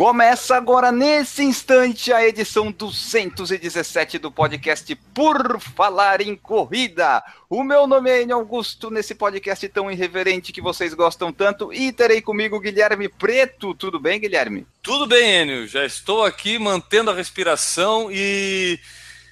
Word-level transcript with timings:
Começa 0.00 0.56
agora, 0.56 0.90
nesse 0.90 1.42
instante, 1.42 2.10
a 2.10 2.26
edição 2.26 2.72
217 2.72 4.18
do 4.18 4.32
podcast 4.32 4.94
Por 5.12 5.60
Falar 5.60 6.22
em 6.22 6.34
Corrida. 6.34 7.22
O 7.50 7.62
meu 7.62 7.86
nome 7.86 8.08
é 8.08 8.22
Enio 8.22 8.36
Augusto, 8.36 8.90
nesse 8.90 9.14
podcast 9.14 9.68
tão 9.68 9.90
irreverente 9.90 10.54
que 10.54 10.62
vocês 10.62 10.94
gostam 10.94 11.30
tanto, 11.30 11.70
e 11.70 11.92
terei 11.92 12.22
comigo 12.22 12.58
Guilherme 12.58 13.10
Preto. 13.10 13.74
Tudo 13.74 14.00
bem, 14.00 14.18
Guilherme? 14.18 14.66
Tudo 14.82 15.06
bem, 15.06 15.42
Enio. 15.42 15.68
Já 15.68 15.84
estou 15.84 16.24
aqui 16.24 16.58
mantendo 16.58 17.10
a 17.10 17.14
respiração 17.14 18.08
e 18.10 18.80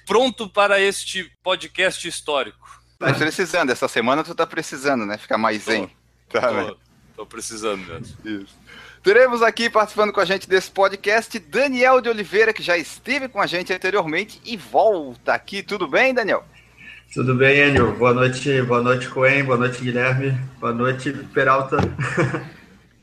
pronto 0.05 0.47
para 0.47 0.79
este 0.79 1.31
podcast 1.41 2.07
histórico. 2.07 2.79
Tá 2.99 3.11
precisando, 3.11 3.71
essa 3.71 3.87
semana 3.87 4.23
tu 4.23 4.35
tá 4.35 4.45
precisando, 4.45 5.03
né? 5.03 5.17
Ficar 5.17 5.39
mais 5.39 5.63
zen. 5.63 5.89
Tá, 6.31 6.51
né? 6.51 6.67
Tô, 6.67 6.77
tô 7.15 7.25
precisando 7.25 7.83
mesmo. 7.87 8.15
Isso. 8.23 8.55
Teremos 9.09 9.41
aqui 9.41 9.71
participando 9.71 10.13
com 10.13 10.19
a 10.19 10.25
gente 10.25 10.47
desse 10.47 10.69
podcast 10.69 11.39
Daniel 11.39 11.99
de 11.99 12.07
Oliveira, 12.09 12.53
que 12.53 12.61
já 12.61 12.77
esteve 12.77 13.27
com 13.27 13.41
a 13.41 13.47
gente 13.47 13.73
anteriormente 13.73 14.39
e 14.45 14.55
volta 14.55 15.33
aqui. 15.33 15.63
Tudo 15.63 15.87
bem, 15.87 16.13
Daniel? 16.13 16.43
Tudo 17.11 17.33
bem, 17.33 17.69
Enio? 17.69 17.91
Boa 17.93 18.13
noite, 18.13 18.61
boa 18.61 18.83
noite, 18.83 19.09
Coen, 19.09 19.43
boa 19.43 19.57
noite, 19.57 19.81
Guilherme, 19.81 20.39
boa 20.59 20.71
noite, 20.71 21.11
Peralta. 21.33 21.77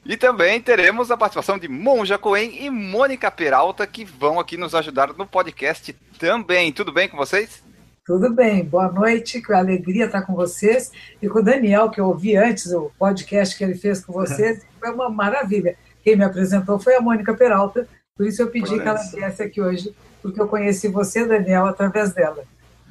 E 0.04 0.16
também 0.16 0.60
teremos 0.60 1.10
a 1.10 1.16
participação 1.16 1.58
de 1.58 1.66
Monja 1.66 2.16
Coen 2.16 2.64
e 2.64 2.70
Mônica 2.70 3.28
Peralta, 3.28 3.84
que 3.84 4.04
vão 4.04 4.38
aqui 4.38 4.56
nos 4.56 4.76
ajudar 4.76 5.08
no 5.08 5.26
podcast 5.26 5.92
também. 6.20 6.72
Tudo 6.72 6.92
bem 6.92 7.08
com 7.08 7.16
vocês? 7.16 7.64
Tudo 8.06 8.32
bem, 8.32 8.64
boa 8.64 8.92
noite, 8.92 9.42
que 9.42 9.52
alegria 9.52 10.04
estar 10.04 10.22
com 10.22 10.36
vocês 10.36 10.92
e 11.20 11.28
com 11.28 11.40
o 11.40 11.42
Daniel, 11.42 11.90
que 11.90 12.00
eu 12.00 12.06
ouvi 12.06 12.36
antes 12.36 12.72
o 12.72 12.92
podcast 12.96 13.58
que 13.58 13.64
ele 13.64 13.74
fez 13.74 14.04
com 14.04 14.12
vocês, 14.12 14.64
foi 14.78 14.90
uma 14.92 15.10
maravilha. 15.10 15.76
Quem 16.06 16.14
me 16.14 16.22
apresentou 16.22 16.78
foi 16.78 16.94
a 16.94 17.00
Mônica 17.00 17.34
Peralta, 17.34 17.88
por 18.16 18.24
isso 18.24 18.40
eu 18.40 18.46
pedi 18.46 18.78
que 18.78 18.86
ela 18.88 18.94
viesse 19.12 19.42
aqui 19.42 19.60
hoje, 19.60 19.92
porque 20.22 20.40
eu 20.40 20.46
conheci 20.46 20.86
você, 20.86 21.26
Daniel, 21.26 21.66
através 21.66 22.12
dela. 22.14 22.44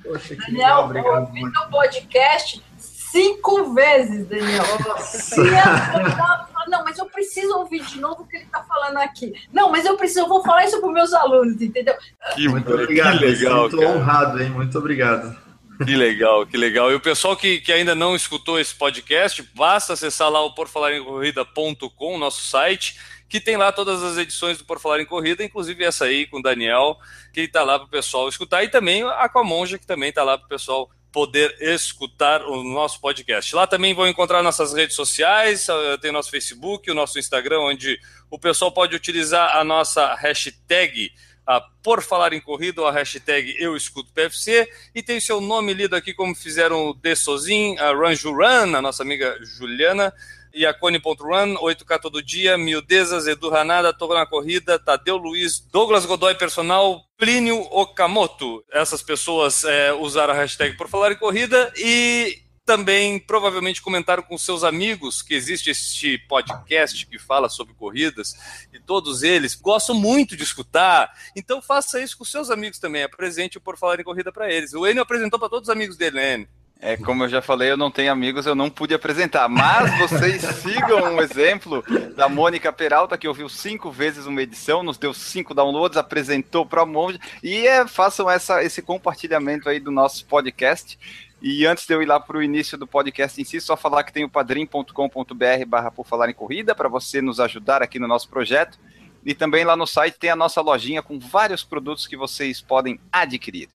Poxa, 0.04 0.36
que 0.36 0.42
Daniel, 0.52 0.58
legal, 0.58 0.84
obrigado. 0.84 1.28
ouvi 1.30 1.54
teu 1.54 1.70
podcast 1.72 2.62
cinco 2.78 3.74
vezes, 3.74 4.28
Daniel. 4.28 4.66
Eu- 5.38 6.70
Não, 6.70 6.84
mas 6.84 6.98
eu 6.98 7.06
preciso 7.06 7.56
ouvir 7.60 7.86
de 7.86 8.02
novo 8.02 8.24
o 8.24 8.28
que 8.28 8.36
ele 8.36 8.44
está 8.46 8.62
falando 8.64 8.98
aqui. 8.98 9.32
Não, 9.54 9.72
mas 9.72 9.86
eu 9.86 9.96
preciso, 9.96 10.22
eu 10.22 10.28
vou 10.28 10.44
falar 10.44 10.66
isso 10.66 10.78
para 10.82 10.88
os 10.88 10.94
meus 10.94 11.14
alunos, 11.14 11.62
entendeu? 11.62 11.94
Que, 12.36 12.50
Muito 12.50 12.74
obrigado, 12.74 13.22
legal, 13.22 13.62
muito 13.62 13.78
cara. 13.78 13.90
honrado, 13.92 14.44
hein? 14.44 14.50
Muito 14.50 14.78
obrigado. 14.78 15.38
Que 15.84 15.96
legal, 15.96 16.46
que 16.46 16.56
legal. 16.56 16.92
E 16.92 16.96
o 16.96 17.00
pessoal 17.00 17.36
que, 17.36 17.60
que 17.60 17.72
ainda 17.72 17.94
não 17.94 18.16
escutou 18.16 18.60
esse 18.60 18.74
podcast, 18.74 19.42
basta 19.54 19.94
acessar 19.94 20.30
lá 20.30 20.42
o 20.42 20.54
porfalarincorrida.com, 20.54 22.18
nosso 22.18 22.42
site, 22.42 22.98
que 23.28 23.42
tem 23.42 23.58
lá 23.58 23.72
todas 23.72 24.02
as 24.04 24.18
edições 24.18 24.58
do 24.58 24.66
Por 24.66 24.80
Falar 24.80 25.02
em 25.02 25.06
Corrida, 25.06 25.44
inclusive 25.44 25.84
essa 25.84 26.06
aí 26.06 26.28
com 26.28 26.40
o 26.40 26.42
Daniel, 26.42 26.98
que 27.34 27.42
está 27.42 27.64
lá 27.64 27.78
para 27.78 27.88
o 27.88 27.92
pessoal 27.92 28.30
escutar, 28.30 28.64
e 28.64 28.70
também 28.70 29.04
a 29.04 29.28
Comonja, 29.28 29.78
que 29.78 29.86
também 29.86 30.10
está 30.10 30.24
lá 30.24 30.38
para 30.38 30.46
o 30.46 30.50
pessoal 30.50 30.90
poder 31.12 31.56
escutar 31.62 32.44
o 32.44 32.62
nosso 32.62 33.00
podcast. 33.00 33.56
Lá 33.56 33.66
também 33.66 33.94
vão 33.94 34.06
encontrar 34.06 34.44
nossas 34.44 34.74
redes 34.74 34.98
sociais, 34.98 35.70
eh, 35.70 35.98
tem 36.02 36.12
nosso 36.12 36.30
Facebook, 36.30 36.92
o 36.92 36.94
nosso 36.94 37.18
Instagram, 37.18 37.62
onde 37.62 37.98
o 38.30 38.38
pessoal 38.38 38.70
pode 38.70 38.94
utilizar 38.94 39.56
a 39.56 39.64
nossa 39.64 40.14
hashtag 40.16 41.14
a 41.46 41.62
Por 41.62 42.02
Falar 42.02 42.34
em 42.34 42.42
Corrida, 42.42 42.82
a 42.88 42.92
hashtag 42.92 43.56
Eu 43.60 43.76
Escuto 43.76 44.12
PFC, 44.14 44.70
e 44.94 45.04
tem 45.04 45.20
seu 45.20 45.40
nome 45.40 45.74
lido 45.74 45.96
aqui, 45.96 46.14
como 46.14 46.34
fizeram 46.34 46.90
o 46.90 46.94
De 46.94 47.16
Sozin, 47.16 47.78
a 47.78 47.92
Run 47.92 48.16
Juran, 48.16 48.76
a 48.76 48.82
nossa 48.82 49.04
amiga 49.04 49.38
Juliana, 49.44 50.14
e 50.56 50.66
a 50.66 50.74
Cone.run, 50.74 51.56
8K 51.58 52.00
todo 52.00 52.24
dia, 52.24 52.58
Mildezas, 52.58 53.28
Edu 53.28 53.50
Ranada, 53.50 53.94
Tô 53.94 54.08
na 54.14 54.26
Corrida, 54.26 54.80
Tadeu 54.80 55.18
Luiz, 55.18 55.60
Douglas 55.60 56.06
Godoy 56.06 56.34
Personal, 56.36 57.04
Plínio 57.18 57.60
Okamoto. 57.72 58.64
Essas 58.72 59.02
pessoas 59.02 59.66
é, 59.66 59.92
usaram 59.92 60.34
a 60.34 60.38
hashtag 60.38 60.78
Por 60.78 60.88
Falar 60.88 61.12
em 61.12 61.18
Corrida 61.18 61.74
e 61.76 62.45
também 62.66 63.20
provavelmente 63.20 63.82
comentaram 63.82 64.24
com 64.24 64.38
seus 64.38 64.64
amigos 64.64 65.22
que 65.22 65.36
existe 65.36 65.70
este 65.70 66.18
podcast 66.18 67.06
que 67.06 67.20
fala 67.20 67.48
sobre 67.48 67.76
corridas 67.76 68.36
e 68.74 68.80
todos 68.80 69.22
eles 69.22 69.54
gostam 69.54 69.96
muito 69.96 70.36
de 70.36 70.44
escutar. 70.44 71.12
Então 71.36 71.62
faça 71.62 72.02
isso 72.02 72.18
com 72.18 72.26
seus 72.26 72.50
amigos 72.50 72.80
também. 72.80 73.04
Apresente 73.04 73.58
o 73.58 73.62
Por 73.62 73.78
Falar 73.78 74.00
em 74.00 74.04
Corrida 74.04 74.32
para 74.32 74.52
eles. 74.52 74.74
O 74.74 74.88
Enio 74.88 75.04
apresentou 75.04 75.40
para 75.40 75.50
todos 75.50 75.70
os 75.70 75.74
amigos 75.74 75.96
dele, 75.96 76.16
né, 76.16 76.34
Enio? 76.34 76.48
É, 76.82 76.98
como 76.98 77.24
eu 77.24 77.30
já 77.30 77.42
falei, 77.42 77.72
eu 77.72 77.78
não 77.78 77.90
tenho 77.90 78.12
amigos, 78.12 78.46
eu 78.46 78.54
não 78.54 78.70
pude 78.70 78.94
apresentar. 78.94 79.48
Mas 79.48 79.98
vocês 79.98 80.42
sigam 80.62 81.16
um 81.16 81.22
exemplo 81.22 81.84
da 82.16 82.28
Mônica 82.28 82.72
Peralta, 82.72 83.18
que 83.18 83.28
ouviu 83.28 83.48
cinco 83.48 83.90
vezes 83.90 84.26
uma 84.26 84.42
edição, 84.42 84.84
nos 84.84 84.98
deu 84.98 85.14
cinco 85.14 85.54
downloads, 85.54 85.98
apresentou 85.98 86.66
para 86.66 86.82
a 86.82 86.86
Monja, 86.86 87.20
e 87.42 87.66
é, 87.66 87.88
façam 87.88 88.30
essa, 88.30 88.62
esse 88.62 88.82
compartilhamento 88.82 89.70
aí 89.70 89.80
do 89.80 89.90
nosso 89.90 90.26
podcast. 90.26 91.00
E 91.42 91.66
antes 91.66 91.86
de 91.86 91.94
eu 91.94 92.02
ir 92.02 92.06
lá 92.06 92.20
para 92.20 92.38
o 92.38 92.44
início 92.44 92.78
do 92.78 92.88
podcast 92.88 93.40
em 93.40 93.44
si, 93.44 93.60
só 93.60 93.76
falar 93.76 94.04
que 94.04 94.14
tem 94.14 94.24
o 94.24 94.30
padrim.com.br 94.30 95.66
barra 95.68 95.92
por 95.92 96.06
falar 96.06 96.30
em 96.30 96.34
corrida, 96.34 96.74
para 96.74 96.90
você 96.90 97.22
nos 97.22 97.40
ajudar 97.40 97.82
aqui 97.82 98.00
no 98.00 98.08
nosso 98.08 98.30
projeto. 98.30 98.80
E 99.24 99.34
também 99.34 99.64
lá 99.64 99.76
no 99.76 99.88
site 99.88 100.18
tem 100.20 100.30
a 100.30 100.36
nossa 100.36 100.62
lojinha 100.62 101.02
com 101.02 101.20
vários 101.20 101.64
produtos 101.64 102.08
que 102.08 102.16
vocês 102.16 102.62
podem 102.62 103.00
adquirir. 103.12 103.70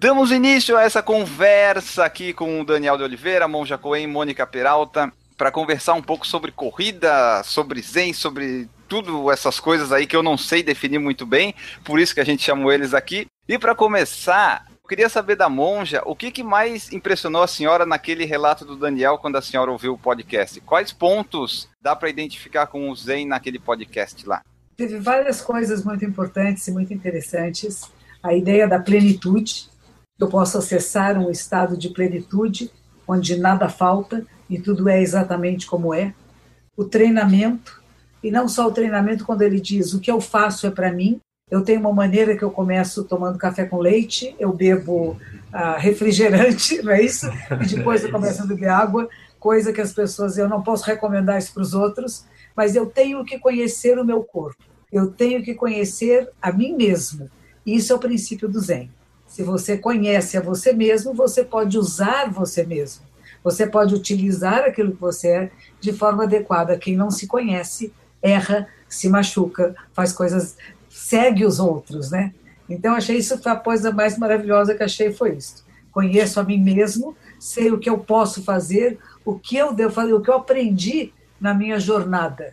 Damos 0.00 0.30
início 0.30 0.78
a 0.78 0.82
essa 0.82 1.02
conversa 1.02 2.06
aqui 2.06 2.32
com 2.32 2.58
o 2.58 2.64
Daniel 2.64 2.96
de 2.96 3.02
Oliveira, 3.02 3.46
Monja 3.46 3.76
Coen, 3.76 4.06
Mônica 4.06 4.46
Peralta, 4.46 5.12
para 5.36 5.50
conversar 5.50 5.92
um 5.92 6.00
pouco 6.00 6.26
sobre 6.26 6.50
corrida, 6.50 7.42
sobre 7.44 7.82
zen, 7.82 8.14
sobre 8.14 8.66
tudo 8.88 9.30
essas 9.30 9.60
coisas 9.60 9.92
aí 9.92 10.06
que 10.06 10.16
eu 10.16 10.22
não 10.22 10.38
sei 10.38 10.62
definir 10.62 10.98
muito 10.98 11.26
bem, 11.26 11.54
por 11.84 12.00
isso 12.00 12.14
que 12.14 12.20
a 12.22 12.24
gente 12.24 12.42
chamou 12.42 12.72
eles 12.72 12.94
aqui. 12.94 13.26
E 13.46 13.58
para 13.58 13.74
começar, 13.74 14.64
eu 14.82 14.88
queria 14.88 15.10
saber 15.10 15.36
da 15.36 15.50
Monja, 15.50 16.00
o 16.06 16.16
que, 16.16 16.30
que 16.30 16.42
mais 16.42 16.90
impressionou 16.90 17.42
a 17.42 17.46
senhora 17.46 17.84
naquele 17.84 18.24
relato 18.24 18.64
do 18.64 18.76
Daniel 18.76 19.18
quando 19.18 19.36
a 19.36 19.42
senhora 19.42 19.70
ouviu 19.70 19.92
o 19.92 19.98
podcast? 19.98 20.62
Quais 20.62 20.92
pontos 20.92 21.68
dá 21.78 21.94
para 21.94 22.08
identificar 22.08 22.68
com 22.68 22.88
o 22.88 22.96
zen 22.96 23.26
naquele 23.26 23.58
podcast 23.58 24.26
lá? 24.26 24.40
Teve 24.78 24.98
várias 24.98 25.42
coisas 25.42 25.84
muito 25.84 26.06
importantes 26.06 26.66
e 26.66 26.72
muito 26.72 26.94
interessantes. 26.94 27.82
A 28.22 28.34
ideia 28.34 28.66
da 28.66 28.78
plenitude, 28.78 29.68
eu 30.20 30.28
posso 30.28 30.58
acessar 30.58 31.18
um 31.18 31.30
estado 31.30 31.76
de 31.76 31.88
plenitude, 31.88 32.70
onde 33.08 33.38
nada 33.38 33.68
falta 33.68 34.24
e 34.48 34.60
tudo 34.60 34.88
é 34.88 35.00
exatamente 35.00 35.66
como 35.66 35.94
é. 35.94 36.12
O 36.76 36.84
treinamento, 36.84 37.82
e 38.22 38.30
não 38.30 38.46
só 38.46 38.66
o 38.66 38.72
treinamento, 38.72 39.24
quando 39.24 39.42
ele 39.42 39.58
diz 39.58 39.94
o 39.94 40.00
que 40.00 40.10
eu 40.10 40.20
faço 40.20 40.66
é 40.66 40.70
para 40.70 40.92
mim. 40.92 41.18
Eu 41.50 41.62
tenho 41.62 41.80
uma 41.80 41.92
maneira 41.92 42.36
que 42.36 42.44
eu 42.44 42.50
começo 42.50 43.02
tomando 43.04 43.38
café 43.38 43.64
com 43.64 43.78
leite, 43.78 44.36
eu 44.38 44.52
bebo 44.52 45.16
ah, 45.52 45.76
refrigerante, 45.78 46.80
não 46.84 46.92
é 46.92 47.02
isso? 47.02 47.26
E 47.60 47.74
depois 47.74 48.04
eu 48.04 48.10
começo 48.10 48.42
a 48.42 48.46
beber 48.46 48.68
água, 48.68 49.08
coisa 49.38 49.72
que 49.72 49.80
as 49.80 49.92
pessoas, 49.92 50.38
eu 50.38 50.48
não 50.48 50.62
posso 50.62 50.84
recomendar 50.84 51.38
isso 51.38 51.52
para 51.52 51.62
os 51.62 51.74
outros, 51.74 52.24
mas 52.54 52.76
eu 52.76 52.86
tenho 52.86 53.24
que 53.24 53.38
conhecer 53.38 53.98
o 53.98 54.04
meu 54.04 54.22
corpo, 54.22 54.62
eu 54.92 55.10
tenho 55.10 55.42
que 55.42 55.54
conhecer 55.54 56.28
a 56.40 56.52
mim 56.52 56.76
mesmo. 56.76 57.28
Isso 57.66 57.92
é 57.92 57.96
o 57.96 57.98
princípio 57.98 58.48
do 58.48 58.60
Zen. 58.60 58.90
Se 59.40 59.44
você 59.44 59.78
conhece 59.78 60.36
a 60.36 60.40
você 60.42 60.70
mesmo, 60.70 61.14
você 61.14 61.42
pode 61.42 61.78
usar 61.78 62.30
você 62.30 62.62
mesmo. 62.62 63.06
Você 63.42 63.66
pode 63.66 63.94
utilizar 63.94 64.64
aquilo 64.64 64.92
que 64.92 65.00
você 65.00 65.28
é 65.28 65.50
de 65.80 65.94
forma 65.94 66.24
adequada. 66.24 66.76
Quem 66.76 66.94
não 66.94 67.10
se 67.10 67.26
conhece 67.26 67.90
erra, 68.20 68.68
se 68.86 69.08
machuca, 69.08 69.74
faz 69.94 70.12
coisas, 70.12 70.58
segue 70.90 71.46
os 71.46 71.58
outros, 71.58 72.10
né? 72.10 72.34
Então 72.68 72.94
achei 72.94 73.16
isso 73.16 73.38
foi 73.38 73.50
a 73.50 73.56
coisa 73.56 73.90
mais 73.90 74.18
maravilhosa 74.18 74.74
que 74.74 74.82
achei 74.82 75.10
foi 75.10 75.36
isso. 75.36 75.64
Conheço 75.90 76.38
a 76.38 76.44
mim 76.44 76.58
mesmo, 76.58 77.16
sei 77.38 77.72
o 77.72 77.78
que 77.78 77.88
eu 77.88 77.96
posso 77.96 78.42
fazer, 78.42 78.98
o 79.24 79.38
que 79.38 79.56
eu 79.56 79.72
devo 79.72 79.94
fazer, 79.94 80.12
o 80.12 80.20
que 80.20 80.28
eu 80.28 80.34
aprendi 80.34 81.14
na 81.40 81.54
minha 81.54 81.80
jornada. 81.80 82.52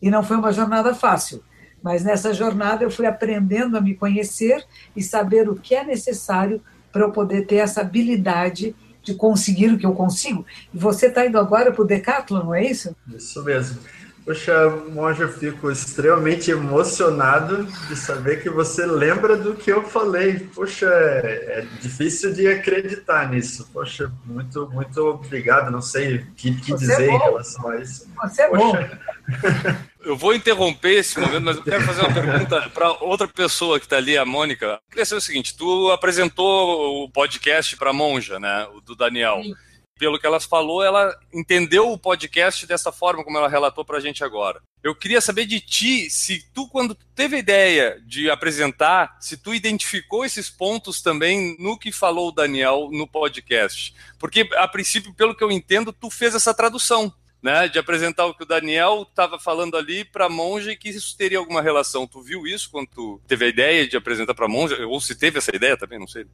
E 0.00 0.10
não 0.10 0.24
foi 0.24 0.38
uma 0.38 0.50
jornada 0.50 0.94
fácil, 0.94 1.44
mas 1.82 2.04
nessa 2.04 2.32
jornada 2.32 2.84
eu 2.84 2.90
fui 2.90 3.06
aprendendo 3.06 3.76
a 3.76 3.80
me 3.80 3.94
conhecer 3.94 4.64
e 4.94 5.02
saber 5.02 5.48
o 5.48 5.54
que 5.54 5.74
é 5.74 5.84
necessário 5.84 6.62
para 6.92 7.02
eu 7.02 7.10
poder 7.10 7.46
ter 7.46 7.56
essa 7.56 7.80
habilidade 7.80 8.74
de 9.02 9.14
conseguir 9.14 9.72
o 9.72 9.78
que 9.78 9.86
eu 9.86 9.94
consigo. 9.94 10.46
E 10.72 10.78
você 10.78 11.06
está 11.06 11.26
indo 11.26 11.38
agora 11.38 11.72
para 11.72 11.82
o 11.82 11.86
Decathlon, 11.86 12.44
não 12.44 12.54
é 12.54 12.64
isso? 12.64 12.94
Isso 13.08 13.42
mesmo. 13.42 13.80
Poxa, 14.24 14.70
Monja, 14.90 15.24
eu 15.24 15.32
fico 15.32 15.68
extremamente 15.68 16.48
emocionado 16.48 17.64
de 17.88 17.96
saber 17.96 18.40
que 18.40 18.48
você 18.48 18.86
lembra 18.86 19.36
do 19.36 19.54
que 19.54 19.72
eu 19.72 19.82
falei. 19.82 20.38
Poxa, 20.54 20.86
é, 20.86 21.58
é 21.58 21.66
difícil 21.80 22.32
de 22.32 22.46
acreditar 22.46 23.28
nisso. 23.28 23.68
Poxa, 23.72 24.12
muito, 24.24 24.70
muito 24.70 24.98
obrigado. 24.98 25.72
Não 25.72 25.82
sei 25.82 26.18
o 26.18 26.26
que, 26.36 26.54
que 26.54 26.72
dizer 26.72 27.08
é 27.08 27.14
em 27.14 27.18
relação 27.18 27.68
a 27.68 27.76
isso. 27.78 28.08
Você 28.22 28.42
é 28.42 28.48
Poxa. 28.48 28.62
bom. 28.62 29.82
Eu 30.04 30.16
vou 30.16 30.34
interromper 30.34 30.98
esse 30.98 31.18
momento, 31.18 31.44
mas 31.44 31.56
eu 31.56 31.62
quero 31.62 31.84
fazer 31.84 32.00
uma 32.00 32.12
pergunta 32.12 32.70
para 32.70 32.92
outra 33.04 33.28
pessoa 33.28 33.78
que 33.78 33.86
está 33.86 33.96
ali, 33.96 34.18
a 34.18 34.24
Mônica. 34.24 34.66
Eu 34.66 34.90
queria 34.90 35.04
saber 35.06 35.18
o 35.18 35.22
seguinte: 35.22 35.56
tu 35.56 35.90
apresentou 35.90 37.04
o 37.04 37.10
podcast 37.10 37.76
para 37.76 37.90
a 37.90 37.92
Monja, 37.94 38.40
né? 38.40 38.66
O 38.74 38.80
do 38.80 38.96
Daniel. 38.96 39.42
Sim 39.42 39.54
pelo 40.02 40.18
que 40.18 40.26
ela 40.26 40.40
falou, 40.40 40.82
ela 40.82 41.16
entendeu 41.32 41.92
o 41.92 41.96
podcast 41.96 42.66
dessa 42.66 42.90
forma 42.90 43.22
como 43.22 43.38
ela 43.38 43.48
relatou 43.48 43.84
para 43.84 43.98
a 43.98 44.00
gente 44.00 44.24
agora. 44.24 44.60
Eu 44.82 44.96
queria 44.96 45.20
saber 45.20 45.46
de 45.46 45.60
ti, 45.60 46.10
se 46.10 46.44
tu, 46.52 46.66
quando 46.66 46.96
teve 47.14 47.36
a 47.36 47.38
ideia 47.38 48.02
de 48.04 48.28
apresentar, 48.28 49.16
se 49.20 49.36
tu 49.36 49.54
identificou 49.54 50.24
esses 50.24 50.50
pontos 50.50 51.00
também 51.00 51.54
no 51.56 51.78
que 51.78 51.92
falou 51.92 52.30
o 52.30 52.32
Daniel 52.32 52.88
no 52.90 53.06
podcast. 53.06 53.94
Porque, 54.18 54.48
a 54.56 54.66
princípio, 54.66 55.14
pelo 55.14 55.36
que 55.36 55.44
eu 55.44 55.52
entendo, 55.52 55.92
tu 55.92 56.10
fez 56.10 56.34
essa 56.34 56.52
tradução. 56.52 57.14
Né, 57.42 57.66
de 57.66 57.76
apresentar 57.76 58.26
o 58.26 58.34
que 58.34 58.44
o 58.44 58.46
Daniel 58.46 59.02
estava 59.02 59.36
falando 59.36 59.76
ali 59.76 60.04
para 60.04 60.26
a 60.26 60.30
monja 60.30 60.70
e 60.70 60.76
que 60.76 60.88
isso 60.88 61.16
teria 61.18 61.38
alguma 61.38 61.60
relação. 61.60 62.06
Tu 62.06 62.22
viu 62.22 62.46
isso 62.46 62.70
quando 62.70 62.86
tu 62.86 63.20
teve 63.26 63.44
a 63.44 63.48
ideia 63.48 63.88
de 63.88 63.96
apresentar 63.96 64.32
para 64.32 64.46
a 64.46 64.48
monja? 64.48 64.86
Ou 64.86 65.00
se 65.00 65.16
teve 65.16 65.38
essa 65.38 65.50
ideia 65.52 65.76
também, 65.76 65.98
não 65.98 66.06
sei. 66.06 66.24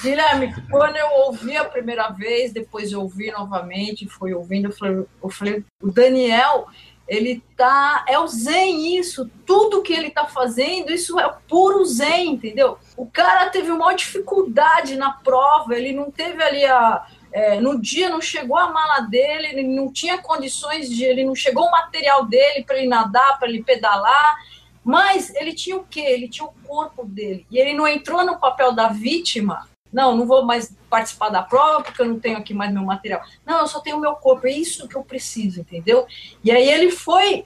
Guilherme, 0.00 0.54
quando 0.70 0.96
eu 0.96 1.08
ouvi 1.26 1.56
a 1.56 1.64
primeira 1.64 2.08
vez, 2.08 2.52
depois 2.52 2.90
eu 2.90 3.02
ouvi 3.02 3.30
novamente, 3.32 4.08
fui 4.08 4.32
ouvindo, 4.32 4.68
eu 4.68 4.72
falei, 4.72 5.04
eu 5.22 5.28
falei, 5.28 5.64
o 5.82 5.90
Daniel, 5.90 6.68
ele 7.06 7.42
tá. 7.56 8.04
É 8.08 8.18
o 8.18 8.26
Zen 8.26 8.98
isso. 8.98 9.30
Tudo 9.44 9.82
que 9.82 9.92
ele 9.92 10.10
tá 10.10 10.26
fazendo, 10.26 10.92
isso 10.92 11.18
é 11.18 11.36
puro 11.48 11.84
Zen, 11.84 12.32
entendeu? 12.32 12.78
O 12.96 13.06
cara 13.06 13.50
teve 13.50 13.70
uma 13.70 13.94
dificuldade 13.94 14.96
na 14.96 15.12
prova, 15.12 15.76
ele 15.76 15.92
não 15.92 16.10
teve 16.10 16.42
ali 16.42 16.64
a. 16.64 17.06
É, 17.34 17.60
no 17.60 17.80
dia 17.80 18.08
não 18.08 18.20
chegou 18.20 18.56
a 18.56 18.70
mala 18.70 19.00
dele, 19.00 19.48
ele 19.48 19.62
não 19.64 19.92
tinha 19.92 20.18
condições 20.18 20.88
de. 20.88 21.02
Ele 21.02 21.24
não 21.24 21.34
chegou 21.34 21.66
o 21.66 21.70
material 21.72 22.24
dele 22.24 22.62
para 22.62 22.78
ele 22.78 22.86
nadar, 22.86 23.40
para 23.40 23.48
ele 23.48 23.60
pedalar. 23.60 24.36
Mas 24.84 25.34
ele 25.34 25.52
tinha 25.52 25.76
o 25.76 25.84
quê? 25.84 25.98
Ele 25.98 26.28
tinha 26.28 26.46
o 26.46 26.54
corpo 26.64 27.04
dele. 27.04 27.44
E 27.50 27.58
ele 27.58 27.74
não 27.74 27.88
entrou 27.88 28.24
no 28.24 28.38
papel 28.38 28.70
da 28.72 28.86
vítima. 28.86 29.68
Não, 29.92 30.16
não 30.16 30.28
vou 30.28 30.44
mais 30.44 30.76
participar 30.88 31.28
da 31.28 31.42
prova 31.42 31.82
porque 31.82 32.02
eu 32.02 32.06
não 32.06 32.20
tenho 32.20 32.38
aqui 32.38 32.54
mais 32.54 32.72
meu 32.72 32.84
material. 32.84 33.20
Não, 33.44 33.58
eu 33.58 33.66
só 33.66 33.80
tenho 33.80 33.98
meu 33.98 34.14
corpo. 34.14 34.46
É 34.46 34.52
isso 34.52 34.86
que 34.86 34.94
eu 34.94 35.02
preciso, 35.02 35.60
entendeu? 35.60 36.06
E 36.44 36.52
aí 36.52 36.68
ele 36.68 36.92
foi 36.92 37.44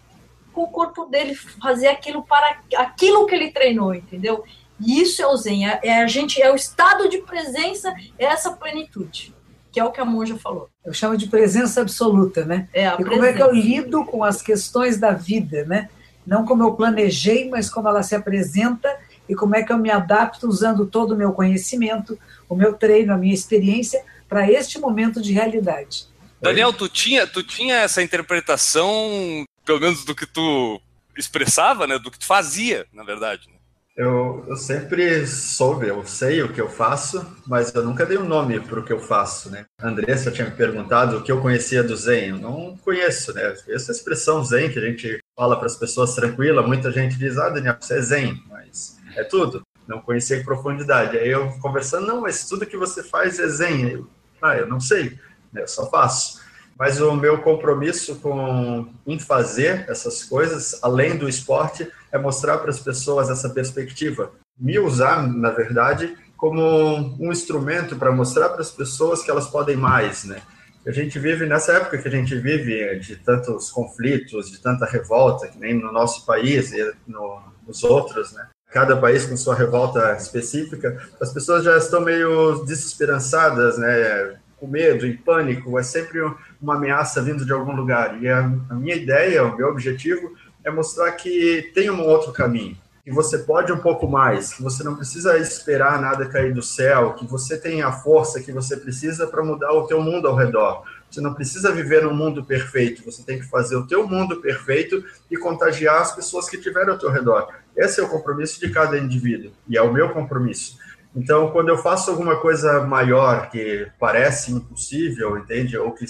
com 0.53 0.65
o 0.65 0.69
corpo 0.69 1.07
dele 1.07 1.35
fazer 1.35 1.89
aquilo 1.89 2.23
para 2.25 2.61
aquilo 2.77 3.25
que 3.25 3.35
ele 3.35 3.53
treinou, 3.53 3.95
entendeu? 3.95 4.45
E 4.79 5.01
isso 5.01 5.23
é 5.23 5.27
o 5.27 5.37
Zen. 5.37 5.67
É, 5.67 5.81
é 5.83 6.03
a 6.03 6.07
gente, 6.07 6.43
é 6.43 6.53
o 6.53 6.57
estado 6.57 7.09
de 7.09 7.23
presença, 7.23 7.91
é 8.19 8.27
essa 8.27 8.53
plenitude 8.53 9.38
que 9.71 9.79
é 9.79 9.85
o 9.85 9.93
que 9.93 10.01
a 10.01 10.05
monja 10.05 10.37
falou. 10.37 10.69
Eu 10.85 10.93
chamo 10.93 11.17
de 11.17 11.27
presença 11.27 11.81
absoluta, 11.81 12.45
né? 12.45 12.69
É, 12.73 12.87
e 12.87 12.91
presença. 12.91 13.11
como 13.11 13.25
é 13.25 13.33
que 13.33 13.43
eu 13.43 13.53
lido 13.53 14.05
com 14.05 14.25
as 14.25 14.41
questões 14.43 14.99
da 14.99 15.13
vida, 15.13 15.65
né? 15.65 15.89
não 16.29 16.45
como 16.45 16.63
eu 16.63 16.75
planejei, 16.75 17.49
mas 17.49 17.71
como 17.71 17.89
ela 17.89 18.03
se 18.03 18.15
apresenta 18.15 18.95
e 19.27 19.35
como 19.35 19.57
é 19.57 19.63
que 19.63 19.73
eu 19.73 19.79
me 19.79 19.91
adapto 19.91 20.47
usando 20.47 20.85
todo 20.85 21.13
o 21.13 21.17
meu 21.17 21.33
conhecimento, 21.33 22.19
o 22.47 22.55
meu 22.55 22.75
treino, 22.75 23.15
a 23.15 23.17
minha 23.17 23.33
experiência 23.33 24.05
para 24.29 24.51
este 24.51 24.79
momento 24.79 25.23
de 25.23 25.33
realidade. 25.33 26.07
Daniel, 26.41 26.73
tu 26.75 26.87
tinha, 26.87 27.27
tu 27.27 27.43
tinha 27.43 27.77
essa 27.77 28.03
interpretação, 28.03 29.43
pelo 29.65 29.81
menos 29.81 30.05
do 30.05 30.15
que 30.15 30.27
tu 30.27 30.79
expressava, 31.17 31.87
né, 31.87 31.99
do 31.99 32.11
que 32.11 32.19
tu 32.19 32.27
fazia, 32.27 32.87
na 32.93 33.03
verdade. 33.03 33.49
Né? 33.49 33.58
Eu, 33.99 34.45
eu 34.47 34.57
sempre 34.57 35.27
soube, 35.27 35.89
eu 35.89 36.07
sei 36.07 36.41
o 36.41 36.53
que 36.53 36.61
eu 36.61 36.69
faço, 36.69 37.27
mas 37.45 37.75
eu 37.75 37.83
nunca 37.85 38.07
dei 38.07 38.17
um 38.17 38.29
nome 38.29 38.61
para 38.61 38.79
o 38.79 38.85
que 38.85 38.93
eu 38.93 39.01
faço, 39.01 39.51
né? 39.51 39.67
A 39.77 39.89
Andressa 39.89 40.31
tinha 40.31 40.49
me 40.49 40.55
perguntado 40.55 41.17
o 41.17 41.23
que 41.25 41.33
eu 41.33 41.41
conhecia 41.41 41.83
do 41.83 41.97
Zen. 41.97 42.29
Eu 42.29 42.39
não 42.39 42.77
conheço, 42.77 43.35
né? 43.35 43.57
Essa 43.69 43.91
expressão 43.91 44.45
Zen 44.45 44.71
que 44.71 44.79
a 44.79 44.83
gente 44.83 45.19
fala 45.35 45.57
para 45.57 45.67
as 45.67 45.75
pessoas 45.75 46.15
tranquila, 46.15 46.63
muita 46.63 46.93
gente 46.93 47.19
diz, 47.19 47.37
ah, 47.39 47.49
Daniel, 47.49 47.77
você 47.81 47.95
é 47.95 48.01
Zen, 48.01 48.41
mas 48.49 48.97
é 49.17 49.25
tudo. 49.25 49.63
Não 49.85 50.01
conhecia 50.01 50.37
em 50.37 50.45
profundidade. 50.45 51.19
Aí 51.19 51.31
eu 51.31 51.51
conversando, 51.61 52.07
não, 52.07 52.21
mas 52.21 52.49
tudo 52.49 52.67
que 52.67 52.77
você 52.77 53.03
faz 53.03 53.41
é 53.41 53.49
Zen. 53.49 53.89
Eu, 53.91 54.07
ah, 54.41 54.57
eu 54.57 54.69
não 54.69 54.79
sei, 54.79 55.19
né? 55.53 55.63
eu 55.63 55.69
só 55.69 55.91
faço. 55.91 56.41
Mas 56.79 57.01
o 57.01 57.13
meu 57.17 57.39
compromisso 57.39 58.15
com 58.21 58.87
em 59.05 59.19
fazer 59.19 59.85
essas 59.91 60.23
coisas, 60.23 60.79
além 60.85 61.19
do 61.19 61.29
esporte, 61.29 61.91
é 62.13 62.19
mostrar 62.19 62.59
para 62.59 62.71
as 62.71 62.81
pessoas 62.81 63.31
essa 63.31 63.51
perspectiva. 63.51 64.33
Me 64.59 64.79
usar, 64.79 65.27
na 65.27 65.51
verdade, 65.51 66.17
como 66.37 67.17
um 67.21 67.33
instrumento 67.33 67.97
para 67.97 68.13
mostrar 68.13 68.49
para 68.51 68.61
as 68.61 68.71
pessoas 68.71 69.23
que 69.23 69.31
elas 69.31 69.49
podem 69.49 69.77
mais, 69.77 70.25
né? 70.25 70.41
A 70.87 70.93
gente 70.93 71.19
vive 71.19 71.45
nessa 71.45 71.73
época 71.73 71.99
que 71.99 72.09
a 72.09 72.11
gente 72.11 72.35
vive 72.37 72.99
de 73.01 73.17
tantos 73.17 73.71
conflitos, 73.71 74.51
de 74.51 74.59
tanta 74.59 74.87
revolta, 74.87 75.49
que 75.49 75.59
nem 75.59 75.75
no 75.75 75.93
nosso 75.93 76.25
país 76.25 76.73
e 76.73 76.93
no, 77.07 77.43
nos 77.67 77.85
outros, 77.85 78.33
né? 78.33 78.49
Cada 78.71 78.97
país 78.97 79.27
com 79.27 79.37
sua 79.37 79.55
revolta 79.55 80.13
específica, 80.15 81.03
as 81.21 81.33
pessoas 81.33 81.65
já 81.65 81.77
estão 81.77 82.01
meio 82.01 82.65
desesperançadas, 82.65 83.77
né? 83.79 84.39
com 84.59 84.67
medo, 84.67 85.07
em 85.07 85.17
pânico, 85.17 85.79
é 85.79 85.83
sempre 85.83 86.21
uma 86.61 86.75
ameaça 86.75 87.23
vindo 87.23 87.47
de 87.47 87.53
algum 87.53 87.73
lugar. 87.73 88.21
E 88.21 88.29
a 88.29 88.43
minha 88.73 88.97
ideia, 88.97 89.45
o 89.45 89.57
meu 89.57 89.69
objetivo 89.69 90.35
é 90.69 90.71
mostrar 90.71 91.11
que 91.13 91.71
tem 91.75 91.91
um 91.91 92.03
outro 92.03 92.33
caminho, 92.33 92.77
que 93.03 93.11
você 93.11 93.39
pode 93.39 93.73
um 93.73 93.79
pouco 93.79 94.07
mais, 94.07 94.53
que 94.53 94.63
você 94.63 94.85
não 94.85 94.95
precisa 94.95 95.39
esperar 95.39 96.01
nada 96.01 96.29
cair 96.29 96.53
do 96.53 96.63
céu, 96.63 97.15
que 97.15 97.27
você 97.27 97.59
tem 97.59 97.83
a 97.83 97.91
força 97.91 98.41
que 98.41 98.53
você 98.53 98.77
precisa 98.77 99.27
para 99.27 99.43
mudar 99.43 99.73
o 99.73 99.87
teu 99.87 100.01
mundo 100.01 100.29
ao 100.29 100.37
redor. 100.37 100.85
Você 101.11 101.23
não 101.23 101.33
precisa 101.33 101.73
viver 101.73 102.03
num 102.03 102.15
mundo 102.15 102.45
perfeito, 102.45 103.03
você 103.03 103.23
tem 103.23 103.39
que 103.39 103.47
fazer 103.47 103.77
o 103.77 103.87
teu 103.87 104.07
mundo 104.07 104.43
perfeito 104.43 105.03
e 105.31 105.39
contagiar 105.39 106.03
as 106.03 106.15
pessoas 106.15 106.51
que 106.51 106.57
estiverem 106.57 106.91
ao 106.91 106.99
teu 106.99 107.11
redor. 107.11 107.49
Esse 107.75 108.01
é 108.01 108.05
o 108.05 108.09
compromisso 108.09 108.61
de 108.61 108.71
cada 108.71 108.99
indivíduo 108.99 109.53
e 109.67 109.79
é 109.79 109.83
o 109.83 109.93
meu 109.93 110.11
compromisso. 110.11 110.77
Então, 111.17 111.51
quando 111.51 111.71
eu 111.71 111.79
faço 111.79 112.11
alguma 112.11 112.37
coisa 112.37 112.85
maior 112.85 113.49
que 113.49 113.89
parece 113.99 114.53
impossível, 114.53 115.39
entende? 115.39 115.79
Ou 115.79 115.93
que 115.93 116.05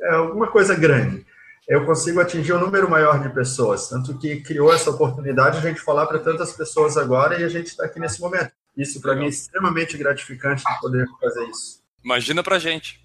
é 0.00 0.14
alguma 0.14 0.46
coisa 0.46 0.74
grande, 0.74 1.26
eu 1.68 1.84
consigo 1.86 2.20
atingir 2.20 2.52
um 2.52 2.60
número 2.60 2.90
maior 2.90 3.22
de 3.22 3.28
pessoas. 3.28 3.88
Tanto 3.88 4.18
que 4.18 4.40
criou 4.40 4.72
essa 4.72 4.90
oportunidade 4.90 5.60
de 5.60 5.66
a 5.66 5.70
gente 5.70 5.80
falar 5.80 6.06
para 6.06 6.18
tantas 6.18 6.52
pessoas 6.52 6.96
agora 6.96 7.40
e 7.40 7.44
a 7.44 7.48
gente 7.48 7.68
está 7.68 7.84
aqui 7.84 8.00
nesse 8.00 8.20
momento. 8.20 8.50
Isso, 8.76 9.00
para 9.00 9.14
mim, 9.14 9.26
é 9.26 9.28
extremamente 9.28 9.96
gratificante 9.96 10.64
de 10.64 10.80
poder 10.80 11.06
fazer 11.20 11.44
isso. 11.44 11.82
Imagina 12.02 12.42
para 12.42 12.58
gente. 12.58 13.00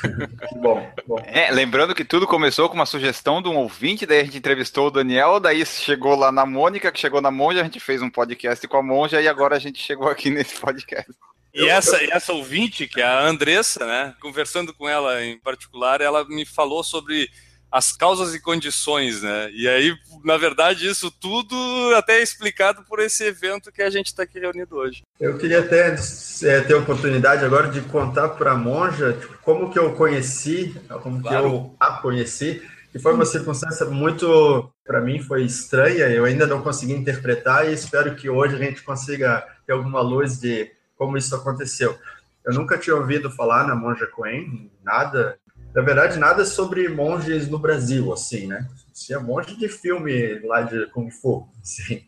bom, 0.56 0.90
bom. 1.06 1.22
É, 1.26 1.50
lembrando 1.50 1.94
que 1.94 2.04
tudo 2.04 2.26
começou 2.26 2.68
com 2.68 2.74
uma 2.74 2.86
sugestão 2.86 3.42
de 3.42 3.48
um 3.48 3.56
ouvinte, 3.56 4.06
daí 4.06 4.20
a 4.20 4.24
gente 4.24 4.38
entrevistou 4.38 4.86
o 4.86 4.90
Daniel, 4.90 5.38
daí 5.38 5.66
chegou 5.66 6.16
lá 6.16 6.32
na 6.32 6.46
Mônica, 6.46 6.90
que 6.90 6.98
chegou 6.98 7.20
na 7.20 7.30
Monja, 7.30 7.60
a 7.60 7.64
gente 7.64 7.80
fez 7.80 8.00
um 8.00 8.08
podcast 8.08 8.66
com 8.66 8.76
a 8.78 8.82
Monja 8.82 9.20
e 9.20 9.28
agora 9.28 9.56
a 9.56 9.58
gente 9.58 9.82
chegou 9.82 10.08
aqui 10.08 10.30
nesse 10.30 10.58
podcast. 10.58 11.12
E 11.54 11.68
essa, 11.68 12.02
essa 12.04 12.32
ouvinte, 12.32 12.88
que 12.88 13.02
é 13.02 13.04
a 13.04 13.26
Andressa, 13.26 13.84
né, 13.84 14.14
conversando 14.20 14.72
com 14.72 14.88
ela 14.88 15.22
em 15.22 15.38
particular, 15.38 16.00
ela 16.00 16.24
me 16.24 16.46
falou 16.46 16.82
sobre 16.82 17.28
as 17.72 17.90
causas 17.90 18.34
e 18.34 18.40
condições, 18.40 19.22
né? 19.22 19.50
E 19.50 19.66
aí, 19.66 19.96
na 20.22 20.36
verdade, 20.36 20.86
isso 20.86 21.10
tudo 21.10 21.56
até 21.96 22.18
é 22.18 22.22
explicado 22.22 22.84
por 22.84 23.00
esse 23.00 23.24
evento 23.24 23.72
que 23.72 23.80
a 23.80 23.88
gente 23.88 24.08
está 24.08 24.24
aqui 24.24 24.38
reunido 24.38 24.76
hoje. 24.76 25.02
Eu 25.18 25.38
queria 25.38 25.60
até 25.60 25.96
é, 26.42 26.60
ter 26.60 26.74
a 26.74 26.78
oportunidade 26.78 27.42
agora 27.42 27.68
de 27.68 27.80
contar 27.80 28.28
para 28.28 28.52
a 28.52 28.56
Monja 28.56 29.14
tipo, 29.14 29.38
como 29.40 29.72
que 29.72 29.78
eu 29.78 29.94
conheci, 29.94 30.76
como 31.02 31.22
claro. 31.22 31.48
que 31.48 31.54
eu 31.54 31.76
a 31.80 31.92
conheci, 31.92 32.62
que 32.92 32.98
foi 32.98 33.14
uma 33.14 33.24
circunstância 33.24 33.86
muito, 33.86 34.70
para 34.84 35.00
mim, 35.00 35.18
foi 35.18 35.42
estranha, 35.42 36.08
eu 36.08 36.26
ainda 36.26 36.46
não 36.46 36.60
consegui 36.60 36.92
interpretar 36.92 37.66
e 37.66 37.72
espero 37.72 38.14
que 38.14 38.28
hoje 38.28 38.54
a 38.54 38.58
gente 38.58 38.82
consiga 38.82 39.46
ter 39.66 39.72
alguma 39.72 40.02
luz 40.02 40.38
de 40.38 40.70
como 40.94 41.16
isso 41.16 41.34
aconteceu. 41.34 41.98
Eu 42.44 42.52
nunca 42.52 42.76
tinha 42.76 42.96
ouvido 42.96 43.30
falar 43.30 43.66
na 43.66 43.74
Monja 43.74 44.06
Coen, 44.06 44.70
nada, 44.84 45.38
na 45.74 45.82
verdade, 45.82 46.18
nada 46.18 46.44
sobre 46.44 46.88
monges 46.88 47.48
no 47.48 47.58
Brasil, 47.58 48.12
assim, 48.12 48.46
né? 48.46 48.66
Tinha 48.92 49.18
um 49.18 49.24
monte 49.24 49.56
de 49.56 49.68
filme 49.68 50.38
lá 50.40 50.62
de 50.62 50.86
Kung 50.88 51.10
Fu, 51.10 51.48
assim. 51.62 52.04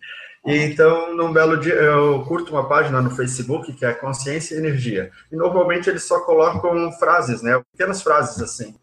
E, 0.47 0.57
então, 0.59 1.17
num 1.17 1.33
belo 1.33 1.57
dia, 1.57 1.75
eu 1.75 2.23
curto 2.25 2.53
uma 2.53 2.69
página 2.69 3.01
no 3.01 3.11
Facebook 3.11 3.73
que 3.73 3.87
é 3.87 3.95
Consciência 3.95 4.55
e 4.55 4.59
Energia. 4.59 5.11
E 5.33 5.37
normalmente 5.37 5.89
eles 5.89 6.05
só 6.05 6.21
colocam 6.21 6.93
frases, 6.93 7.41
né? 7.41 7.59
Pequenas 7.73 8.03
frases, 8.03 8.43
assim, 8.43 8.75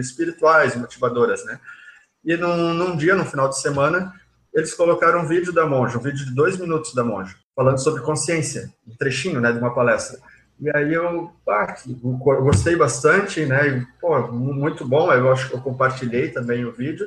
espirituais, 0.00 0.74
motivadoras, 0.74 1.44
né? 1.44 1.60
E 2.24 2.36
num, 2.36 2.74
num 2.74 2.96
dia, 2.96 3.14
no 3.14 3.24
final 3.24 3.48
de 3.48 3.60
semana, 3.60 4.12
eles 4.52 4.74
colocaram 4.74 5.20
um 5.20 5.26
vídeo 5.26 5.52
da 5.52 5.66
monja, 5.66 5.98
um 5.98 6.00
vídeo 6.00 6.24
de 6.24 6.34
dois 6.34 6.56
minutos 6.56 6.94
da 6.94 7.04
monja, 7.04 7.34
falando 7.54 7.78
sobre 7.78 8.02
consciência, 8.02 8.72
um 8.86 8.96
trechinho, 8.96 9.40
né, 9.40 9.52
de 9.52 9.58
uma 9.58 9.74
palestra. 9.74 10.18
E 10.60 10.70
aí 10.74 10.94
eu, 10.94 11.32
ah, 11.48 11.74
gostei 12.40 12.76
bastante, 12.76 13.44
né? 13.44 13.68
E, 13.68 14.00
pô, 14.00 14.28
muito 14.28 14.86
bom, 14.86 15.12
eu 15.12 15.32
acho 15.32 15.48
que 15.48 15.54
eu 15.54 15.60
compartilhei 15.60 16.28
também 16.28 16.64
o 16.64 16.72
vídeo. 16.72 17.06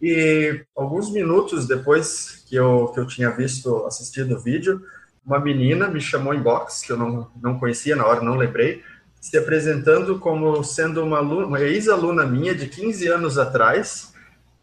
E 0.00 0.64
alguns 0.76 1.10
minutos 1.10 1.66
depois 1.66 2.44
que 2.48 2.56
eu, 2.56 2.88
que 2.94 3.00
eu 3.00 3.06
tinha 3.06 3.30
visto, 3.30 3.84
assistido 3.86 4.36
o 4.36 4.40
vídeo, 4.40 4.82
uma 5.24 5.38
menina 5.38 5.88
me 5.88 6.00
chamou 6.00 6.34
em 6.34 6.40
box, 6.40 6.82
que 6.82 6.92
eu 6.92 6.96
não, 6.96 7.30
não 7.40 7.58
conhecia 7.58 7.94
na 7.94 8.06
hora, 8.06 8.22
não 8.22 8.36
lembrei, 8.36 8.82
se 9.20 9.36
apresentando 9.36 10.18
como 10.18 10.62
sendo 10.62 11.04
uma, 11.04 11.20
uma 11.20 11.60
ex-aluna 11.60 12.24
minha 12.24 12.54
de 12.54 12.66
15 12.66 13.08
anos 13.08 13.38
atrás, 13.38 14.14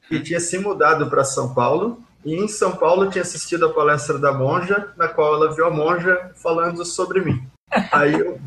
que 0.08 0.20
tinha 0.20 0.40
se 0.40 0.58
mudado 0.58 1.10
para 1.10 1.24
São 1.24 1.54
Paulo, 1.54 2.00
e 2.24 2.36
em 2.36 2.48
São 2.48 2.72
Paulo 2.72 3.10
tinha 3.10 3.22
assistido 3.22 3.66
a 3.66 3.74
palestra 3.74 4.18
da 4.18 4.34
monja, 4.34 4.92
na 4.98 5.08
qual 5.08 5.36
ela 5.36 5.54
viu 5.54 5.66
a 5.66 5.70
monja 5.70 6.32
falando 6.36 6.84
sobre 6.84 7.22
mim. 7.22 7.55
Aí 7.92 8.14
eu, 8.14 8.40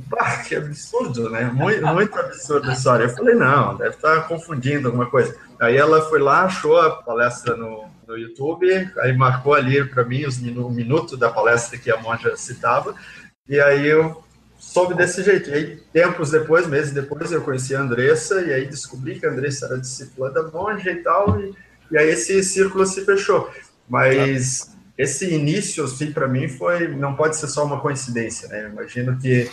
que 0.46 0.56
absurdo, 0.56 1.30
né? 1.30 1.44
Muito, 1.52 1.86
muito 1.86 2.18
absurdo 2.18 2.70
a 2.70 2.72
história. 2.72 3.04
Eu 3.04 3.10
falei, 3.10 3.34
não, 3.34 3.76
deve 3.76 3.96
estar 3.96 4.26
confundindo 4.28 4.88
alguma 4.88 5.06
coisa. 5.06 5.36
Aí 5.60 5.76
ela 5.76 6.02
foi 6.02 6.18
lá, 6.18 6.44
achou 6.44 6.80
a 6.80 7.02
palestra 7.02 7.56
no, 7.56 7.84
no 8.06 8.16
YouTube, 8.16 8.68
aí 8.98 9.16
marcou 9.16 9.54
ali 9.54 9.84
para 9.84 10.04
mim 10.04 10.24
os 10.24 10.38
minu, 10.38 10.66
o 10.66 10.70
minuto 10.70 11.16
da 11.16 11.30
palestra 11.30 11.78
que 11.78 11.90
a 11.90 11.98
monja 11.98 12.34
citava, 12.36 12.94
e 13.46 13.60
aí 13.60 13.86
eu 13.86 14.22
soube 14.58 14.94
desse 14.94 15.22
jeito. 15.22 15.50
E 15.50 15.54
aí, 15.54 15.76
tempos 15.92 16.30
depois, 16.30 16.66
meses 16.66 16.92
depois, 16.92 17.30
eu 17.30 17.42
conheci 17.42 17.74
a 17.74 17.80
Andressa, 17.80 18.40
e 18.40 18.52
aí 18.52 18.66
descobri 18.66 19.18
que 19.18 19.26
a 19.26 19.30
Andressa 19.30 19.66
era 19.66 19.78
discípula 19.78 20.30
da 20.30 20.42
monja 20.44 20.90
e 20.90 21.02
tal, 21.02 21.40
e, 21.40 21.54
e 21.90 21.98
aí 21.98 22.08
esse 22.08 22.42
círculo 22.42 22.86
se 22.86 23.04
fechou. 23.04 23.50
Mas 23.88 24.76
esse 24.98 25.32
início, 25.32 25.84
assim, 25.84 26.12
para 26.12 26.26
mim, 26.26 26.48
foi 26.48 26.88
não 26.88 27.14
pode 27.14 27.36
ser 27.36 27.46
só 27.46 27.64
uma 27.64 27.80
coincidência, 27.80 28.48
né? 28.48 28.64
Eu 28.64 28.70
imagino 28.70 29.16
que 29.16 29.48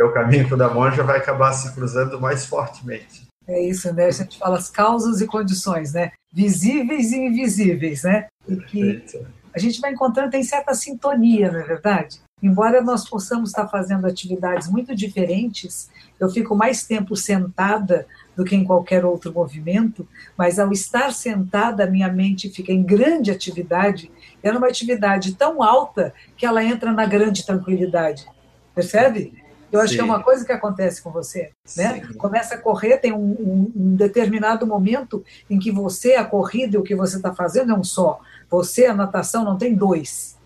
o 0.00 0.10
caminho 0.10 0.56
da 0.56 0.72
monja 0.72 1.02
vai 1.02 1.18
acabar 1.18 1.52
se 1.52 1.72
cruzando 1.74 2.18
mais 2.18 2.46
fortemente. 2.46 3.28
É 3.46 3.62
isso, 3.62 3.92
né? 3.92 4.06
A 4.06 4.10
gente 4.10 4.38
fala 4.38 4.56
as 4.56 4.70
causas 4.70 5.20
e 5.20 5.26
condições, 5.26 5.92
né? 5.92 6.12
Visíveis 6.32 7.12
e 7.12 7.16
invisíveis, 7.16 8.02
né? 8.02 8.26
E 8.48 8.56
que 8.56 9.04
a 9.54 9.58
gente 9.58 9.80
vai 9.80 9.92
encontrando, 9.92 10.30
tem 10.30 10.42
certa 10.42 10.74
sintonia, 10.74 11.52
não 11.52 11.60
é 11.60 11.62
verdade? 11.62 12.20
Embora 12.42 12.82
nós 12.82 13.08
possamos 13.08 13.50
estar 13.50 13.68
fazendo 13.68 14.06
atividades 14.06 14.68
muito 14.68 14.94
diferentes, 14.94 15.88
eu 16.18 16.28
fico 16.28 16.56
mais 16.56 16.84
tempo 16.84 17.14
sentada 17.14 18.06
do 18.36 18.44
que 18.44 18.56
em 18.56 18.64
qualquer 18.64 19.04
outro 19.04 19.32
movimento, 19.32 20.06
mas 20.36 20.58
ao 20.58 20.72
estar 20.72 21.12
sentada, 21.12 21.84
a 21.84 21.90
minha 21.90 22.12
mente 22.12 22.50
fica 22.50 22.72
em 22.72 22.82
grande 22.82 23.30
atividade, 23.30 24.10
é 24.52 24.58
uma 24.58 24.68
atividade 24.68 25.34
tão 25.34 25.62
alta 25.62 26.12
que 26.36 26.44
ela 26.44 26.62
entra 26.62 26.92
na 26.92 27.06
grande 27.06 27.46
tranquilidade. 27.46 28.26
Percebe? 28.74 29.32
Eu 29.72 29.80
acho 29.80 29.90
Sim. 29.90 29.94
que 29.96 30.00
é 30.02 30.04
uma 30.04 30.22
coisa 30.22 30.44
que 30.44 30.52
acontece 30.52 31.02
com 31.02 31.10
você. 31.10 31.50
Né? 31.76 32.06
Começa 32.18 32.54
a 32.54 32.58
correr, 32.58 32.98
tem 32.98 33.12
um, 33.12 33.16
um, 33.16 33.72
um, 33.74 33.96
determinado 33.96 34.66
momento 34.66 35.24
em 35.50 35.58
que 35.58 35.72
você, 35.72 36.14
a 36.14 36.24
corrida 36.24 36.76
e 36.76 36.78
o 36.78 36.84
que 36.84 36.94
você 36.94 37.16
está 37.16 37.34
fazendo 37.34 37.72
é 37.72 37.74
um 37.76 37.82
só. 37.82 38.20
Você, 38.48 38.86
a 38.86 38.94
natação, 38.94 39.44
não 39.44 39.58
tem 39.58 39.74
dois. 39.74 40.36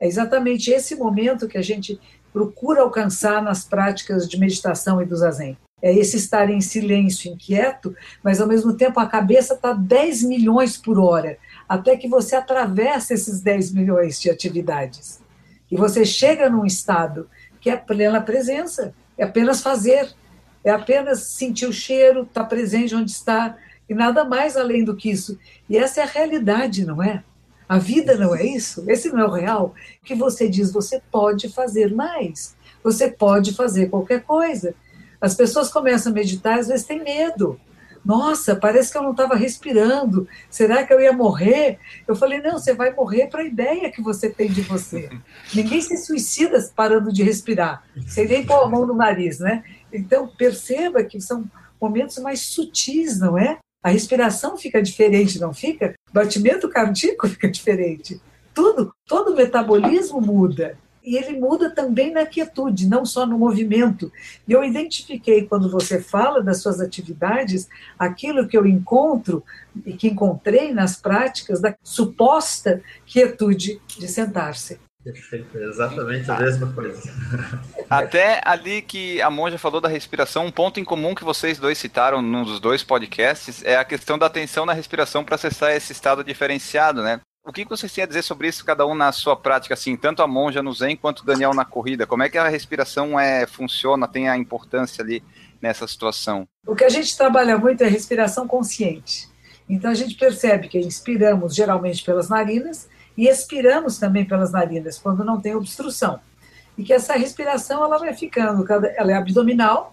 É 0.00 0.06
exatamente 0.06 0.70
esse 0.70 0.96
momento 0.96 1.46
que 1.46 1.58
a 1.58 1.62
gente 1.62 2.00
procura 2.32 2.82
alcançar 2.82 3.40
nas 3.42 3.64
práticas 3.64 4.28
de 4.28 4.38
meditação 4.38 5.00
e 5.00 5.04
do 5.04 5.14
zazen 5.14 5.56
é 5.82 5.92
esse 5.92 6.16
estar 6.16 6.48
em 6.48 6.60
silêncio, 6.60 7.32
inquieto, 7.32 7.94
mas 8.22 8.40
ao 8.40 8.46
mesmo 8.46 8.74
tempo 8.74 9.00
a 9.00 9.06
cabeça 9.06 9.54
está 9.54 9.72
10 9.72 10.22
milhões 10.22 10.76
por 10.76 10.98
hora, 10.98 11.36
até 11.72 11.96
que 11.96 12.06
você 12.06 12.36
atravessa 12.36 13.14
esses 13.14 13.40
10 13.40 13.72
milhões 13.72 14.20
de 14.20 14.28
atividades. 14.28 15.22
E 15.70 15.74
você 15.74 16.04
chega 16.04 16.50
num 16.50 16.66
estado 16.66 17.30
que 17.62 17.70
é 17.70 17.76
plena 17.78 18.20
presença, 18.20 18.94
é 19.16 19.24
apenas 19.24 19.62
fazer, 19.62 20.12
é 20.62 20.70
apenas 20.70 21.20
sentir 21.20 21.64
o 21.64 21.72
cheiro, 21.72 22.24
estar 22.24 22.42
tá 22.42 22.46
presente 22.46 22.94
onde 22.94 23.10
está, 23.10 23.56
e 23.88 23.94
nada 23.94 24.22
mais 24.22 24.54
além 24.54 24.84
do 24.84 24.94
que 24.94 25.10
isso. 25.10 25.38
E 25.66 25.78
essa 25.78 26.00
é 26.00 26.02
a 26.02 26.06
realidade, 26.06 26.84
não 26.84 27.02
é? 27.02 27.24
A 27.66 27.78
vida 27.78 28.18
não 28.18 28.36
é 28.36 28.44
isso? 28.44 28.84
Esse 28.86 29.08
não 29.08 29.20
é 29.20 29.26
o 29.26 29.30
real? 29.30 29.74
Que 30.04 30.14
você 30.14 30.50
diz, 30.50 30.70
você 30.70 31.00
pode 31.10 31.48
fazer 31.48 31.94
mais, 31.94 32.54
você 32.84 33.10
pode 33.10 33.54
fazer 33.54 33.88
qualquer 33.88 34.24
coisa. 34.24 34.74
As 35.18 35.34
pessoas 35.34 35.70
começam 35.70 36.12
a 36.12 36.14
meditar, 36.14 36.58
às 36.58 36.68
vezes 36.68 36.84
tem 36.84 37.02
medo. 37.02 37.58
Nossa, 38.04 38.56
parece 38.56 38.90
que 38.90 38.98
eu 38.98 39.02
não 39.02 39.12
estava 39.12 39.36
respirando. 39.36 40.26
Será 40.50 40.84
que 40.84 40.92
eu 40.92 41.00
ia 41.00 41.12
morrer? 41.12 41.78
Eu 42.06 42.16
falei, 42.16 42.40
não, 42.40 42.58
você 42.58 42.74
vai 42.74 42.92
morrer 42.92 43.28
para 43.28 43.42
a 43.42 43.46
ideia 43.46 43.90
que 43.90 44.02
você 44.02 44.28
tem 44.28 44.50
de 44.50 44.62
você. 44.62 45.08
Ninguém 45.54 45.80
se 45.80 45.96
suicida 45.96 46.58
parando 46.74 47.12
de 47.12 47.22
respirar, 47.22 47.84
sem 48.06 48.26
nem 48.26 48.44
pôr 48.44 48.64
a 48.64 48.68
mão 48.68 48.86
no 48.86 48.94
nariz, 48.94 49.38
né? 49.38 49.62
Então, 49.92 50.26
perceba 50.26 51.04
que 51.04 51.20
são 51.20 51.44
momentos 51.80 52.18
mais 52.18 52.40
sutis, 52.40 53.18
não 53.18 53.38
é? 53.38 53.58
A 53.82 53.90
respiração 53.90 54.56
fica 54.56 54.82
diferente, 54.82 55.40
não 55.40 55.52
fica? 55.52 55.94
O 56.10 56.12
batimento 56.12 56.68
cardíaco 56.68 57.26
fica 57.28 57.48
diferente. 57.48 58.20
Tudo, 58.54 58.92
todo 59.06 59.32
o 59.32 59.36
metabolismo 59.36 60.20
muda 60.20 60.76
e 61.04 61.16
ele 61.16 61.38
muda 61.38 61.70
também 61.70 62.12
na 62.12 62.24
quietude, 62.24 62.88
não 62.88 63.04
só 63.04 63.26
no 63.26 63.38
movimento. 63.38 64.12
E 64.46 64.52
eu 64.52 64.62
identifiquei, 64.62 65.46
quando 65.46 65.70
você 65.70 66.00
fala 66.00 66.42
das 66.42 66.62
suas 66.62 66.80
atividades, 66.80 67.68
aquilo 67.98 68.46
que 68.46 68.56
eu 68.56 68.66
encontro 68.66 69.42
e 69.84 69.92
que 69.92 70.08
encontrei 70.08 70.72
nas 70.72 70.96
práticas 70.96 71.60
da 71.60 71.74
suposta 71.82 72.82
quietude 73.04 73.80
de 73.86 74.08
sentar-se. 74.08 74.78
Perfeito, 75.02 75.58
exatamente 75.58 76.30
a 76.30 76.38
mesma 76.38 76.72
coisa. 76.72 77.02
Até 77.90 78.40
ali 78.44 78.80
que 78.82 79.20
a 79.20 79.28
monja 79.28 79.58
falou 79.58 79.80
da 79.80 79.88
respiração, 79.88 80.46
um 80.46 80.52
ponto 80.52 80.78
em 80.78 80.84
comum 80.84 81.12
que 81.12 81.24
vocês 81.24 81.58
dois 81.58 81.76
citaram 81.76 82.22
nos 82.22 82.60
dois 82.60 82.84
podcasts 82.84 83.64
é 83.64 83.76
a 83.76 83.84
questão 83.84 84.16
da 84.16 84.26
atenção 84.26 84.64
na 84.64 84.72
respiração 84.72 85.24
para 85.24 85.34
acessar 85.34 85.72
esse 85.72 85.92
estado 85.92 86.22
diferenciado, 86.22 87.02
né? 87.02 87.20
O 87.44 87.52
que 87.52 87.64
vocês 87.64 87.92
têm 87.92 88.04
a 88.04 88.06
dizer 88.06 88.22
sobre 88.22 88.46
isso, 88.46 88.64
cada 88.64 88.86
um 88.86 88.94
na 88.94 89.10
sua 89.10 89.34
prática, 89.34 89.74
assim, 89.74 89.96
tanto 89.96 90.22
a 90.22 90.28
monja 90.28 90.62
no 90.62 90.72
Zen 90.72 90.96
quanto 90.96 91.20
o 91.20 91.26
Daniel 91.26 91.52
na 91.52 91.64
corrida? 91.64 92.06
Como 92.06 92.22
é 92.22 92.28
que 92.28 92.38
a 92.38 92.46
respiração 92.46 93.18
é, 93.18 93.48
funciona, 93.48 94.06
tem 94.06 94.28
a 94.28 94.36
importância 94.36 95.02
ali 95.02 95.24
nessa 95.60 95.84
situação? 95.88 96.46
O 96.64 96.76
que 96.76 96.84
a 96.84 96.88
gente 96.88 97.16
trabalha 97.16 97.58
muito 97.58 97.82
é 97.82 97.86
a 97.88 97.90
respiração 97.90 98.46
consciente. 98.46 99.28
Então 99.68 99.90
a 99.90 99.94
gente 99.94 100.14
percebe 100.14 100.68
que 100.68 100.78
inspiramos 100.78 101.52
geralmente 101.52 102.04
pelas 102.04 102.28
narinas 102.28 102.88
e 103.16 103.26
expiramos 103.26 103.98
também 103.98 104.24
pelas 104.24 104.52
narinas 104.52 104.96
quando 104.96 105.24
não 105.24 105.40
tem 105.40 105.56
obstrução. 105.56 106.20
E 106.78 106.84
que 106.84 106.92
essa 106.92 107.14
respiração 107.14 107.82
ela 107.82 107.98
vai 107.98 108.14
ficando, 108.14 108.64
ela 108.70 109.10
é 109.10 109.14
abdominal, 109.14 109.92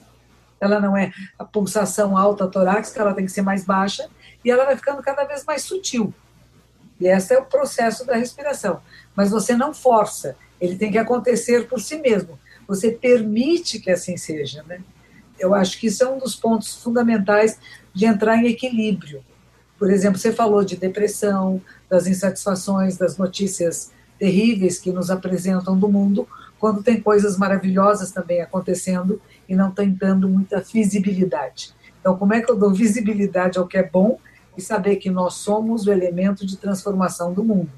ela 0.62 0.80
não 0.80 0.96
é 0.96 1.12
a 1.38 1.44
pulsação 1.44 2.16
alta 2.16 2.48
torácica, 2.48 3.02
ela 3.02 3.16
tem 3.16 3.26
que 3.26 3.32
ser 3.32 3.42
mais 3.42 3.66
baixa 3.66 4.08
e 4.46 4.52
ela 4.52 4.66
vai 4.66 4.76
ficando 4.76 5.02
cada 5.02 5.24
vez 5.24 5.44
mais 5.46 5.64
sutil. 5.64 6.14
E 7.00 7.08
esse 7.08 7.34
é 7.34 7.40
o 7.40 7.46
processo 7.46 8.06
da 8.06 8.16
respiração. 8.16 8.82
Mas 9.16 9.30
você 9.30 9.56
não 9.56 9.74
força, 9.74 10.36
ele 10.60 10.76
tem 10.76 10.92
que 10.92 10.98
acontecer 10.98 11.68
por 11.68 11.80
si 11.80 11.98
mesmo. 11.98 12.38
Você 12.68 12.92
permite 12.92 13.80
que 13.80 13.90
assim 13.90 14.18
seja, 14.18 14.64
né? 14.64 14.82
Eu 15.40 15.56
acho 15.56 15.80
que 15.80 15.88
isso 15.88 16.04
é 16.04 16.10
um 16.10 16.20
dos 16.20 16.36
pontos 16.36 16.84
fundamentais 16.84 17.58
de 17.94 18.06
entrar 18.06 18.36
em 18.36 18.48
equilíbrio. 18.48 19.24
Por 19.78 19.90
exemplo, 19.90 20.20
você 20.20 20.34
falou 20.34 20.64
de 20.64 20.76
depressão, 20.76 21.62
das 21.90 22.06
insatisfações, 22.06 22.98
das 22.98 23.18
notícias 23.18 23.92
terríveis 24.20 24.78
que 24.78 24.92
nos 24.92 25.10
apresentam 25.10 25.80
do 25.80 25.88
mundo, 25.88 26.28
quando 26.60 26.84
tem 26.84 27.02
coisas 27.02 27.38
maravilhosas 27.38 28.12
também 28.12 28.42
acontecendo 28.42 29.22
e 29.48 29.56
não 29.56 29.72
tem 29.72 29.90
dando 29.90 30.28
muita 30.28 30.60
visibilidade. 30.60 31.74
Então, 32.00 32.18
como 32.18 32.34
é 32.34 32.42
que 32.42 32.52
eu 32.52 32.58
dou 32.58 32.74
visibilidade 32.74 33.58
ao 33.58 33.66
que 33.66 33.78
é 33.78 33.84
bom 33.84 34.20
e 34.60 34.62
saber 34.62 34.98
que 34.98 35.10
nós 35.10 35.36
somos 35.36 35.88
o 35.88 35.92
elemento 35.92 36.46
de 36.46 36.58
transformação 36.58 37.34
do 37.34 37.44
mundo. 37.44 37.72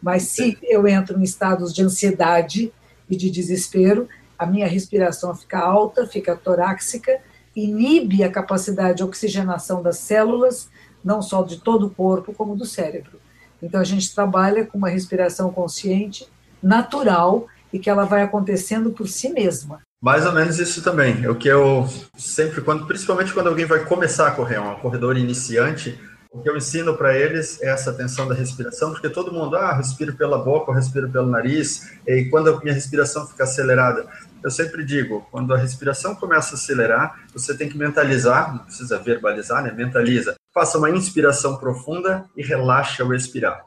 Mas 0.00 0.22
se 0.22 0.56
eu 0.62 0.86
entro 0.88 1.18
em 1.18 1.22
estados 1.22 1.74
de 1.74 1.82
ansiedade 1.82 2.72
e 3.08 3.16
de 3.16 3.30
desespero, 3.30 4.08
a 4.38 4.46
minha 4.46 4.66
respiração 4.66 5.34
fica 5.34 5.58
alta, 5.58 6.06
fica 6.06 6.34
torácica, 6.34 7.20
inibe 7.54 8.22
a 8.22 8.30
capacidade 8.30 8.98
de 8.98 9.04
oxigenação 9.04 9.82
das 9.82 9.98
células, 9.98 10.70
não 11.04 11.20
só 11.20 11.42
de 11.42 11.58
todo 11.58 11.86
o 11.86 11.90
corpo, 11.90 12.32
como 12.32 12.56
do 12.56 12.64
cérebro. 12.64 13.20
Então 13.62 13.80
a 13.80 13.84
gente 13.84 14.14
trabalha 14.14 14.64
com 14.64 14.78
uma 14.78 14.88
respiração 14.88 15.52
consciente, 15.52 16.26
natural 16.62 17.46
e 17.72 17.78
que 17.78 17.90
ela 17.90 18.04
vai 18.04 18.22
acontecendo 18.22 18.90
por 18.90 19.08
si 19.08 19.28
mesma. 19.28 19.80
Mais 20.02 20.24
ou 20.24 20.32
menos 20.32 20.58
isso 20.58 20.82
também. 20.82 21.22
É 21.22 21.28
o 21.28 21.34
que 21.34 21.48
eu 21.48 21.86
sempre, 22.16 22.62
quando, 22.62 22.86
principalmente 22.86 23.34
quando 23.34 23.48
alguém 23.48 23.66
vai 23.66 23.84
começar 23.84 24.28
a 24.28 24.30
correr, 24.30 24.58
um 24.58 24.74
corredor 24.76 25.18
iniciante, 25.18 25.98
o 26.30 26.40
que 26.40 26.48
eu 26.48 26.56
ensino 26.56 26.96
para 26.96 27.16
eles 27.16 27.60
é 27.60 27.70
essa 27.70 27.90
atenção 27.90 28.28
da 28.28 28.34
respiração, 28.34 28.92
porque 28.92 29.08
todo 29.08 29.32
mundo, 29.32 29.56
ah, 29.56 29.74
respiro 29.74 30.14
pela 30.14 30.38
boca, 30.38 30.70
eu 30.70 30.74
respiro 30.74 31.10
pelo 31.10 31.28
nariz, 31.28 31.90
e 32.06 32.26
quando 32.26 32.50
a 32.50 32.60
minha 32.60 32.72
respiração 32.72 33.26
fica 33.26 33.44
acelerada, 33.44 34.06
eu 34.42 34.50
sempre 34.50 34.84
digo, 34.84 35.26
quando 35.30 35.52
a 35.52 35.58
respiração 35.58 36.14
começa 36.14 36.54
a 36.54 36.54
acelerar, 36.54 37.24
você 37.32 37.54
tem 37.56 37.68
que 37.68 37.76
mentalizar, 37.76 38.54
não 38.54 38.64
precisa 38.64 38.98
verbalizar, 38.98 39.62
né? 39.62 39.72
Mentaliza. 39.72 40.36
Faça 40.54 40.78
uma 40.78 40.90
inspiração 40.90 41.56
profunda 41.56 42.24
e 42.36 42.42
relaxa 42.42 43.02
ao 43.02 43.12
expirar. 43.12 43.62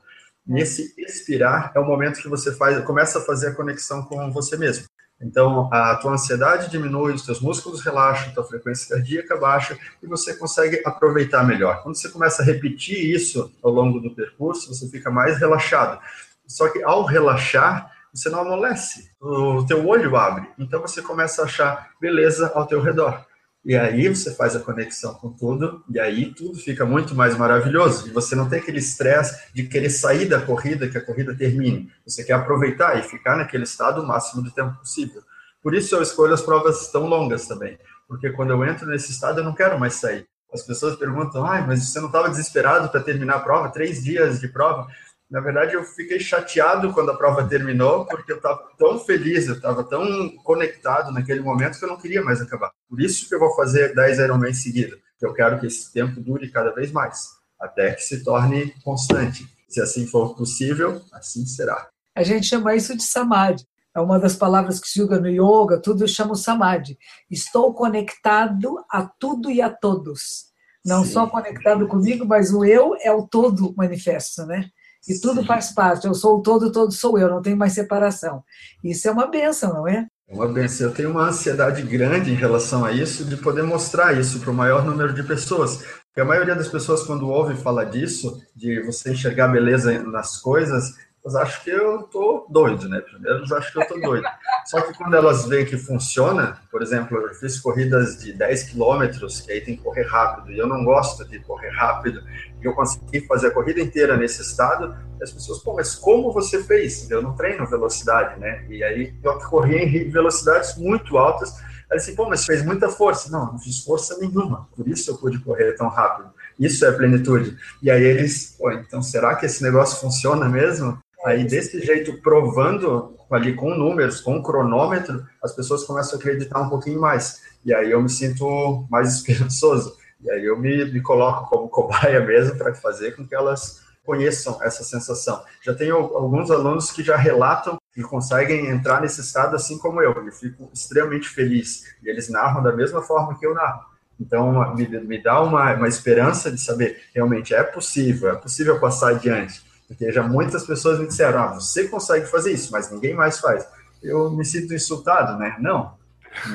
Nesse 0.46 0.93
expirar 0.98 1.72
é 1.75 1.79
o 1.79 1.86
momento 1.86 2.22
que 2.22 2.27
você 2.27 2.53
faz, 2.53 2.84
começa 2.86 3.20
a 3.20 3.22
fazer 3.22 3.50
a 3.50 3.55
conexão 3.55 4.03
com 4.03 4.32
você 4.32 4.58
mesmo. 4.58 4.86
Então, 5.24 5.70
a 5.72 5.96
tua 5.96 6.13
ansiedade 6.13 6.70
diminui, 6.70 7.13
os 7.13 7.25
teus 7.25 7.39
músculos 7.39 7.82
relaxam, 7.82 8.34
tua 8.34 8.44
frequência 8.44 8.94
cardíaca 8.96 9.38
baixa 9.38 9.77
e 10.01 10.08
você 10.08 10.36
consegue 10.36 10.82
aproveitar 10.86 11.44
melhor. 11.44 11.82
Quando 11.82 11.96
você 11.96 12.10
começa 12.10 12.42
a 12.42 12.46
repetir 12.46 12.98
isso 12.98 13.51
ao 13.63 13.72
longo 13.72 14.00
do 14.00 14.13
percurso, 14.13 14.74
você 14.74 14.88
fica 14.89 15.10
mais 15.10 15.39
relaxado. 15.39 16.00
Só 16.46 16.68
que 16.70 16.84
ao 16.84 17.06
relaxar, 17.06 17.89
você 18.13 18.30
não 18.30 18.42
amolece, 18.42 19.10
o 19.20 19.65
teu 19.65 19.88
olho 19.88 20.15
abre. 20.15 20.48
Então 20.60 20.82
você 20.82 21.01
começa 21.01 21.42
a 21.42 21.46
achar 21.46 21.89
beleza 22.00 22.51
ao 22.53 22.68
teu 22.68 22.82
redor. 22.82 23.25
E 23.65 23.77
aí 23.77 24.10
você 24.10 24.36
faz 24.36 24.55
a 24.55 24.60
conexão 24.60 25.13
com 25.13 25.32
tudo, 25.32 25.84
e 25.89 25.98
aí 25.98 26.34
tudo 26.34 26.58
fica 26.60 26.86
muito 26.86 27.15
mais 27.15 27.38
maravilhoso. 27.38 28.10
E 28.10 28.12
você 28.12 28.36
não 28.36 28.50
tem 28.50 28.60
aquele 28.60 28.79
estresse 28.79 29.53
de 29.53 29.63
querer 29.63 29.89
sair 29.89 30.25
da 30.25 30.41
corrida, 30.41 30.89
que 30.89 30.98
a 30.98 31.05
corrida 31.05 31.34
termine. 31.34 31.89
Você 32.05 32.25
quer 32.25 32.34
aproveitar 32.34 33.00
e 33.00 33.03
ficar 33.03 33.38
naquele 33.38 33.63
estado 33.63 34.01
o 34.01 34.08
máximo 34.08 34.43
do 34.43 34.51
tempo 34.51 34.77
possível. 34.79 35.22
Por 35.62 35.74
isso 35.74 35.96
eu 35.96 36.01
escolho 36.01 36.34
as 36.34 36.41
provas 36.41 36.91
tão 36.91 37.05
longas 37.05 37.48
também. 37.48 37.79
Porque 38.05 38.29
quando 38.32 38.51
eu 38.51 38.65
entro 38.65 38.86
nesse 38.86 39.12
estado, 39.12 39.39
eu 39.39 39.46
não 39.46 39.55
quero 39.55 39.79
mais 39.79 39.93
sair. 39.93 40.27
As 40.53 40.62
pessoas 40.62 40.98
perguntam, 40.98 41.46
ai, 41.46 41.65
mas 41.65 41.88
você 41.88 42.00
não 42.00 42.08
estava 42.08 42.29
desesperado 42.29 42.89
para 42.89 43.01
terminar 43.01 43.38
a 43.38 43.39
prova? 43.39 43.70
Três 43.70 44.03
dias 44.03 44.41
de 44.41 44.50
prova? 44.50 44.88
Na 45.34 45.40
verdade, 45.40 45.74
eu 45.74 45.84
fiquei 45.84 46.20
chateado 46.20 46.94
quando 46.94 47.10
a 47.10 47.18
prova 47.18 47.44
terminou, 47.44 48.06
porque 48.06 48.32
eu 48.32 48.36
estava 48.36 48.70
tão 48.78 49.00
feliz, 49.00 49.48
eu 49.48 49.56
estava 49.56 49.84
tão 49.84 50.30
conectado 50.44 51.12
naquele 51.12 51.40
momento 51.40 51.80
que 51.80 51.84
eu 51.84 51.90
não 51.90 51.98
queria 51.98 52.24
mais 52.24 52.40
acabar. 52.40 52.72
Por 52.88 53.02
isso 53.02 53.28
que 53.28 53.34
eu 53.34 53.40
vou 53.40 53.50
fazer 53.56 53.96
10 53.96 54.20
Ironman 54.20 54.54
seguida, 54.54 54.96
que 55.18 55.25
eu 55.25 55.34
quero 55.34 55.60
que 55.60 55.66
esse 55.66 55.92
tempo 55.92 56.22
dure 56.22 56.52
cada 56.52 56.70
vez 56.70 56.92
mais, 56.92 57.30
até 57.60 57.96
que 57.96 58.04
se 58.04 58.24
torne 58.24 58.75
constante. 58.84 59.44
Se 59.68 59.82
assim 59.82 60.06
for 60.06 60.36
possível, 60.36 61.02
assim 61.12 61.48
será. 61.48 61.88
A 62.16 62.22
gente 62.22 62.46
chama 62.46 62.75
isso 62.75 62.96
de 62.96 63.02
samadhi. 63.02 63.66
É 63.96 64.00
uma 64.00 64.20
das 64.20 64.36
palavras 64.36 64.80
que 64.80 64.88
se 64.88 65.02
usa 65.02 65.20
no 65.20 65.28
yoga, 65.28 65.82
tudo 65.82 66.08
chama 66.08 66.36
samadhi. 66.36 66.96
Estou 67.28 67.74
conectado 67.74 68.86
a 68.88 69.02
tudo 69.02 69.50
e 69.50 69.63
a 69.63 69.72
todos. 69.72 70.54
Não 70.86 71.04
Sim. 71.04 71.12
só 71.12 71.25
conectado 71.25 71.88
comigo, 71.88 72.24
mas 72.24 72.54
o 72.54 72.63
eu 72.63 72.96
é 73.02 73.12
o 73.12 73.28
todo 73.28 73.74
manifesto, 73.75 74.46
né? 74.46 74.70
E 75.07 75.19
tudo 75.19 75.41
Sim. 75.41 75.48
faz 75.48 75.72
parte. 75.72 76.07
Eu 76.07 76.13
sou 76.13 76.38
o 76.38 76.41
todo, 76.41 76.72
todo 76.72 76.91
sou 76.91 77.17
eu, 77.17 77.29
não 77.29 77.41
tem 77.41 77.55
mais 77.55 77.74
separação. 77.74 78.43
Isso 78.83 79.07
é 79.07 79.12
uma 79.12 79.27
benção, 79.27 79.74
não 79.74 79.88
é? 79.88 80.07
É 80.27 80.33
uma 80.33 80.48
benção. 80.48 80.88
Eu 80.88 80.93
tenho 80.93 81.12
uma 81.12 81.27
ansiedade 81.27 81.81
grande 81.81 82.31
em 82.31 82.36
relação 82.36 82.86
a 82.86 82.91
isso, 82.91 83.25
de 83.25 83.36
poder 83.36 83.63
mostrar 83.63 84.17
isso 84.17 84.39
para 84.39 84.51
o 84.51 84.53
maior 84.53 84.86
número 84.86 85.13
de 85.13 85.24
pessoas. 85.24 85.77
Porque 86.07 86.22
a 86.22 86.25
maioria 86.25 86.55
das 86.55 86.67
pessoas, 86.67 87.03
quando 87.03 87.27
ouve 87.27 87.55
falar 87.55 87.86
disso, 87.86 88.39
de 88.55 88.81
você 88.83 89.12
enxergar 89.12 89.48
beleza 89.48 90.01
nas 90.03 90.38
coisas, 90.38 90.93
elas 91.24 91.36
acham 91.36 91.63
que 91.63 91.70
eu 91.70 92.03
tô 92.03 92.46
doido, 92.50 92.89
né? 92.89 93.00
Primeiro 93.00 93.38
elas 93.38 93.51
acham 93.51 93.72
que 93.72 93.80
eu 93.80 93.88
tô 93.88 94.08
doido. 94.08 94.27
Só 94.68 94.82
que 94.82 94.94
quando 94.98 95.15
elas 95.15 95.46
veem 95.46 95.65
que 95.65 95.77
funciona, 95.77 96.60
por 96.70 96.82
exemplo, 96.82 97.18
eu 97.18 97.34
fiz 97.36 97.60
corridas 97.60 98.18
de 98.20 98.34
10 98.34 98.63
quilômetros, 98.63 99.42
que 99.42 99.51
aí 99.51 99.62
tem 99.62 99.77
que 99.77 99.84
correr 99.84 100.03
rápido, 100.03 100.51
e 100.51 100.58
eu 100.58 100.68
não 100.68 100.84
gosto 100.84 101.25
de 101.25 101.39
correr 101.39 101.70
rápido, 101.70 102.22
e 102.62 102.65
eu 102.65 102.74
consegui 102.74 103.25
fazer 103.25 103.48
a 103.48 103.51
corrida 103.51 103.80
inteira 103.80 104.18
nesse 104.18 104.42
estado, 104.42 104.96
as 105.22 105.32
pessoas, 105.32 105.60
pô, 105.60 105.74
mas 105.74 105.96
como 105.96 106.34
você 106.34 106.62
fez? 106.63 107.10
Eu 107.10 107.22
não 107.22 107.34
treino 107.36 107.65
velocidade, 107.65 108.39
né? 108.39 108.65
E 108.70 108.84
aí 108.84 109.15
eu 109.24 109.38
corri 109.39 109.77
em 109.77 110.10
velocidades 110.10 110.77
muito 110.77 111.18
altas, 111.18 111.56
Aí 111.92 111.98
assim, 111.98 112.15
pô, 112.15 112.27
mas 112.27 112.44
fez 112.44 112.65
muita 112.65 112.89
força. 112.89 113.30
Não, 113.32 113.51
não 113.51 113.60
fiz 113.60 113.84
força 113.84 114.18
nenhuma, 114.18 114.68
por 114.75 114.88
isso 114.88 115.12
eu 115.12 115.18
pude 115.18 115.38
correr 115.39 115.74
tão 115.74 115.88
rápido. 115.88 116.32
Isso 116.60 116.84
é 116.86 116.92
plenitude. 116.92 117.56
E 117.82 117.92
aí 117.92 118.03
eles, 118.03 118.56
pô, 118.58 118.72
então 118.72 119.01
será 119.01 119.36
que 119.36 119.46
esse 119.46 119.62
negócio 119.62 120.00
funciona 120.00 120.50
mesmo? 120.50 120.98
Aí, 121.24 121.46
desse 121.46 121.80
jeito, 121.82 122.22
provando 122.22 123.15
ali 123.32 123.53
com 123.56 123.74
números, 123.75 124.22
com 124.22 124.44
cronômetro, 124.44 125.25
as 125.42 125.56
pessoas 125.56 125.84
começam 125.84 126.15
a 126.15 126.20
acreditar 126.20 126.62
um 126.62 126.70
pouquinho 126.70 127.00
mais. 127.00 127.42
E 127.65 127.74
aí 127.74 127.92
eu 127.92 128.01
me 128.01 128.10
sinto 128.10 128.86
mais 128.89 129.15
esperançoso. 129.15 129.98
E 130.22 130.30
aí 130.30 130.46
eu 130.46 130.58
me, 130.58 130.86
me 130.86 131.01
coloco 131.01 131.50
como 131.50 131.70
cobaia 131.70 132.20
mesmo 132.22 132.58
para 132.58 132.74
fazer 132.75 133.15
com 133.15 133.25
que 133.25 133.36
elas 133.36 133.82
conheçam 134.06 134.62
essa 134.62 134.84
sensação. 134.84 135.41
Já 135.63 135.74
tenho 135.74 135.95
alguns 135.95 136.52
alunos 136.52 136.91
que 136.91 137.04
já 137.04 137.15
relatam 137.15 137.78
que 137.93 138.02
conseguem 138.02 138.67
entrar 138.67 139.02
nesse 139.02 139.21
estado 139.21 139.56
assim 139.56 139.78
como 139.78 140.02
eu. 140.02 140.12
Eu 140.12 140.32
fico 140.32 140.69
extremamente 140.74 141.30
feliz. 141.30 141.84
E 142.04 142.10
eles 142.10 142.30
narram 142.30 142.62
da 142.62 142.74
mesma 142.74 143.02
forma 143.02 143.38
que 143.38 143.45
eu 143.45 143.54
narro. 143.54 143.93
Então, 144.19 144.76
me, 144.76 144.88
me 144.88 145.21
dá 145.21 145.41
uma, 145.41 145.74
uma 145.74 145.88
esperança 145.88 146.52
de 146.52 146.60
saber 146.60 147.02
realmente 147.13 147.54
é 147.54 147.63
possível, 147.63 148.30
é 148.30 148.36
possível 148.36 148.80
passar 148.80 149.10
adiante. 149.10 149.62
Porque 149.88 150.12
já 150.12 150.24
muitas 150.24 150.65
pessoas 150.65 151.00
me 151.00 151.08
disseram, 151.08 151.39
ah, 151.39 151.54
você 151.54 151.88
consegue 151.88 152.26
fazer 152.26 152.52
isso, 152.52 152.72
mas 152.72 152.91
ninguém 152.91 153.13
mais 153.13 153.39
faz. 153.39 153.67
Eu 154.02 154.32
me 154.32 154.46
sinto 154.46 154.74
insultado, 154.74 155.38
né? 155.38 155.56
Não, 155.60 155.93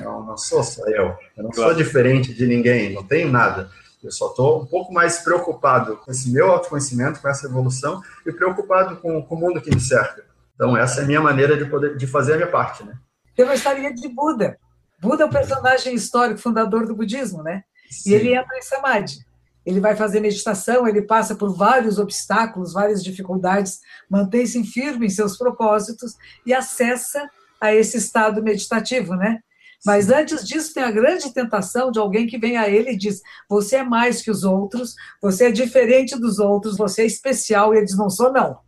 não, 0.03 0.25
não 0.25 0.37
sou 0.37 0.63
só 0.63 0.87
eu. 0.89 1.17
Eu 1.37 1.45
não 1.45 1.51
claro. 1.51 1.71
sou 1.71 1.75
diferente 1.75 2.35
de 2.35 2.47
ninguém, 2.47 2.95
não 2.95 3.05
tenho 3.05 3.31
nada. 3.31 3.71
Eu 4.03 4.13
só 4.13 4.29
estou 4.29 4.63
um 4.63 4.67
pouco 4.67 4.93
mais 4.93 5.19
preocupado 5.19 5.97
com 5.97 6.11
esse 6.11 6.31
meu 6.31 6.51
autoconhecimento, 6.51 7.21
com 7.21 7.29
essa 7.29 7.47
evolução, 7.47 8.03
e 8.27 8.33
preocupado 8.33 8.97
com, 8.97 9.23
com 9.23 9.35
o 9.35 9.41
mundo 9.41 9.61
que 9.61 9.71
me 9.71 9.81
cerca. 9.81 10.25
Então, 10.55 10.77
essa 10.77 11.01
é 11.01 11.05
a 11.05 11.07
minha 11.07 11.21
maneira 11.21 11.57
de 11.57 11.65
poder 11.65 11.97
de 11.97 12.07
fazer 12.07 12.35
a 12.35 12.37
minha 12.37 12.51
parte, 12.51 12.85
né? 12.85 12.97
Tem 13.37 13.45
uma 13.45 13.55
historinha 13.55 13.93
de 13.93 14.09
Buda. 14.09 14.59
Buda 15.01 15.25
é 15.25 15.27
o 15.27 15.31
personagem 15.31 15.95
histórico, 15.95 16.41
fundador 16.41 16.87
do 16.87 16.95
budismo, 16.95 17.43
né? 17.43 17.63
Sim. 17.91 18.11
E 18.11 18.15
ele 18.15 18.35
entra 18.35 18.57
em 18.57 18.63
Samadhi 18.63 19.28
ele 19.65 19.81
vai 19.81 19.95
fazer 19.95 20.21
meditação, 20.21 20.87
ele 20.87 21.03
passa 21.03 21.35
por 21.35 21.55
vários 21.55 21.99
obstáculos, 21.99 22.73
várias 22.73 23.03
dificuldades, 23.03 23.81
mantém-se 24.09 24.63
firme 24.65 25.07
em 25.07 25.11
seus 25.11 25.37
propósitos 25.37 26.15
e 26.47 26.55
acessa 26.55 27.29
a 27.61 27.75
esse 27.75 27.99
estado 27.99 28.43
meditativo, 28.43 29.15
né? 29.15 29.41
Mas 29.85 30.11
antes 30.11 30.47
disso, 30.47 30.75
tem 30.75 30.83
a 30.83 30.91
grande 30.91 31.33
tentação 31.33 31.91
de 31.91 31.99
alguém 31.99 32.27
que 32.27 32.39
vem 32.39 32.57
a 32.57 32.69
ele 32.69 32.93
e 32.93 32.97
diz: 32.97 33.21
Você 33.49 33.77
é 33.77 33.85
mais 33.85 34.21
que 34.21 34.31
os 34.31 34.43
outros, 34.43 34.95
você 35.23 35.47
é 35.47 35.51
diferente 35.53 36.19
dos 36.19 36.39
outros, 36.39 36.77
você 36.77 37.03
é 37.03 37.07
especial. 37.07 37.73
E 37.73 37.79
ele 37.79 37.87
diz: 37.87 37.97
Não 37.97 38.11
sou, 38.11 38.33
não. 38.33 38.59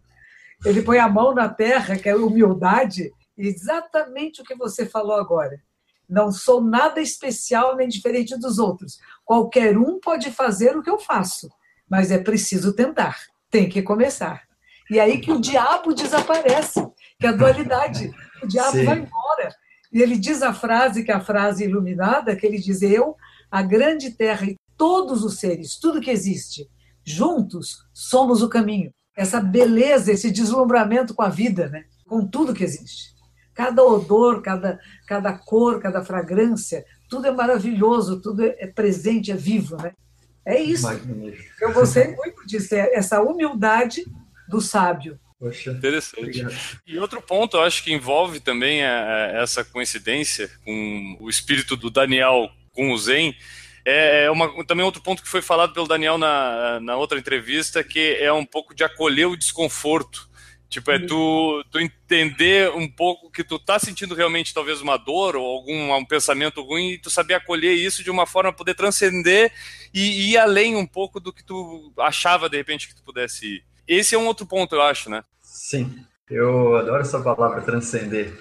Ele 0.65 0.83
põe 0.83 0.99
a 0.99 1.09
mão 1.09 1.35
na 1.35 1.49
terra, 1.49 1.97
que 1.97 2.09
é 2.09 2.15
humildade, 2.15 3.11
e 3.37 3.49
exatamente 3.49 4.41
o 4.41 4.45
que 4.45 4.55
você 4.55 4.87
falou 4.87 5.17
agora. 5.17 5.61
Não 6.09 6.31
sou 6.31 6.61
nada 6.61 7.01
especial 7.01 7.77
nem 7.77 7.89
diferente 7.89 8.37
dos 8.39 8.59
outros. 8.59 8.99
Qualquer 9.31 9.79
um 9.79 10.01
pode 10.01 10.29
fazer 10.33 10.77
o 10.77 10.83
que 10.83 10.91
eu 10.91 10.99
faço, 10.99 11.49
mas 11.89 12.11
é 12.11 12.19
preciso 12.19 12.73
tentar. 12.73 13.17
Tem 13.49 13.69
que 13.69 13.81
começar. 13.81 14.43
E 14.91 14.99
aí 14.99 15.21
que 15.21 15.31
o 15.31 15.41
diabo 15.41 15.95
desaparece, 15.95 16.85
que 17.17 17.29
a 17.29 17.31
dualidade. 17.31 18.11
O 18.43 18.49
diabo 18.49 18.73
Sim. 18.73 18.85
vai 18.85 18.99
embora. 18.99 19.55
E 19.93 20.03
ele 20.03 20.19
diz 20.19 20.43
a 20.43 20.53
frase, 20.53 21.05
que 21.05 21.13
é 21.13 21.15
a 21.15 21.21
frase 21.21 21.63
iluminada, 21.63 22.35
que 22.35 22.45
ele 22.45 22.59
diz: 22.59 22.83
Eu, 22.83 23.15
a 23.49 23.63
grande 23.63 24.11
terra 24.11 24.47
e 24.47 24.57
todos 24.77 25.23
os 25.23 25.39
seres, 25.39 25.79
tudo 25.79 26.01
que 26.01 26.11
existe, 26.11 26.69
juntos 27.05 27.85
somos 27.95 28.43
o 28.43 28.49
caminho. 28.49 28.93
Essa 29.17 29.41
beleza, 29.41 30.11
esse 30.11 30.33
deslumbramento 30.33 31.15
com 31.15 31.23
a 31.23 31.29
vida, 31.29 31.69
né? 31.69 31.85
com 32.05 32.27
tudo 32.27 32.53
que 32.53 32.65
existe. 32.65 33.15
Cada 33.55 33.85
odor, 33.85 34.43
cada, 34.43 34.81
cada 35.07 35.33
cor, 35.39 35.81
cada 35.81 36.03
fragrância, 36.03 36.85
tudo 37.11 37.27
é 37.27 37.33
maravilhoso, 37.33 38.21
tudo 38.21 38.45
é 38.45 38.67
presente, 38.67 39.33
é 39.33 39.37
vivo, 39.37 39.77
né? 39.77 39.93
É 40.47 40.59
isso. 40.59 40.85
Magnífico. 40.85 41.51
Eu 41.61 41.73
gostei 41.73 42.15
muito 42.15 42.47
disso, 42.47 42.75
é 42.75 42.95
essa 42.95 43.21
humildade 43.21 44.07
do 44.49 44.61
sábio. 44.61 45.19
Poxa, 45.39 45.73
Interessante. 45.73 46.21
Obrigado. 46.21 46.55
E 46.87 46.99
outro 46.99 47.21
ponto, 47.21 47.57
eu 47.57 47.63
acho 47.63 47.83
que 47.83 47.93
envolve 47.93 48.41
também 48.41 48.85
a, 48.85 49.05
a, 49.05 49.19
essa 49.43 49.65
coincidência 49.65 50.51
com 50.65 51.17
o 51.21 51.29
espírito 51.29 51.77
do 51.77 51.91
Daniel 51.91 52.51
com 52.73 52.93
o 52.93 52.99
Zen, 52.99 53.35
é, 53.85 54.25
é 54.25 54.31
uma, 54.31 54.65
também 54.65 54.85
outro 54.85 55.03
ponto 55.03 55.23
que 55.23 55.29
foi 55.29 55.43
falado 55.43 55.73
pelo 55.73 55.89
Daniel 55.89 56.19
na, 56.19 56.79
na 56.81 56.97
outra 56.97 57.19
entrevista, 57.19 57.83
que 57.83 58.17
é 58.21 58.33
um 58.33 58.45
pouco 58.45 58.75
de 58.75 58.85
acolher 58.85 59.27
o 59.27 59.37
desconforto. 59.37 60.30
Tipo, 60.71 60.93
é 60.93 61.01
tu, 61.01 61.65
tu 61.69 61.81
entender 61.81 62.71
um 62.71 62.89
pouco 62.89 63.29
que 63.29 63.43
tu 63.43 63.59
tá 63.59 63.77
sentindo 63.77 64.15
realmente 64.15 64.55
talvez 64.55 64.81
uma 64.81 64.97
dor 64.97 65.35
ou 65.35 65.45
algum 65.45 65.93
um 65.93 66.05
pensamento 66.05 66.63
ruim 66.63 66.93
e 66.93 66.99
tu 66.99 67.11
saber 67.11 67.35
acolher 67.35 67.73
isso 67.73 68.05
de 68.05 68.11
uma 68.11 68.25
forma 68.25 68.53
poder 68.53 68.75
transcender 68.75 69.53
e 69.93 70.31
ir 70.31 70.39
além 70.39 70.77
um 70.77 70.87
pouco 70.87 71.19
do 71.19 71.33
que 71.33 71.43
tu 71.43 71.93
achava 71.99 72.49
de 72.49 72.57
repente 72.57 72.87
que 72.87 72.95
tu 72.95 73.03
pudesse 73.03 73.57
ir. 73.57 73.65
Esse 73.87 74.15
é 74.15 74.19
um 74.19 74.27
outro 74.27 74.47
ponto, 74.47 74.77
eu 74.77 74.83
acho, 74.83 75.11
né? 75.11 75.25
Sim, 75.43 76.05
eu 76.31 76.77
adoro 76.77 77.03
essa 77.03 77.21
palavra 77.21 77.61
transcender. 77.63 78.33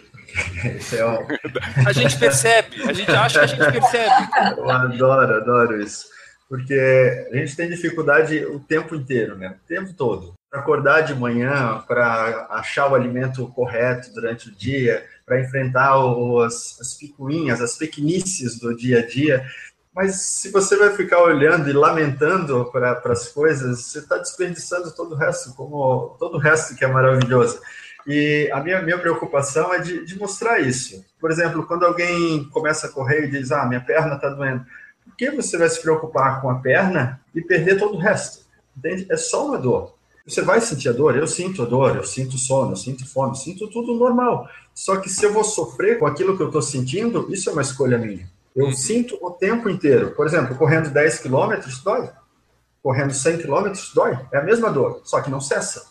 É 0.96 1.04
um... 1.04 1.26
a 1.88 1.92
gente 1.92 2.16
percebe, 2.20 2.84
a 2.84 2.94
gente 2.94 3.10
acha 3.10 3.40
que 3.40 3.46
a 3.46 3.48
gente 3.48 3.72
percebe. 3.72 4.30
Eu 4.56 4.70
adoro, 4.70 5.34
adoro 5.34 5.82
isso. 5.82 6.06
Porque 6.48 7.28
a 7.32 7.36
gente 7.36 7.56
tem 7.56 7.68
dificuldade 7.68 8.46
o 8.46 8.60
tempo 8.60 8.96
inteiro, 8.96 9.36
né? 9.36 9.58
O 9.64 9.68
tempo 9.68 9.92
todo 9.92 10.36
para 10.50 10.62
acordar 10.62 11.02
de 11.02 11.14
manhã, 11.14 11.84
para 11.88 12.48
achar 12.50 12.88
o 12.88 12.96
alimento 12.96 13.48
correto 13.50 14.12
durante 14.14 14.50
o 14.50 14.56
dia, 14.56 15.06
para 15.26 15.40
enfrentar 15.40 15.98
os, 15.98 16.80
as 16.82 16.96
picuinhas, 16.96 17.62
as 17.62 17.78
pequenices 17.78 18.60
do 18.60 18.76
dia 18.76 19.00
a 19.00 19.06
dia. 19.06 19.46
Mas 19.94 20.16
se 20.16 20.50
você 20.50 20.76
vai 20.76 20.92
ficar 20.96 21.22
olhando 21.22 21.70
e 21.70 21.74
lamentando 21.74 22.66
para 22.72 23.00
as 23.06 23.28
coisas, 23.28 23.80
você 23.80 24.00
está 24.00 24.18
desperdiçando 24.18 24.92
todo 24.92 25.14
o 25.14 25.18
resto, 25.18 25.54
como 25.54 26.16
todo 26.20 26.36
o 26.36 26.40
resto 26.40 26.76
que 26.76 26.84
é 26.84 26.88
maravilhoso. 26.88 27.60
E 28.08 28.50
a 28.52 28.60
minha, 28.62 28.82
minha 28.82 28.98
preocupação 28.98 29.74
é 29.74 29.80
de, 29.80 30.04
de 30.04 30.18
mostrar 30.18 30.60
isso. 30.60 31.06
Por 31.20 31.30
exemplo, 31.30 31.66
quando 31.68 31.86
alguém 31.86 32.46
começa 32.50 32.88
a 32.88 32.92
correr 32.92 33.26
e 33.26 33.32
diz, 33.32 33.52
ah, 33.52 33.66
minha 33.66 33.82
perna 33.82 34.16
está 34.16 34.30
doendo, 34.30 34.66
por 35.04 35.16
que 35.16 35.30
você 35.30 35.58
vai 35.58 35.70
se 35.70 35.82
preocupar 35.82 36.42
com 36.42 36.50
a 36.50 36.60
perna 36.60 37.22
e 37.36 37.42
perder 37.42 37.78
todo 37.78 37.96
o 37.96 38.00
resto? 38.00 38.46
Entende? 38.76 39.06
É 39.12 39.18
só 39.18 39.46
uma 39.46 39.58
dor. 39.58 39.99
Você 40.30 40.44
vai 40.44 40.62
sentir 40.62 40.90
a 40.90 40.92
dor? 40.92 41.18
Eu 41.18 41.26
sinto 41.26 41.64
a 41.64 41.66
dor, 41.66 41.96
eu 41.96 42.04
sinto 42.04 42.38
sono, 42.38 42.74
eu 42.74 42.76
sinto 42.76 43.06
fome, 43.08 43.32
eu 43.32 43.36
sinto 43.36 43.68
tudo 43.68 43.96
normal. 43.96 44.48
Só 44.76 44.98
que 44.98 45.10
se 45.10 45.26
eu 45.26 45.34
vou 45.34 45.44
sofrer 45.44 45.98
com 45.98 46.06
aquilo 46.06 46.38
que 46.38 46.44
eu 46.44 46.48
estou 46.48 46.62
sentindo, 46.62 47.28
isso 47.34 47.50
é 47.50 47.54
uma 47.54 47.64
escolha 47.64 47.98
minha. 47.98 48.30
Eu 48.56 48.66
uhum. 48.66 48.74
sinto 48.74 49.18
o 49.22 49.32
tempo 49.32 49.70
inteiro. 49.70 50.12
Por 50.12 50.28
exemplo, 50.28 50.56
correndo 50.56 50.92
10 50.92 51.20
quilômetros, 51.20 51.84
dói. 51.84 52.10
Correndo 52.82 53.12
100 53.12 53.40
quilômetros, 53.40 53.92
dói. 53.94 54.18
É 54.32 54.38
a 54.38 54.44
mesma 54.44 54.72
dor, 54.72 55.02
só 55.04 55.20
que 55.20 55.32
não 55.32 55.42
cessa. 55.42 55.88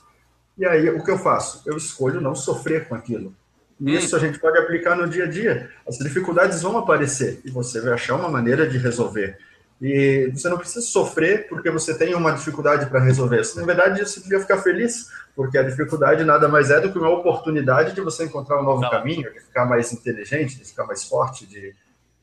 E 0.56 0.64
aí, 0.64 0.88
o 0.88 1.02
que 1.02 1.10
eu 1.10 1.18
faço? 1.18 1.62
Eu 1.66 1.76
escolho 1.76 2.20
não 2.20 2.34
sofrer 2.34 2.88
com 2.88 2.94
aquilo. 2.94 3.34
E 3.80 3.94
isso 3.94 4.14
a 4.16 4.18
gente 4.18 4.38
pode 4.38 4.58
aplicar 4.58 4.96
no 4.96 5.08
dia 5.08 5.24
a 5.24 5.28
dia. 5.28 5.70
As 5.86 5.98
dificuldades 5.98 6.62
vão 6.62 6.76
aparecer 6.78 7.40
e 7.44 7.50
você 7.50 7.80
vai 7.80 7.92
achar 7.92 8.16
uma 8.16 8.28
maneira 8.28 8.68
de 8.68 8.76
resolver. 8.78 9.38
E 9.80 10.30
você 10.34 10.48
não 10.48 10.58
precisa 10.58 10.80
sofrer 10.80 11.48
porque 11.48 11.70
você 11.70 11.96
tem 11.96 12.14
uma 12.14 12.32
dificuldade 12.32 12.86
para 12.86 13.00
resolver. 13.00 13.42
na 13.54 13.64
verdade, 13.64 14.00
você 14.00 14.20
devia 14.20 14.40
ficar 14.40 14.58
feliz, 14.58 15.08
porque 15.36 15.56
a 15.56 15.62
dificuldade 15.62 16.24
nada 16.24 16.48
mais 16.48 16.70
é 16.70 16.80
do 16.80 16.90
que 16.90 16.98
uma 16.98 17.10
oportunidade 17.10 17.94
de 17.94 18.00
você 18.00 18.24
encontrar 18.24 18.60
um 18.60 18.64
novo 18.64 18.82
não. 18.82 18.90
caminho, 18.90 19.32
de 19.32 19.40
ficar 19.40 19.66
mais 19.66 19.92
inteligente, 19.92 20.58
de 20.58 20.64
ficar 20.64 20.84
mais 20.84 21.04
forte, 21.04 21.46
de 21.46 21.74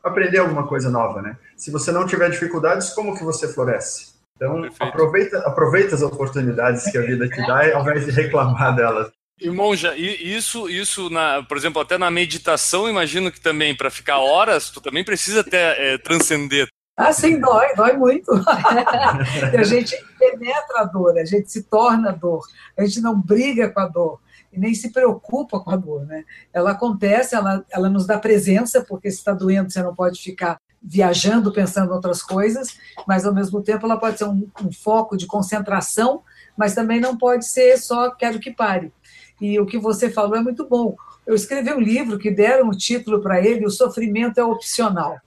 aprender 0.04 0.40
alguma 0.40 0.68
coisa 0.68 0.90
nova, 0.90 1.22
né? 1.22 1.38
Se 1.56 1.72
você 1.72 1.92
não 1.92 2.06
tiver 2.06 2.30
dificuldades, 2.30 2.92
como 2.92 3.18
que 3.18 3.24
você 3.24 3.48
floresce? 3.48 4.14
Então, 4.36 4.70
aproveita, 4.80 5.40
aproveita 5.40 5.96
as 5.96 6.02
oportunidades 6.02 6.84
que 6.92 6.98
a 6.98 7.02
vida 7.02 7.28
te 7.28 7.38
dá, 7.48 7.74
ao 7.74 7.82
invés 7.82 8.06
de 8.06 8.12
reclamar 8.12 8.76
delas. 8.76 9.10
E 9.40 9.50
Monja, 9.50 9.96
isso, 9.96 10.70
isso 10.70 11.10
na, 11.10 11.44
por 11.44 11.58
exemplo, 11.58 11.82
até 11.82 11.98
na 11.98 12.12
meditação, 12.12 12.88
imagino 12.88 13.32
que 13.32 13.40
também 13.40 13.76
para 13.76 13.90
ficar 13.90 14.20
horas, 14.20 14.70
tu 14.70 14.80
também 14.80 15.04
precisa 15.04 15.42
até 15.42 15.94
é, 15.94 15.98
transcender 15.98 16.68
ah, 16.98 17.12
sim, 17.12 17.40
dói, 17.40 17.76
dói 17.76 17.94
muito. 17.98 18.32
a 19.58 19.64
gente 19.64 19.96
penetra 20.18 20.82
a 20.82 20.86
dor, 20.86 21.18
a 21.18 21.26
gente 21.26 21.52
se 21.52 21.64
torna 21.64 22.12
dor, 22.12 22.42
a 22.78 22.86
gente 22.86 23.02
não 23.02 23.20
briga 23.20 23.70
com 23.70 23.80
a 23.82 23.88
dor 23.88 24.20
e 24.54 24.60
nem 24.60 24.74
se 24.74 24.92
preocupa 24.92 25.60
com 25.60 25.72
a 25.72 25.76
dor, 25.76 26.06
né? 26.06 26.24
Ela 26.54 26.72
acontece, 26.72 27.36
ela, 27.36 27.66
ela 27.70 27.90
nos 27.90 28.08
dá 28.08 28.18
presença, 28.18 28.82
porque 28.82 29.12
se 29.12 29.18
está 29.18 29.34
doendo, 29.34 29.70
você 29.70 29.84
não 29.84 29.94
pode 29.94 30.22
ficar 30.22 30.58
viajando, 30.82 31.52
pensando 31.52 31.92
em 31.92 31.96
outras 31.96 32.22
coisas, 32.22 32.78
mas 33.06 33.26
ao 33.26 33.34
mesmo 33.34 33.62
tempo 33.62 33.86
ela 33.86 33.98
pode 33.98 34.18
ser 34.18 34.26
um, 34.26 34.48
um 34.64 34.72
foco 34.72 35.18
de 35.18 35.26
concentração, 35.26 36.22
mas 36.56 36.76
também 36.76 37.02
não 37.02 37.18
pode 37.18 37.46
ser 37.46 37.78
só 37.78 38.12
quero 38.12 38.40
que 38.40 38.52
pare. 38.52 38.94
E 39.42 39.60
o 39.60 39.66
que 39.66 39.78
você 39.78 40.10
falou 40.10 40.38
é 40.38 40.42
muito 40.42 40.66
bom. 40.68 40.96
Eu 41.28 41.36
escrevi 41.36 41.74
um 41.74 41.80
livro 41.80 42.18
que 42.18 42.32
deram 42.32 42.70
o 42.70 42.78
título 42.78 43.22
para 43.22 43.44
ele, 43.44 43.66
O 43.66 43.72
Sofrimento 43.72 44.40
é 44.40 44.44
Opcional. 44.46 45.20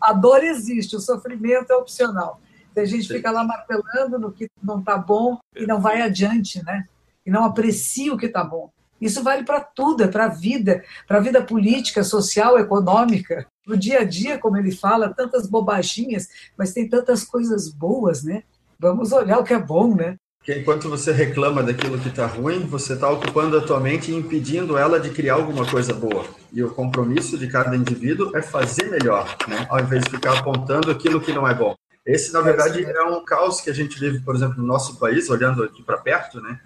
A 0.00 0.12
dor 0.12 0.42
existe, 0.42 0.96
o 0.96 1.00
sofrimento 1.00 1.70
é 1.70 1.76
opcional. 1.76 2.40
A 2.76 2.84
gente 2.84 3.06
Sim. 3.06 3.14
fica 3.14 3.30
lá 3.30 3.44
martelando 3.44 4.18
no 4.18 4.32
que 4.32 4.48
não 4.62 4.80
está 4.80 4.96
bom 4.96 5.38
e 5.54 5.66
não 5.66 5.80
vai 5.80 6.00
adiante, 6.00 6.64
né? 6.64 6.86
E 7.24 7.30
não 7.30 7.44
aprecia 7.44 8.12
o 8.12 8.16
que 8.16 8.26
está 8.26 8.42
bom. 8.42 8.70
Isso 9.00 9.22
vale 9.22 9.44
para 9.44 9.60
tudo, 9.60 10.04
é 10.04 10.08
para 10.08 10.26
a 10.26 10.28
vida, 10.28 10.84
para 11.08 11.18
a 11.18 11.20
vida 11.20 11.42
política, 11.42 12.04
social, 12.04 12.58
econômica, 12.58 13.46
no 13.66 13.76
dia 13.76 14.00
a 14.00 14.04
dia, 14.04 14.38
como 14.38 14.56
ele 14.56 14.70
fala, 14.70 15.12
tantas 15.12 15.48
bobaginhas, 15.48 16.28
mas 16.56 16.72
tem 16.72 16.88
tantas 16.88 17.24
coisas 17.24 17.68
boas, 17.68 18.22
né? 18.22 18.44
Vamos 18.78 19.12
olhar 19.12 19.38
o 19.38 19.44
que 19.44 19.54
é 19.54 19.58
bom, 19.58 19.94
né? 19.94 20.16
Porque 20.42 20.58
enquanto 20.58 20.88
você 20.88 21.12
reclama 21.12 21.62
daquilo 21.62 21.96
que 22.00 22.08
está 22.08 22.26
ruim, 22.26 22.66
você 22.66 22.94
está 22.94 23.08
ocupando 23.08 23.56
a 23.56 23.60
tua 23.60 23.78
mente 23.78 24.10
e 24.10 24.14
impedindo 24.16 24.76
ela 24.76 24.98
de 24.98 25.10
criar 25.10 25.34
alguma 25.34 25.64
coisa 25.64 25.94
boa. 25.94 26.24
E 26.52 26.64
o 26.64 26.74
compromisso 26.74 27.38
de 27.38 27.46
cada 27.46 27.76
indivíduo 27.76 28.36
é 28.36 28.42
fazer 28.42 28.90
melhor, 28.90 29.36
né? 29.46 29.64
ao 29.70 29.78
invés 29.78 30.02
de 30.02 30.10
ficar 30.10 30.36
apontando 30.36 30.90
aquilo 30.90 31.20
que 31.20 31.32
não 31.32 31.46
é 31.46 31.54
bom. 31.54 31.76
Esse, 32.04 32.32
na 32.32 32.40
verdade, 32.40 32.84
é 32.84 33.02
um 33.04 33.24
caos 33.24 33.60
que 33.60 33.70
a 33.70 33.72
gente 33.72 34.00
vive, 34.00 34.18
por 34.18 34.34
exemplo, 34.34 34.56
no 34.58 34.66
nosso 34.66 34.98
país, 34.98 35.30
olhando 35.30 35.62
aqui 35.62 35.80
para 35.80 35.98
perto, 35.98 36.40
né? 36.40 36.58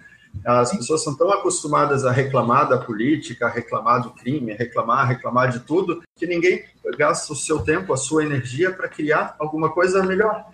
As 0.43 0.75
pessoas 0.75 1.03
são 1.03 1.15
tão 1.15 1.31
acostumadas 1.31 2.03
a 2.03 2.11
reclamar 2.11 2.67
da 2.67 2.79
política, 2.79 3.45
a 3.45 3.49
reclamar 3.49 4.01
do 4.01 4.09
crime, 4.09 4.53
a 4.53 4.55
reclamar, 4.55 4.99
a 4.99 5.05
reclamar 5.05 5.51
de 5.51 5.59
tudo, 5.59 6.01
que 6.15 6.25
ninguém 6.25 6.63
gasta 6.97 7.31
o 7.31 7.35
seu 7.35 7.59
tempo, 7.59 7.93
a 7.93 7.97
sua 7.97 8.23
energia 8.23 8.71
para 8.71 8.87
criar 8.87 9.35
alguma 9.37 9.69
coisa 9.69 10.03
melhor 10.03 10.45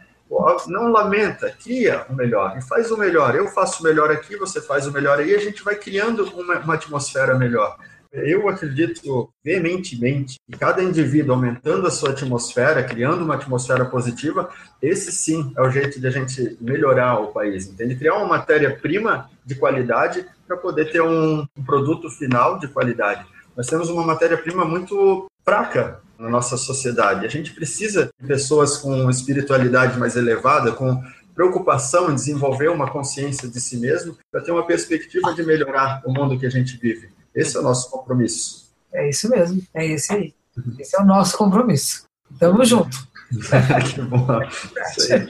não 0.67 0.91
lamenta, 0.91 1.55
cria 1.63 2.05
o 2.09 2.15
melhor 2.15 2.57
e 2.57 2.61
faz 2.61 2.91
o 2.91 2.97
melhor. 2.97 3.35
Eu 3.35 3.47
faço 3.47 3.81
o 3.81 3.83
melhor 3.83 4.11
aqui, 4.11 4.35
você 4.35 4.61
faz 4.61 4.87
o 4.87 4.91
melhor 4.91 5.19
aí, 5.19 5.33
a 5.35 5.39
gente 5.39 5.63
vai 5.63 5.75
criando 5.75 6.23
uma, 6.35 6.59
uma 6.59 6.73
atmosfera 6.75 7.37
melhor. 7.37 7.77
Eu 8.11 8.47
acredito 8.47 9.29
veementemente 9.43 10.35
que 10.47 10.55
cada 10.55 10.83
indivíduo 10.83 11.33
aumentando 11.33 11.87
a 11.87 11.91
sua 11.91 12.11
atmosfera, 12.11 12.83
criando 12.83 13.23
uma 13.23 13.33
atmosfera 13.33 13.85
positiva, 13.85 14.49
esse 14.79 15.11
sim 15.11 15.51
é 15.57 15.61
o 15.61 15.71
jeito 15.71 15.99
de 15.99 16.05
a 16.05 16.11
gente 16.11 16.55
melhorar 16.61 17.19
o 17.19 17.31
país, 17.31 17.67
entende? 17.67 17.95
Criar 17.95 18.15
uma 18.17 18.27
matéria-prima 18.27 19.31
de 19.43 19.55
qualidade 19.55 20.27
para 20.47 20.55
poder 20.57 20.91
ter 20.91 21.01
um 21.01 21.43
produto 21.65 22.07
final 22.11 22.59
de 22.59 22.67
qualidade. 22.67 23.25
Nós 23.57 23.65
temos 23.65 23.89
uma 23.89 24.03
matéria-prima 24.03 24.63
muito 24.63 25.27
fraca 25.43 26.02
na 26.17 26.29
nossa 26.29 26.57
sociedade. 26.57 27.25
A 27.25 27.29
gente 27.29 27.53
precisa 27.53 28.09
de 28.19 28.27
pessoas 28.27 28.77
com 28.77 29.09
espiritualidade 29.09 29.97
mais 29.97 30.15
elevada, 30.15 30.71
com 30.71 31.01
preocupação 31.33 32.11
em 32.11 32.15
desenvolver 32.15 32.69
uma 32.69 32.89
consciência 32.89 33.47
de 33.47 33.59
si 33.59 33.77
mesmo, 33.77 34.17
para 34.31 34.41
ter 34.41 34.51
uma 34.51 34.65
perspectiva 34.65 35.33
de 35.33 35.43
melhorar 35.43 36.01
o 36.05 36.13
mundo 36.13 36.39
que 36.39 36.45
a 36.45 36.49
gente 36.49 36.77
vive. 36.77 37.09
Esse 37.33 37.57
é 37.57 37.59
o 37.59 37.63
nosso 37.63 37.89
compromisso. 37.89 38.71
É 38.93 39.09
isso 39.09 39.27
mesmo, 39.29 39.61
é 39.73 39.85
esse 39.87 40.13
aí. 40.13 40.33
Esse 40.77 40.95
é 40.95 41.01
o 41.01 41.05
nosso 41.05 41.35
compromisso. 41.37 42.05
Tamo 42.39 42.63
junto. 42.63 43.07
que 43.93 44.01
bom. 44.01 44.27
Isso 44.97 45.13
aí. 45.13 45.27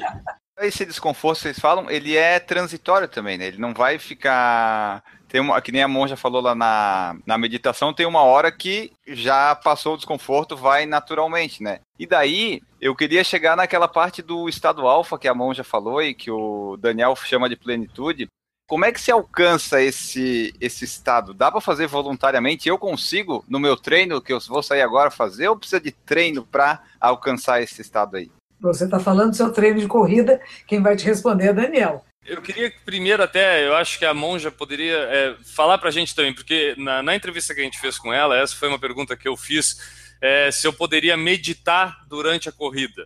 Esse 0.62 0.86
desconforto 0.86 1.38
que 1.38 1.44
vocês 1.44 1.60
falam, 1.60 1.90
ele 1.90 2.16
é 2.16 2.40
transitório 2.40 3.08
também, 3.08 3.38
né? 3.38 3.48
Ele 3.48 3.58
não 3.58 3.74
vai 3.74 3.98
ficar 3.98 5.04
tem 5.34 5.42
uma, 5.42 5.60
que 5.60 5.72
nem 5.72 5.82
a 5.82 5.88
monja 5.88 6.16
falou 6.16 6.40
lá 6.44 6.54
na, 6.54 7.18
na 7.26 7.40
meditação, 7.40 7.92
tem 7.92 8.06
uma 8.06 8.22
hora 8.22 8.52
que 8.52 8.92
já 9.08 9.56
passou 9.56 9.96
o 9.96 9.98
desconforto, 9.98 10.56
vai 10.56 10.86
naturalmente, 10.86 11.64
né? 11.64 11.80
E 11.98 12.06
daí, 12.06 12.62
eu 12.80 12.96
queria 12.96 13.24
chegar 13.24 13.58
naquela 13.58 13.88
parte 13.88 14.22
do 14.22 14.48
estado 14.48 14.88
alfa 14.88 15.18
que 15.18 15.28
a 15.28 15.34
monja 15.34 15.64
falou 15.64 16.04
e 16.04 16.14
que 16.14 16.30
o 16.30 16.78
Daniel 16.78 17.16
chama 17.16 17.50
de 17.50 17.56
plenitude. 17.56 18.28
Como 18.70 18.86
é 18.86 18.92
que 18.92 19.02
se 19.02 19.10
alcança 19.10 19.82
esse, 19.82 20.54
esse 20.62 20.86
estado? 20.86 21.34
Dá 21.34 21.52
para 21.52 21.60
fazer 21.60 21.88
voluntariamente? 21.88 22.70
Eu 22.70 22.78
consigo, 22.78 23.44
no 23.50 23.60
meu 23.60 23.76
treino, 23.76 24.22
que 24.22 24.32
eu 24.32 24.40
vou 24.48 24.62
sair 24.62 24.84
agora 24.84 25.10
fazer, 25.10 25.48
ou 25.48 25.58
precisa 25.58 25.82
de 25.82 25.92
treino 25.92 26.46
para 26.46 26.84
alcançar 27.02 27.60
esse 27.60 27.82
estado 27.82 28.18
aí? 28.18 28.30
Você 28.62 28.86
está 28.86 29.00
falando 29.00 29.32
do 29.32 29.36
seu 29.36 29.52
treino 29.52 29.80
de 29.80 29.88
corrida, 29.88 30.40
quem 30.68 30.80
vai 30.80 30.96
te 30.96 31.06
responder 31.06 31.48
é 31.48 31.54
Daniel. 31.54 32.06
Eu 32.26 32.42
queria 32.42 32.72
que 32.72 32.80
primeiro 32.80 33.22
até, 33.22 33.68
eu 33.68 33.76
acho 33.76 34.00
que 34.00 34.06
a 34.06 34.14
Monja 34.14 34.50
poderia 34.50 34.98
é, 34.98 35.36
falar 35.44 35.78
para 35.78 35.90
a 35.90 35.92
gente 35.92 36.16
também, 36.16 36.34
porque 36.34 36.74
na, 36.78 37.04
na, 37.04 37.16
entrevista 37.16 37.54
que 37.54 37.60
a 37.60 37.64
gente 37.64 37.80
fez 37.80 37.98
com 37.98 38.14
ela, 38.14 38.38
essa 38.38 38.56
foi 38.56 38.70
uma 38.70 38.80
pergunta 38.80 39.18
que 39.18 39.28
eu 39.28 39.36
fiz, 39.36 39.78
é, 40.22 40.50
se 40.50 40.66
eu 40.66 40.72
poderia 40.72 41.18
meditar 41.18 42.06
durante 42.08 42.48
a 42.48 42.52
corrida. 42.52 43.06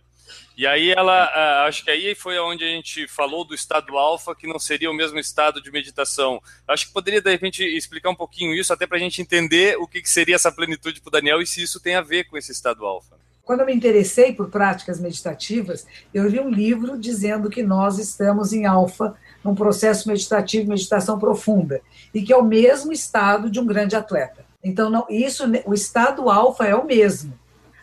E 0.56 0.66
aí 0.66 0.90
ela, 0.90 1.66
acho 1.66 1.84
que 1.84 1.90
aí 1.90 2.14
foi 2.14 2.38
onde 2.38 2.64
a 2.64 2.66
gente 2.66 3.06
falou 3.06 3.44
do 3.44 3.54
estado 3.54 3.96
alfa, 3.96 4.34
que 4.34 4.46
não 4.46 4.58
seria 4.58 4.90
o 4.90 4.94
mesmo 4.94 5.18
estado 5.18 5.62
de 5.62 5.70
meditação. 5.70 6.40
Acho 6.66 6.88
que 6.88 6.92
poderia, 6.92 7.20
de 7.20 7.30
repente, 7.30 7.64
explicar 7.64 8.10
um 8.10 8.14
pouquinho 8.14 8.52
isso, 8.54 8.72
até 8.72 8.86
para 8.86 8.96
a 8.96 9.00
gente 9.00 9.22
entender 9.22 9.78
o 9.78 9.86
que, 9.86 10.02
que 10.02 10.10
seria 10.10 10.34
essa 10.34 10.50
plenitude 10.50 11.00
para 11.00 11.08
o 11.08 11.12
Daniel 11.12 11.40
e 11.40 11.46
se 11.46 11.62
isso 11.62 11.80
tem 11.80 11.94
a 11.94 12.00
ver 12.00 12.24
com 12.24 12.36
esse 12.36 12.50
estado 12.50 12.84
alfa. 12.84 13.16
Quando 13.48 13.60
eu 13.60 13.66
me 13.66 13.74
interessei 13.74 14.34
por 14.34 14.50
práticas 14.50 15.00
meditativas, 15.00 15.86
eu 16.12 16.28
li 16.28 16.38
um 16.38 16.50
livro 16.50 16.98
dizendo 16.98 17.48
que 17.48 17.62
nós 17.62 17.98
estamos 17.98 18.52
em 18.52 18.66
alfa, 18.66 19.14
num 19.42 19.54
processo 19.54 20.06
meditativo, 20.06 20.68
meditação 20.68 21.18
profunda, 21.18 21.80
e 22.12 22.20
que 22.20 22.30
é 22.30 22.36
o 22.36 22.44
mesmo 22.44 22.92
estado 22.92 23.48
de 23.48 23.58
um 23.58 23.64
grande 23.64 23.96
atleta. 23.96 24.44
Então, 24.62 24.90
não, 24.90 25.06
isso, 25.08 25.44
o 25.64 25.72
estado 25.72 26.28
alfa 26.28 26.66
é 26.66 26.74
o 26.74 26.84
mesmo. 26.84 27.32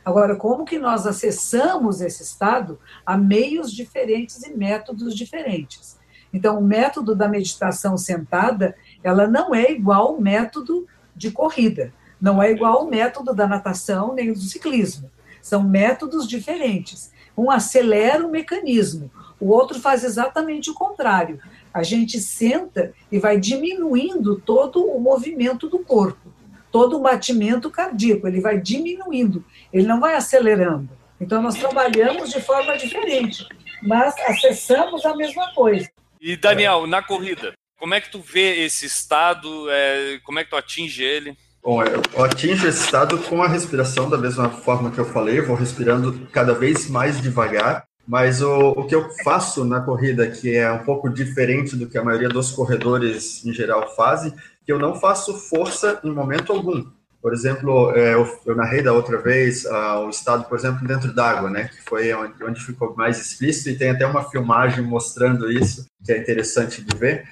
Agora, 0.05 0.35
como 0.35 0.65
que 0.65 0.77
nós 0.77 1.07
acessamos 1.07 1.99
esse 1.99 2.21
estado? 2.21 2.79
Há 3.03 3.17
meios 3.17 3.73
diferentes 3.73 4.43
e 4.43 4.55
métodos 4.55 5.15
diferentes. 5.15 5.97
Então, 6.31 6.59
o 6.59 6.63
método 6.63 7.15
da 7.15 7.27
meditação 7.27 7.97
sentada, 7.97 8.75
ela 9.03 9.27
não 9.27 9.55
é 9.55 9.71
igual 9.71 10.09
ao 10.09 10.21
método 10.21 10.87
de 11.15 11.31
corrida, 11.31 11.91
não 12.21 12.39
é 12.39 12.51
igual 12.51 12.81
ao 12.81 12.85
método 12.85 13.33
da 13.33 13.47
natação 13.47 14.13
nem 14.13 14.31
do 14.31 14.39
ciclismo. 14.41 15.09
São 15.45 15.61
métodos 15.61 16.27
diferentes. 16.27 17.11
Um 17.37 17.51
acelera 17.51 18.25
o 18.25 18.31
mecanismo, 18.31 19.11
o 19.39 19.51
outro 19.51 19.79
faz 19.79 20.03
exatamente 20.03 20.71
o 20.71 20.73
contrário. 20.73 21.39
A 21.71 21.83
gente 21.83 22.19
senta 22.19 22.95
e 23.11 23.19
vai 23.19 23.39
diminuindo 23.39 24.41
todo 24.41 24.83
o 24.83 24.99
movimento 24.99 25.69
do 25.69 25.77
corpo, 25.77 26.33
todo 26.71 26.97
o 26.97 26.99
batimento 26.99 27.69
cardíaco, 27.69 28.27
ele 28.27 28.41
vai 28.41 28.59
diminuindo, 28.59 29.45
ele 29.71 29.85
não 29.85 29.99
vai 29.99 30.15
acelerando. 30.15 30.89
Então, 31.21 31.43
nós 31.43 31.53
trabalhamos 31.53 32.31
de 32.31 32.41
forma 32.41 32.75
diferente, 32.75 33.47
mas 33.83 34.15
acessamos 34.21 35.05
a 35.05 35.15
mesma 35.15 35.53
coisa. 35.53 35.87
E, 36.19 36.35
Daniel, 36.35 36.87
na 36.87 37.03
corrida, 37.03 37.53
como 37.77 37.93
é 37.93 38.01
que 38.01 38.09
tu 38.09 38.19
vê 38.19 38.65
esse 38.65 38.87
estado? 38.87 39.69
É, 39.69 40.19
como 40.23 40.39
é 40.39 40.43
que 40.43 40.49
tu 40.49 40.55
atinge 40.55 41.03
ele? 41.03 41.37
Bom, 41.65 41.81
eu 41.81 42.23
atinjo 42.23 42.67
esse 42.67 42.85
estado 42.85 43.17
com 43.17 43.41
a 43.41 43.47
respiração 43.47 44.07
da 44.07 44.19
mesma 44.19 44.51
forma 44.51 44.91
que 44.91 44.99
eu 44.99 45.05
falei, 45.05 45.39
eu 45.39 45.47
vou 45.47 45.55
respirando 45.55 46.27
cada 46.31 46.53
vez 46.53 46.87
mais 46.87 47.19
devagar, 47.19 47.87
mas 48.07 48.39
o, 48.39 48.69
o 48.69 48.85
que 48.85 48.93
eu 48.93 49.09
faço 49.23 49.65
na 49.65 49.81
corrida, 49.81 50.29
que 50.29 50.55
é 50.55 50.71
um 50.71 50.83
pouco 50.83 51.09
diferente 51.09 51.75
do 51.75 51.87
que 51.87 51.97
a 51.97 52.03
maioria 52.03 52.29
dos 52.29 52.51
corredores 52.51 53.43
em 53.43 53.51
geral 53.51 53.95
fazem, 53.95 54.31
que 54.63 54.71
eu 54.71 54.77
não 54.77 54.93
faço 54.93 55.33
força 55.49 55.99
em 56.03 56.11
momento 56.11 56.53
algum. 56.53 56.85
Por 57.19 57.33
exemplo, 57.33 57.91
é, 57.95 58.13
eu, 58.13 58.31
eu 58.45 58.55
narrei 58.55 58.83
da 58.83 58.93
outra 58.93 59.17
vez 59.17 59.65
uh, 59.65 60.05
o 60.05 60.09
estado, 60.11 60.43
por 60.43 60.59
exemplo, 60.59 60.87
dentro 60.87 61.11
d'água, 61.11 61.49
né, 61.49 61.67
que 61.67 61.81
foi 61.81 62.13
onde, 62.13 62.43
onde 62.43 62.61
ficou 62.63 62.95
mais 62.95 63.19
explícito, 63.19 63.71
e 63.71 63.75
tem 63.75 63.89
até 63.89 64.05
uma 64.05 64.29
filmagem 64.29 64.83
mostrando 64.83 65.51
isso, 65.51 65.87
que 66.05 66.11
é 66.11 66.19
interessante 66.19 66.83
de 66.83 66.95
ver 66.95 67.25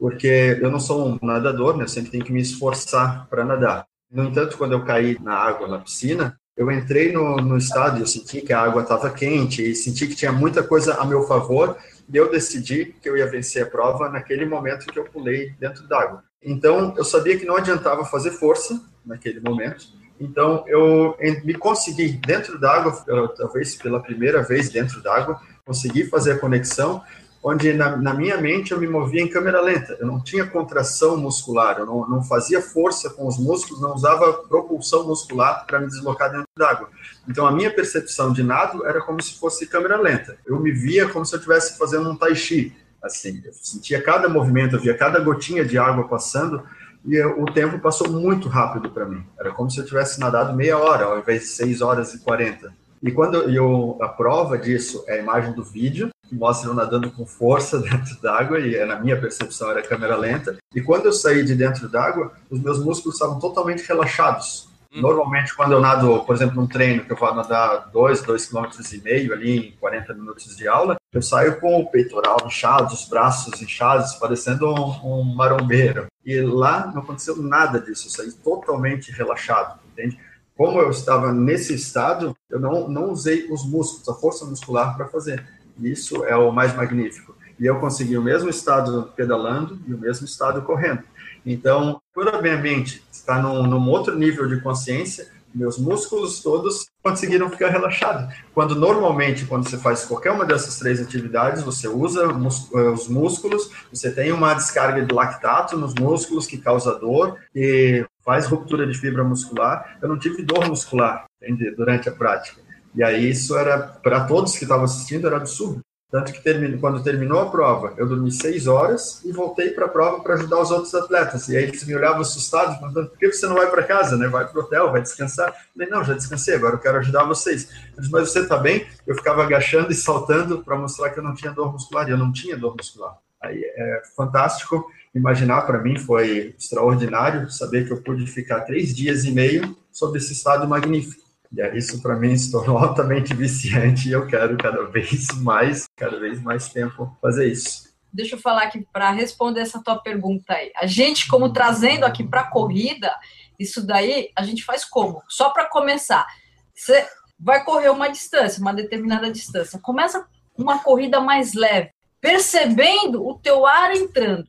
porque 0.00 0.58
eu 0.58 0.70
não 0.70 0.80
sou 0.80 1.06
um 1.06 1.18
nadador, 1.22 1.76
né? 1.76 1.84
Eu 1.84 1.88
sempre 1.88 2.10
tenho 2.10 2.24
que 2.24 2.32
me 2.32 2.40
esforçar 2.40 3.28
para 3.28 3.44
nadar. 3.44 3.86
No 4.10 4.24
entanto, 4.24 4.56
quando 4.56 4.72
eu 4.72 4.82
caí 4.82 5.18
na 5.20 5.34
água, 5.34 5.68
na 5.68 5.78
piscina, 5.78 6.34
eu 6.56 6.72
entrei 6.72 7.12
no, 7.12 7.36
no 7.36 7.58
estádio, 7.58 8.02
eu 8.02 8.06
senti 8.06 8.40
que 8.40 8.52
a 8.52 8.62
água 8.62 8.82
estava 8.82 9.10
quente 9.10 9.62
e 9.62 9.74
senti 9.74 10.06
que 10.06 10.16
tinha 10.16 10.32
muita 10.32 10.62
coisa 10.62 10.94
a 10.94 11.04
meu 11.04 11.24
favor 11.24 11.76
e 12.10 12.16
eu 12.16 12.30
decidi 12.30 12.94
que 13.00 13.10
eu 13.10 13.16
ia 13.16 13.30
vencer 13.30 13.62
a 13.62 13.66
prova 13.66 14.08
naquele 14.08 14.46
momento 14.46 14.86
que 14.86 14.98
eu 14.98 15.04
pulei 15.04 15.50
dentro 15.60 15.86
d'água. 15.86 16.24
Então, 16.42 16.94
eu 16.96 17.04
sabia 17.04 17.38
que 17.38 17.44
não 17.44 17.56
adiantava 17.56 18.02
fazer 18.06 18.30
força 18.30 18.80
naquele 19.04 19.38
momento. 19.38 19.84
Então, 20.18 20.64
eu 20.66 21.14
me 21.44 21.54
consegui 21.54 22.08
dentro 22.26 22.58
d'água, 22.58 22.92
talvez 23.36 23.74
pela 23.74 24.02
primeira 24.02 24.42
vez 24.42 24.70
dentro 24.70 25.02
d'água, 25.02 25.38
consegui 25.64 26.04
fazer 26.06 26.32
a 26.32 26.38
conexão 26.38 27.02
onde 27.42 27.72
na, 27.72 27.96
na, 27.96 28.12
minha 28.12 28.36
mente 28.36 28.72
eu 28.72 28.78
me 28.78 28.86
movia 28.86 29.22
em 29.22 29.28
câmera 29.28 29.60
lenta. 29.60 29.96
Eu 29.98 30.06
não 30.06 30.20
tinha 30.20 30.46
contração 30.46 31.16
muscular, 31.16 31.78
eu 31.78 31.86
não, 31.86 32.08
não 32.08 32.22
fazia 32.22 32.60
força 32.60 33.08
com 33.10 33.26
os 33.26 33.38
músculos, 33.38 33.80
não 33.80 33.94
usava 33.94 34.32
propulsão 34.32 35.06
muscular 35.06 35.64
para 35.66 35.80
me 35.80 35.86
deslocar 35.86 36.30
dentro 36.30 36.48
d'água. 36.56 36.88
Então 37.26 37.46
a 37.46 37.52
minha 37.52 37.72
percepção 37.72 38.32
de 38.32 38.42
nado 38.42 38.84
era 38.86 39.00
como 39.00 39.22
se 39.22 39.38
fosse 39.38 39.66
câmera 39.66 39.98
lenta. 39.98 40.36
Eu 40.44 40.60
me 40.60 40.70
via 40.70 41.08
como 41.08 41.24
se 41.24 41.34
eu 41.34 41.38
estivesse 41.38 41.78
fazendo 41.78 42.10
um 42.10 42.16
tai 42.16 42.34
chi. 42.34 42.76
Assim, 43.02 43.40
eu 43.44 43.52
sentia 43.54 44.02
cada 44.02 44.28
movimento, 44.28 44.76
eu 44.76 44.80
via 44.80 44.94
cada 44.94 45.18
gotinha 45.20 45.64
de 45.64 45.78
água 45.78 46.06
passando 46.06 46.62
e 47.04 47.14
eu, 47.14 47.40
o 47.40 47.46
tempo 47.46 47.78
passou 47.78 48.10
muito 48.10 48.46
rápido 48.48 48.90
para 48.90 49.06
mim. 49.06 49.24
Era 49.38 49.52
como 49.52 49.70
se 49.70 49.78
eu 49.78 49.86
tivesse 49.86 50.20
nadado 50.20 50.54
meia 50.54 50.76
hora 50.76 51.06
ao 51.06 51.18
invés 51.18 51.40
de 51.42 51.46
6 51.48 51.80
horas 51.80 52.12
e 52.12 52.18
40. 52.18 52.72
E 53.02 53.10
quando 53.10 53.36
eu, 53.50 53.96
a 54.02 54.08
prova 54.08 54.58
disso 54.58 55.02
é 55.06 55.14
a 55.14 55.22
imagem 55.22 55.54
do 55.54 55.64
vídeo, 55.64 56.10
que 56.30 56.34
mostra 56.36 56.70
eu 56.70 56.74
nadando 56.74 57.10
com 57.10 57.26
força 57.26 57.78
dentro 57.82 58.18
d'água, 58.22 58.60
e 58.60 58.82
na 58.86 58.98
minha 58.98 59.20
percepção 59.20 59.70
era 59.70 59.82
câmera 59.82 60.16
lenta. 60.16 60.56
E 60.74 60.80
quando 60.80 61.06
eu 61.06 61.12
saí 61.12 61.44
de 61.44 61.54
dentro 61.54 61.88
d'água, 61.88 62.32
os 62.48 62.60
meus 62.60 62.82
músculos 62.82 63.16
estavam 63.16 63.38
totalmente 63.40 63.86
relaxados. 63.86 64.70
Hum. 64.94 65.00
Normalmente, 65.00 65.54
quando 65.54 65.72
eu 65.72 65.80
nado, 65.80 66.24
por 66.24 66.34
exemplo, 66.34 66.56
num 66.56 66.68
treino 66.68 67.04
que 67.04 67.12
eu 67.12 67.16
vou 67.16 67.34
nadar 67.34 67.90
2, 67.92 68.22
2,5 68.22 68.70
km 68.70 68.94
e 68.94 68.98
meio 69.02 69.32
ali 69.32 69.68
em 69.68 69.72
40 69.72 70.14
minutos 70.14 70.56
de 70.56 70.68
aula, 70.68 70.96
eu 71.12 71.20
saio 71.20 71.60
com 71.60 71.80
o 71.80 71.90
peitoral 71.90 72.38
inchado, 72.46 72.94
os 72.94 73.08
braços 73.08 73.60
inchados, 73.60 74.14
parecendo 74.14 74.72
um, 74.72 75.20
um 75.20 75.34
marombeiro. 75.34 76.06
E 76.24 76.40
lá 76.40 76.86
não 76.94 77.02
aconteceu 77.02 77.36
nada 77.36 77.80
disso, 77.80 78.06
eu 78.06 78.10
saí 78.12 78.32
totalmente 78.32 79.10
relaxado, 79.10 79.80
entende? 79.92 80.16
como 80.60 80.78
eu 80.78 80.90
estava 80.90 81.32
nesse 81.32 81.74
estado, 81.74 82.36
eu 82.50 82.60
não, 82.60 82.86
não 82.86 83.10
usei 83.10 83.50
os 83.50 83.64
músculos, 83.64 84.06
a 84.06 84.12
força 84.20 84.44
muscular 84.44 84.94
para 84.94 85.08
fazer. 85.08 85.42
Isso 85.80 86.24
é 86.24 86.36
o 86.36 86.52
mais 86.52 86.74
magnífico. 86.74 87.36
E 87.58 87.66
eu 87.66 87.78
consegui 87.78 88.16
o 88.16 88.22
mesmo 88.22 88.48
estado 88.48 89.12
pedalando 89.14 89.78
e 89.86 89.92
o 89.92 89.98
mesmo 89.98 90.24
estado 90.24 90.62
correndo. 90.62 91.02
Então, 91.44 92.00
por 92.14 92.28
a 92.28 92.40
minha 92.40 92.56
mente 92.56 93.02
estar 93.10 93.42
num, 93.42 93.62
num 93.62 93.88
outro 93.88 94.16
nível 94.16 94.46
de 94.48 94.60
consciência, 94.60 95.28
meus 95.54 95.78
músculos 95.78 96.40
todos 96.40 96.86
conseguiram 97.02 97.50
ficar 97.50 97.70
relaxados. 97.70 98.34
Quando 98.54 98.74
normalmente, 98.74 99.46
quando 99.46 99.68
você 99.68 99.76
faz 99.76 100.04
qualquer 100.04 100.30
uma 100.30 100.44
dessas 100.44 100.78
três 100.78 101.00
atividades, 101.00 101.62
você 101.62 101.88
usa 101.88 102.24
eh, 102.24 102.88
os 102.90 103.08
músculos, 103.08 103.70
você 103.92 104.12
tem 104.12 104.32
uma 104.32 104.54
descarga 104.54 105.04
de 105.04 105.12
lactato 105.12 105.76
nos 105.76 105.94
músculos 105.94 106.46
que 106.46 106.58
causa 106.58 106.98
dor 106.98 107.36
e 107.54 108.04
faz 108.24 108.46
ruptura 108.46 108.86
de 108.86 108.96
fibra 108.96 109.24
muscular. 109.24 109.98
Eu 110.00 110.08
não 110.08 110.18
tive 110.18 110.42
dor 110.42 110.68
muscular 110.68 111.24
entende? 111.42 111.70
durante 111.72 112.08
a 112.08 112.12
prática. 112.12 112.60
E 112.94 113.02
aí 113.02 113.30
isso 113.30 113.56
era, 113.56 113.78
para 113.78 114.24
todos 114.24 114.56
que 114.56 114.64
estavam 114.64 114.84
assistindo, 114.84 115.26
era 115.26 115.36
absurdo. 115.36 115.80
Tanto 116.10 116.32
que 116.32 116.42
termino, 116.42 116.80
quando 116.80 117.04
terminou 117.04 117.38
a 117.38 117.48
prova, 117.48 117.94
eu 117.96 118.08
dormi 118.08 118.32
seis 118.32 118.66
horas 118.66 119.24
e 119.24 119.30
voltei 119.30 119.70
para 119.70 119.86
a 119.86 119.88
prova 119.88 120.20
para 120.20 120.34
ajudar 120.34 120.60
os 120.60 120.72
outros 120.72 120.92
atletas. 120.92 121.48
E 121.48 121.56
aí 121.56 121.62
eles 121.62 121.84
me 121.84 121.94
olhavam 121.94 122.20
assustados, 122.20 122.76
perguntando, 122.78 123.10
por 123.10 123.18
que 123.18 123.32
você 123.32 123.46
não 123.46 123.54
vai 123.54 123.70
para 123.70 123.84
casa, 123.84 124.16
né? 124.16 124.26
Vai 124.26 124.44
para 124.48 124.58
o 124.58 124.64
hotel, 124.64 124.90
vai 124.90 125.02
descansar. 125.02 125.48
Eu 125.48 125.54
falei, 125.72 125.88
não, 125.88 126.02
já 126.02 126.14
descansei, 126.14 126.56
agora 126.56 126.74
eu 126.74 126.80
quero 126.80 126.98
ajudar 126.98 127.22
vocês. 127.22 127.68
Disse, 127.96 128.10
mas 128.10 128.28
você 128.28 128.40
está 128.40 128.56
bem? 128.56 128.84
Eu 129.06 129.14
ficava 129.14 129.44
agachando 129.44 129.92
e 129.92 129.94
saltando 129.94 130.64
para 130.64 130.76
mostrar 130.76 131.10
que 131.10 131.20
eu 131.20 131.22
não 131.22 131.32
tinha 131.32 131.52
dor 131.52 131.72
muscular. 131.72 132.08
E 132.08 132.10
eu 132.10 132.18
não 132.18 132.32
tinha 132.32 132.56
dor 132.56 132.76
muscular. 132.76 133.16
Aí 133.40 133.62
é 133.62 134.02
fantástico 134.16 134.84
imaginar 135.14 135.62
para 135.62 135.78
mim, 135.78 135.98
foi 135.98 136.54
extraordinário 136.58 137.50
saber 137.50 137.86
que 137.86 137.92
eu 137.92 138.02
pude 138.02 138.26
ficar 138.26 138.60
três 138.60 138.94
dias 138.94 139.24
e 139.24 139.30
meio 139.30 139.76
sob 139.92 140.18
esse 140.18 140.32
estado 140.32 140.68
magnífico. 140.68 141.29
E 141.52 141.76
isso 141.76 142.00
para 142.00 142.16
mim 142.16 142.36
se 142.36 142.50
tornou 142.50 142.78
altamente 142.78 143.34
viciante 143.34 144.08
e 144.08 144.12
eu 144.12 144.26
quero 144.26 144.56
cada 144.56 144.84
vez 144.86 145.26
mais, 145.40 145.86
cada 145.96 146.18
vez 146.18 146.40
mais 146.42 146.68
tempo 146.68 147.16
fazer 147.20 147.50
isso. 147.50 147.90
Deixa 148.12 148.34
eu 148.34 148.40
falar 148.40 148.64
aqui 148.64 148.84
para 148.92 149.10
responder 149.10 149.60
essa 149.60 149.82
tua 149.82 149.98
pergunta 150.00 150.54
aí. 150.54 150.72
A 150.76 150.86
gente, 150.86 151.28
como 151.28 151.52
trazendo 151.52 152.04
aqui 152.04 152.24
para 152.24 152.40
a 152.40 152.50
corrida, 152.50 153.14
isso 153.58 153.86
daí 153.86 154.30
a 154.36 154.42
gente 154.42 154.64
faz 154.64 154.84
como? 154.84 155.22
Só 155.28 155.50
para 155.50 155.66
começar, 155.66 156.26
você 156.74 157.06
vai 157.38 157.64
correr 157.64 157.90
uma 157.90 158.08
distância, 158.08 158.60
uma 158.60 158.74
determinada 158.74 159.30
distância. 159.30 159.78
Começa 159.78 160.26
uma 160.56 160.82
corrida 160.82 161.20
mais 161.20 161.54
leve, 161.54 161.90
percebendo 162.20 163.24
o 163.26 163.38
teu 163.38 163.64
ar 163.64 163.94
entrando. 163.94 164.44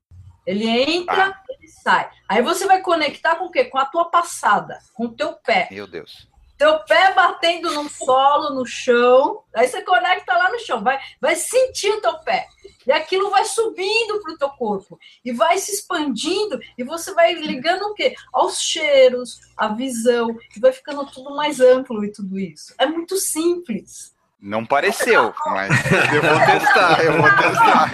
Ele 0.46 0.68
entra, 0.68 1.28
ah. 1.28 1.44
ele 1.50 1.68
sai. 1.68 2.10
Aí 2.28 2.42
você 2.42 2.66
vai 2.66 2.82
conectar 2.82 3.36
com 3.36 3.46
o 3.46 3.52
quê? 3.52 3.66
Com 3.66 3.78
a 3.78 3.86
tua 3.86 4.06
passada, 4.06 4.80
com 4.94 5.06
o 5.06 5.14
teu 5.14 5.34
pé. 5.34 5.68
Meu 5.70 5.86
Deus. 5.88 6.31
Teu 6.62 6.78
pé 6.82 7.12
batendo 7.16 7.74
no 7.74 7.90
solo, 7.90 8.54
no 8.54 8.68
chão. 8.68 9.42
Aí 9.52 9.68
você 9.68 9.82
conecta 9.82 10.32
lá 10.38 10.52
no 10.52 10.60
chão, 10.60 10.84
vai, 10.84 11.00
vai 11.20 11.36
sentir 11.36 11.90
o 11.90 12.00
teu 12.00 12.20
pé. 12.20 12.46
E 12.86 12.92
aquilo 12.92 13.32
vai 13.32 13.46
subindo 13.46 14.22
para 14.22 14.34
o 14.34 14.38
teu 14.38 14.50
corpo 14.50 15.00
e 15.26 15.32
vai 15.32 15.58
se 15.58 15.72
expandindo 15.72 16.60
e 16.78 16.84
você 16.84 17.16
vai 17.16 17.34
ligando 17.34 17.82
o 17.82 17.96
quê? 17.96 18.14
Aos 18.32 18.62
cheiros, 18.62 19.40
à 19.58 19.70
visão, 19.70 20.38
e 20.56 20.60
vai 20.60 20.72
ficando 20.72 21.04
tudo 21.08 21.36
mais 21.36 21.60
amplo 21.60 22.06
e 22.06 22.12
tudo 22.12 22.38
isso. 22.38 22.76
É 22.78 22.86
muito 22.86 23.18
simples. 23.18 24.14
Não 24.40 24.64
pareceu, 24.64 25.34
mas 25.48 25.72
eu 26.14 26.22
vou 26.22 26.40
testar, 26.46 27.04
eu 27.04 27.14
vou 27.18 27.30
testar. 27.38 27.92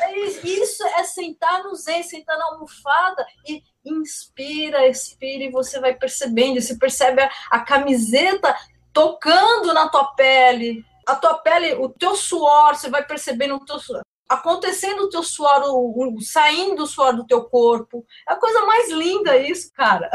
É 0.00 0.18
isso 0.18 0.87
é 0.87 1.04
sentar 1.04 1.62
no 1.62 1.74
zen, 1.74 2.02
sentar 2.02 2.38
na 2.38 2.46
almofada 2.46 3.26
e 3.46 3.62
inspira, 3.85 4.87
expira 4.87 5.44
e 5.44 5.50
você 5.50 5.78
vai 5.78 5.94
percebendo. 5.94 6.61
Você 6.61 6.76
percebe 6.78 7.22
a, 7.22 7.31
a 7.50 7.61
camiseta 7.61 8.57
tocando 8.92 9.74
na 9.74 9.88
tua 9.88 10.14
pele, 10.14 10.85
a 11.07 11.14
tua 11.14 11.38
pele, 11.38 11.74
o 11.74 11.88
teu 11.88 12.16
suor, 12.16 12.76
você 12.76 12.88
vai 12.88 13.04
percebendo 13.04 13.57
o 13.57 13.64
teu 13.64 13.78
suor 13.78 14.02
acontecendo 14.29 15.05
o 15.05 15.09
teu 15.09 15.23
suor, 15.23 15.62
o, 15.64 16.21
saindo 16.21 16.83
o 16.83 16.87
suor 16.87 17.17
do 17.17 17.27
teu 17.27 17.45
corpo. 17.45 18.05
É 18.29 18.35
a 18.35 18.37
coisa 18.37 18.61
mais 18.67 18.91
linda 18.91 19.37
isso, 19.38 19.73
cara. 19.73 20.11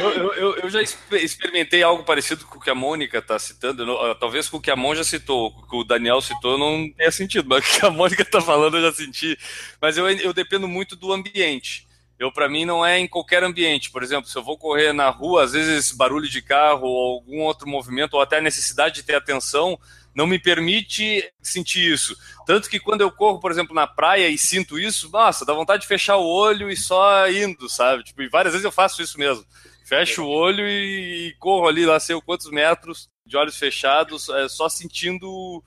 eu, 0.00 0.32
eu, 0.34 0.56
eu, 0.56 0.70
já 0.70 0.80
experimentei 0.80 1.82
algo 1.82 2.02
parecido 2.04 2.46
com 2.46 2.56
o 2.56 2.60
que 2.60 2.70
a 2.70 2.74
Mônica 2.74 3.18
está 3.18 3.38
citando. 3.38 3.92
Ah, 3.98 4.14
talvez 4.14 4.48
com 4.48 4.56
o 4.56 4.60
que 4.60 4.70
a 4.70 4.76
Mon 4.76 4.94
já 4.94 5.04
citou, 5.04 5.48
o 5.48 5.68
que 5.68 5.76
o 5.76 5.84
Daniel 5.84 6.20
citou 6.22 6.56
não 6.56 6.90
tenha 6.92 7.12
sentido, 7.12 7.46
mas 7.48 7.64
o 7.64 7.78
que 7.78 7.84
a 7.84 7.90
Mônica 7.90 8.22
está 8.22 8.40
falando 8.40 8.78
eu 8.78 8.90
já 8.90 8.92
senti. 8.92 9.38
Mas 9.80 9.98
eu, 9.98 10.08
eu 10.08 10.32
dependo 10.32 10.66
muito 10.66 10.96
do 10.96 11.12
ambiente. 11.12 11.86
Eu, 12.18 12.30
para 12.32 12.48
mim, 12.48 12.64
não 12.64 12.86
é 12.86 12.98
em 12.98 13.08
qualquer 13.08 13.42
ambiente. 13.42 13.90
Por 13.90 14.02
exemplo, 14.02 14.30
se 14.30 14.38
eu 14.38 14.42
vou 14.42 14.56
correr 14.56 14.92
na 14.92 15.10
rua, 15.10 15.44
às 15.44 15.52
vezes 15.52 15.92
barulho 15.92 16.28
de 16.28 16.40
carro 16.40 16.86
ou 16.86 17.16
algum 17.16 17.40
outro 17.40 17.68
movimento, 17.68 18.14
ou 18.14 18.20
até 18.20 18.38
a 18.38 18.40
necessidade 18.40 18.94
de 18.94 19.02
ter 19.02 19.16
atenção, 19.16 19.78
não 20.14 20.26
me 20.26 20.38
permite 20.38 21.28
sentir 21.42 21.92
isso. 21.92 22.16
Tanto 22.46 22.68
que 22.70 22.78
quando 22.78 23.00
eu 23.00 23.10
corro, 23.10 23.40
por 23.40 23.50
exemplo, 23.50 23.74
na 23.74 23.86
praia 23.86 24.28
e 24.28 24.38
sinto 24.38 24.78
isso, 24.78 25.10
nossa, 25.10 25.44
dá 25.44 25.52
vontade 25.52 25.82
de 25.82 25.88
fechar 25.88 26.16
o 26.16 26.26
olho 26.26 26.70
e 26.70 26.76
só 26.76 27.28
indo, 27.28 27.68
sabe? 27.68 28.04
Tipo, 28.04 28.22
e 28.22 28.28
várias 28.28 28.52
vezes 28.52 28.64
eu 28.64 28.72
faço 28.72 29.02
isso 29.02 29.18
mesmo. 29.18 29.44
Fecho 29.84 30.22
o 30.22 30.28
olho 30.28 30.66
e, 30.66 31.34
corro 31.38 31.68
ali, 31.68 31.84
lá 31.84 32.00
sei 32.00 32.18
quantos 32.22 32.50
metros, 32.50 33.08
de 33.26 33.36
olhos 33.36 33.58
fechados, 33.58 34.28
é, 34.28 34.48
só 34.48 34.68
sentindo 34.68 35.62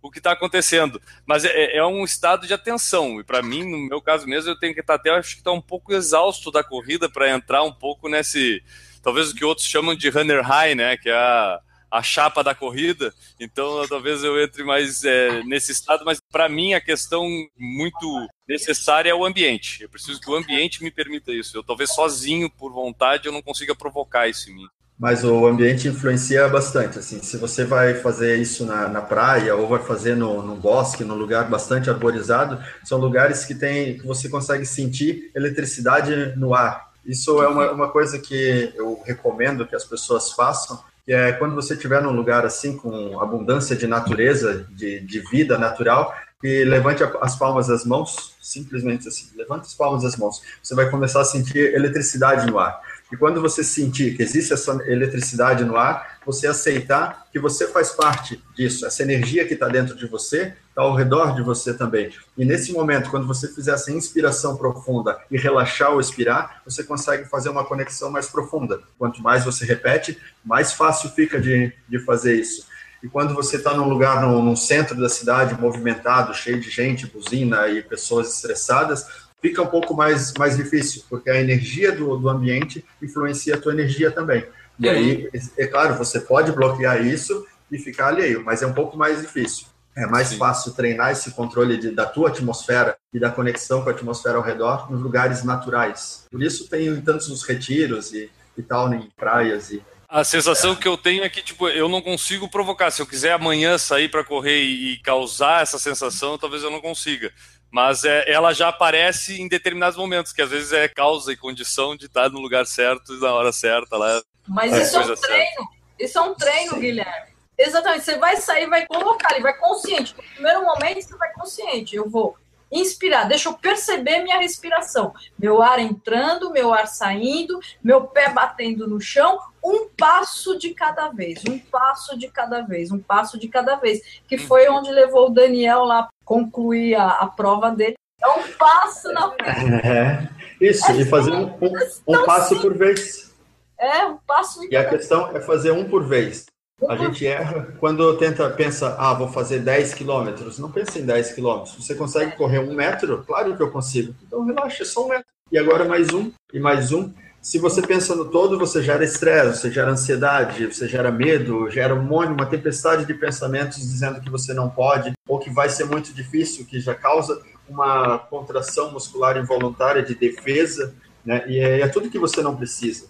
o 0.00 0.10
que 0.10 0.18
está 0.18 0.32
acontecendo. 0.32 1.00
Mas 1.26 1.44
é, 1.44 1.76
é, 1.76 1.84
um 1.84 2.04
estado 2.04 2.46
de 2.46 2.54
atenção. 2.54 3.20
E 3.20 3.24
para 3.24 3.42
mim, 3.42 3.64
no 3.64 3.78
meu 3.88 4.00
caso 4.00 4.26
mesmo, 4.26 4.50
eu 4.50 4.58
tenho 4.58 4.74
que 4.74 4.80
estar 4.80 4.94
até, 4.94 5.10
acho 5.10 5.34
que 5.34 5.40
está 5.40 5.50
um 5.50 5.60
pouco 5.60 5.92
exausto 5.92 6.50
da 6.50 6.62
corrida 6.62 7.08
para 7.08 7.30
entrar 7.30 7.62
um 7.64 7.72
pouco 7.72 8.08
nesse, 8.08 8.62
talvez 9.02 9.30
o 9.30 9.34
que 9.34 9.44
outros 9.44 9.66
chamam 9.66 9.96
de 9.96 10.08
runner 10.10 10.42
high, 10.42 10.74
né? 10.74 10.96
Que 10.96 11.08
é 11.08 11.14
a, 11.14 11.60
a 11.90 12.02
chapa 12.02 12.42
da 12.42 12.54
corrida, 12.54 13.12
então 13.38 13.86
talvez 13.88 14.22
eu 14.24 14.40
entre 14.42 14.64
mais 14.64 15.04
é, 15.04 15.42
nesse 15.44 15.72
estado, 15.72 16.04
mas 16.04 16.20
para 16.20 16.48
mim 16.48 16.74
a 16.74 16.80
questão 16.80 17.26
muito 17.56 18.28
necessária 18.48 19.10
é 19.10 19.14
o 19.14 19.24
ambiente. 19.24 19.82
Eu 19.82 19.88
preciso 19.88 20.20
que 20.20 20.30
o 20.30 20.36
ambiente 20.36 20.82
me 20.82 20.90
permita 20.90 21.32
isso. 21.32 21.56
Eu 21.56 21.62
talvez 21.62 21.92
sozinho, 21.94 22.50
por 22.50 22.72
vontade, 22.72 23.26
eu 23.26 23.32
não 23.32 23.42
consiga 23.42 23.74
provocar 23.74 24.28
isso 24.28 24.50
em 24.50 24.54
mim. 24.54 24.68
Mas 24.98 25.24
o 25.24 25.46
ambiente 25.46 25.88
influencia 25.88 26.48
bastante, 26.48 26.98
assim, 26.98 27.22
se 27.22 27.36
você 27.36 27.64
vai 27.64 27.94
fazer 27.94 28.38
isso 28.38 28.64
na, 28.64 28.88
na 28.88 29.02
praia 29.02 29.54
ou 29.54 29.68
vai 29.68 29.82
fazer 29.82 30.16
no, 30.16 30.42
no 30.42 30.56
bosque, 30.56 31.04
num 31.04 31.14
lugar 31.14 31.50
bastante 31.50 31.90
arborizado, 31.90 32.58
são 32.82 32.98
lugares 32.98 33.44
que 33.44 33.54
tem, 33.54 33.98
que 33.98 34.06
você 34.06 34.26
consegue 34.26 34.64
sentir 34.64 35.30
eletricidade 35.34 36.34
no 36.36 36.54
ar. 36.54 36.92
Isso 37.04 37.42
é 37.42 37.46
uma, 37.48 37.72
uma 37.72 37.88
coisa 37.90 38.18
que 38.18 38.72
eu 38.74 39.02
recomendo 39.04 39.66
que 39.66 39.76
as 39.76 39.84
pessoas 39.84 40.32
façam, 40.32 40.82
é 41.12 41.32
quando 41.32 41.54
você 41.54 41.74
estiver 41.74 42.02
num 42.02 42.12
lugar 42.12 42.44
assim 42.44 42.76
com 42.76 43.20
abundância 43.20 43.76
de 43.76 43.86
natureza, 43.86 44.66
de, 44.70 45.00
de 45.00 45.20
vida 45.30 45.56
natural, 45.56 46.14
que 46.40 46.64
levante 46.64 47.02
as 47.20 47.36
palmas 47.36 47.68
das 47.68 47.84
mãos, 47.84 48.34
simplesmente 48.40 49.08
assim, 49.08 49.28
levante 49.36 49.62
as 49.62 49.74
palmas 49.74 50.02
das 50.02 50.16
mãos. 50.16 50.42
Você 50.62 50.74
vai 50.74 50.90
começar 50.90 51.20
a 51.20 51.24
sentir 51.24 51.74
eletricidade 51.74 52.50
no 52.50 52.58
ar. 52.58 52.80
E 53.12 53.16
quando 53.16 53.40
você 53.40 53.62
sentir 53.62 54.16
que 54.16 54.22
existe 54.22 54.52
essa 54.52 54.72
eletricidade 54.86 55.64
no 55.64 55.76
ar, 55.76 56.18
você 56.26 56.48
aceitar 56.48 57.26
que 57.30 57.38
você 57.38 57.68
faz 57.68 57.90
parte 57.90 58.42
disso, 58.56 58.84
essa 58.84 59.02
energia 59.02 59.46
que 59.46 59.54
está 59.54 59.68
dentro 59.68 59.94
de 59.94 60.06
você 60.06 60.54
está 60.68 60.82
ao 60.82 60.94
redor 60.94 61.34
de 61.34 61.42
você 61.42 61.72
também. 61.72 62.10
E 62.36 62.44
nesse 62.44 62.72
momento, 62.72 63.08
quando 63.08 63.26
você 63.26 63.46
fizer 63.48 63.72
essa 63.72 63.92
inspiração 63.92 64.56
profunda 64.56 65.18
e 65.30 65.38
relaxar 65.38 65.92
ou 65.92 66.00
expirar, 66.00 66.62
você 66.64 66.82
consegue 66.82 67.26
fazer 67.26 67.48
uma 67.48 67.64
conexão 67.64 68.10
mais 68.10 68.28
profunda. 68.28 68.80
Quanto 68.98 69.22
mais 69.22 69.44
você 69.44 69.64
repete, 69.64 70.18
mais 70.44 70.72
fácil 70.72 71.08
fica 71.10 71.40
de, 71.40 71.72
de 71.88 71.98
fazer 72.00 72.34
isso. 72.34 72.66
E 73.02 73.08
quando 73.08 73.34
você 73.34 73.56
está 73.56 73.72
num 73.72 73.88
lugar, 73.88 74.20
no, 74.20 74.42
no 74.42 74.56
centro 74.56 74.96
da 74.96 75.08
cidade, 75.08 75.60
movimentado, 75.60 76.34
cheio 76.34 76.60
de 76.60 76.68
gente, 76.68 77.06
buzina 77.06 77.68
e 77.68 77.82
pessoas 77.82 78.34
estressadas, 78.34 79.06
fica 79.46 79.62
um 79.62 79.66
pouco 79.66 79.94
mais, 79.94 80.32
mais 80.34 80.56
difícil, 80.56 81.04
porque 81.08 81.30
a 81.30 81.40
energia 81.40 81.92
do, 81.92 82.16
do 82.16 82.28
ambiente 82.28 82.84
influencia 83.00 83.54
a 83.54 83.60
tua 83.60 83.72
energia 83.72 84.10
também. 84.10 84.44
E 84.78 84.88
aí, 84.88 85.30
é 85.56 85.66
claro, 85.66 85.94
você 85.94 86.20
pode 86.20 86.50
bloquear 86.50 87.06
isso 87.06 87.46
e 87.70 87.78
ficar 87.78 88.08
alheio, 88.08 88.42
mas 88.44 88.62
é 88.62 88.66
um 88.66 88.72
pouco 88.72 88.96
mais 88.96 89.20
difícil. 89.20 89.66
É 89.96 90.04
mais 90.04 90.28
Sim. 90.28 90.36
fácil 90.36 90.72
treinar 90.72 91.12
esse 91.12 91.30
controle 91.30 91.78
de, 91.78 91.90
da 91.90 92.04
tua 92.04 92.28
atmosfera 92.28 92.98
e 93.14 93.20
da 93.20 93.30
conexão 93.30 93.82
com 93.82 93.88
a 93.88 93.92
atmosfera 93.92 94.36
ao 94.36 94.42
redor 94.42 94.90
nos 94.90 95.00
lugares 95.00 95.42
naturais. 95.44 96.26
Por 96.30 96.42
isso 96.42 96.68
tem 96.68 97.00
tantos 97.00 97.28
os 97.28 97.42
retiros 97.44 98.12
e, 98.12 98.28
e 98.58 98.62
tal, 98.62 98.92
em 98.92 99.08
praias 99.16 99.70
e 99.70 99.82
a 100.08 100.22
sensação 100.22 100.72
é. 100.72 100.76
que 100.76 100.86
eu 100.86 100.96
tenho 100.96 101.24
é 101.24 101.28
que, 101.28 101.42
tipo, 101.42 101.68
eu 101.68 101.88
não 101.88 102.00
consigo 102.00 102.48
provocar. 102.48 102.90
Se 102.90 103.02
eu 103.02 103.06
quiser 103.06 103.32
amanhã 103.32 103.76
sair 103.76 104.08
para 104.08 104.22
correr 104.22 104.62
e 104.62 104.98
causar 104.98 105.62
essa 105.62 105.78
sensação, 105.78 106.38
talvez 106.38 106.62
eu 106.62 106.70
não 106.70 106.80
consiga 106.80 107.32
mas 107.70 108.04
é, 108.04 108.30
ela 108.30 108.52
já 108.52 108.68
aparece 108.68 109.40
em 109.40 109.48
determinados 109.48 109.96
momentos, 109.96 110.32
que 110.32 110.42
às 110.42 110.50
vezes 110.50 110.72
é 110.72 110.88
causa 110.88 111.32
e 111.32 111.36
condição 111.36 111.96
de 111.96 112.06
estar 112.06 112.30
no 112.30 112.40
lugar 112.40 112.66
certo 112.66 113.14
e 113.14 113.20
na 113.20 113.32
hora 113.32 113.52
certa. 113.52 113.96
Lá, 113.96 114.22
mas 114.46 114.72
isso 114.74 114.96
é 114.96 115.00
um 115.00 115.02
treino, 115.02 115.18
certa. 115.18 115.68
isso 115.98 116.18
é 116.18 116.22
um 116.22 116.34
treino, 116.34 116.74
Sim. 116.74 116.80
Guilherme. 116.80 117.36
Exatamente, 117.58 118.04
você 118.04 118.18
vai 118.18 118.36
sair, 118.36 118.66
vai 118.66 118.86
colocar, 118.86 119.32
ele 119.32 119.42
vai 119.42 119.56
consciente. 119.56 120.14
No 120.14 120.22
primeiro 120.22 120.62
momento, 120.62 121.00
você 121.00 121.16
vai 121.16 121.32
consciente. 121.32 121.96
Eu 121.96 122.08
vou 122.08 122.36
inspirar, 122.70 123.24
deixa 123.24 123.48
eu 123.48 123.54
perceber 123.54 124.22
minha 124.22 124.38
respiração. 124.38 125.12
Meu 125.38 125.62
ar 125.62 125.78
entrando, 125.78 126.50
meu 126.50 126.72
ar 126.72 126.86
saindo, 126.86 127.58
meu 127.82 128.02
pé 128.02 128.30
batendo 128.30 128.88
no 128.88 129.00
chão, 129.00 129.38
um 129.62 129.88
passo 129.88 130.58
de 130.58 130.74
cada 130.74 131.08
vez, 131.08 131.42
um 131.48 131.58
passo 131.58 132.18
de 132.18 132.28
cada 132.28 132.62
vez, 132.62 132.90
um 132.90 132.98
passo 132.98 133.38
de 133.38 133.48
cada 133.48 133.76
vez, 133.76 134.20
que 134.28 134.38
foi 134.38 134.68
onde 134.68 134.90
levou 134.90 135.26
o 135.26 135.30
Daniel 135.30 135.84
lá 135.84 136.08
concluir 136.24 136.94
a, 136.94 137.08
a 137.08 137.26
prova 137.26 137.70
dele. 137.70 137.94
É 138.20 138.28
um 138.28 138.42
passo 138.52 139.12
na 139.12 139.30
frente. 139.30 139.86
É, 139.86 140.28
isso, 140.60 140.90
é 140.90 140.96
e 140.96 141.04
fazer 141.04 141.32
um, 141.32 141.46
um, 141.60 141.72
um 142.08 142.24
passo 142.24 142.60
por 142.60 142.74
vez. 142.74 143.34
É, 143.78 144.06
um 144.06 144.16
passo 144.16 144.60
de 144.60 144.72
E 144.72 144.76
a 144.76 144.88
questão 144.88 145.36
é 145.36 145.40
fazer 145.40 145.70
um 145.70 145.84
por 145.88 146.02
vez. 146.04 146.46
A 146.86 146.94
gente 146.94 147.26
erra 147.26 147.74
quando 147.80 148.18
tenta, 148.18 148.50
pensa, 148.50 148.96
ah, 148.98 149.14
vou 149.14 149.28
fazer 149.28 149.60
10 149.60 149.94
quilômetros. 149.94 150.58
Não 150.58 150.70
pense 150.70 150.98
em 150.98 151.06
10 151.06 151.32
quilômetros. 151.32 151.74
Você 151.74 151.94
consegue 151.94 152.36
correr 152.36 152.58
um 152.58 152.74
metro? 152.74 153.24
Claro 153.26 153.56
que 153.56 153.62
eu 153.62 153.70
consigo. 153.70 154.14
Então 154.26 154.44
relaxa, 154.44 154.82
é 154.82 154.86
só 154.86 155.06
um 155.06 155.08
metro. 155.08 155.24
E 155.50 155.58
agora 155.58 155.86
mais 155.86 156.12
um, 156.12 156.30
e 156.52 156.60
mais 156.60 156.92
um. 156.92 157.10
Se 157.40 157.58
você 157.58 157.80
pensa 157.80 158.14
no 158.14 158.26
todo, 158.26 158.58
você 158.58 158.82
gera 158.82 159.04
estresse, 159.04 159.60
você 159.60 159.70
gera 159.70 159.92
ansiedade, 159.92 160.66
você 160.66 160.86
gera 160.86 161.10
medo, 161.10 161.70
gera 161.70 161.94
um 161.94 162.02
monte, 162.02 162.32
uma 162.32 162.44
tempestade 162.44 163.06
de 163.06 163.14
pensamentos 163.14 163.78
dizendo 163.78 164.20
que 164.20 164.28
você 164.28 164.52
não 164.52 164.68
pode, 164.68 165.12
ou 165.28 165.38
que 165.38 165.48
vai 165.48 165.70
ser 165.70 165.84
muito 165.84 166.12
difícil, 166.12 166.66
que 166.66 166.80
já 166.80 166.94
causa 166.94 167.40
uma 167.68 168.18
contração 168.18 168.90
muscular 168.90 169.38
involuntária 169.38 170.02
de 170.02 170.14
defesa, 170.14 170.94
né? 171.24 171.44
E 171.46 171.58
é, 171.58 171.80
é 171.80 171.88
tudo 171.88 172.10
que 172.10 172.18
você 172.18 172.42
não 172.42 172.56
precisa. 172.56 173.06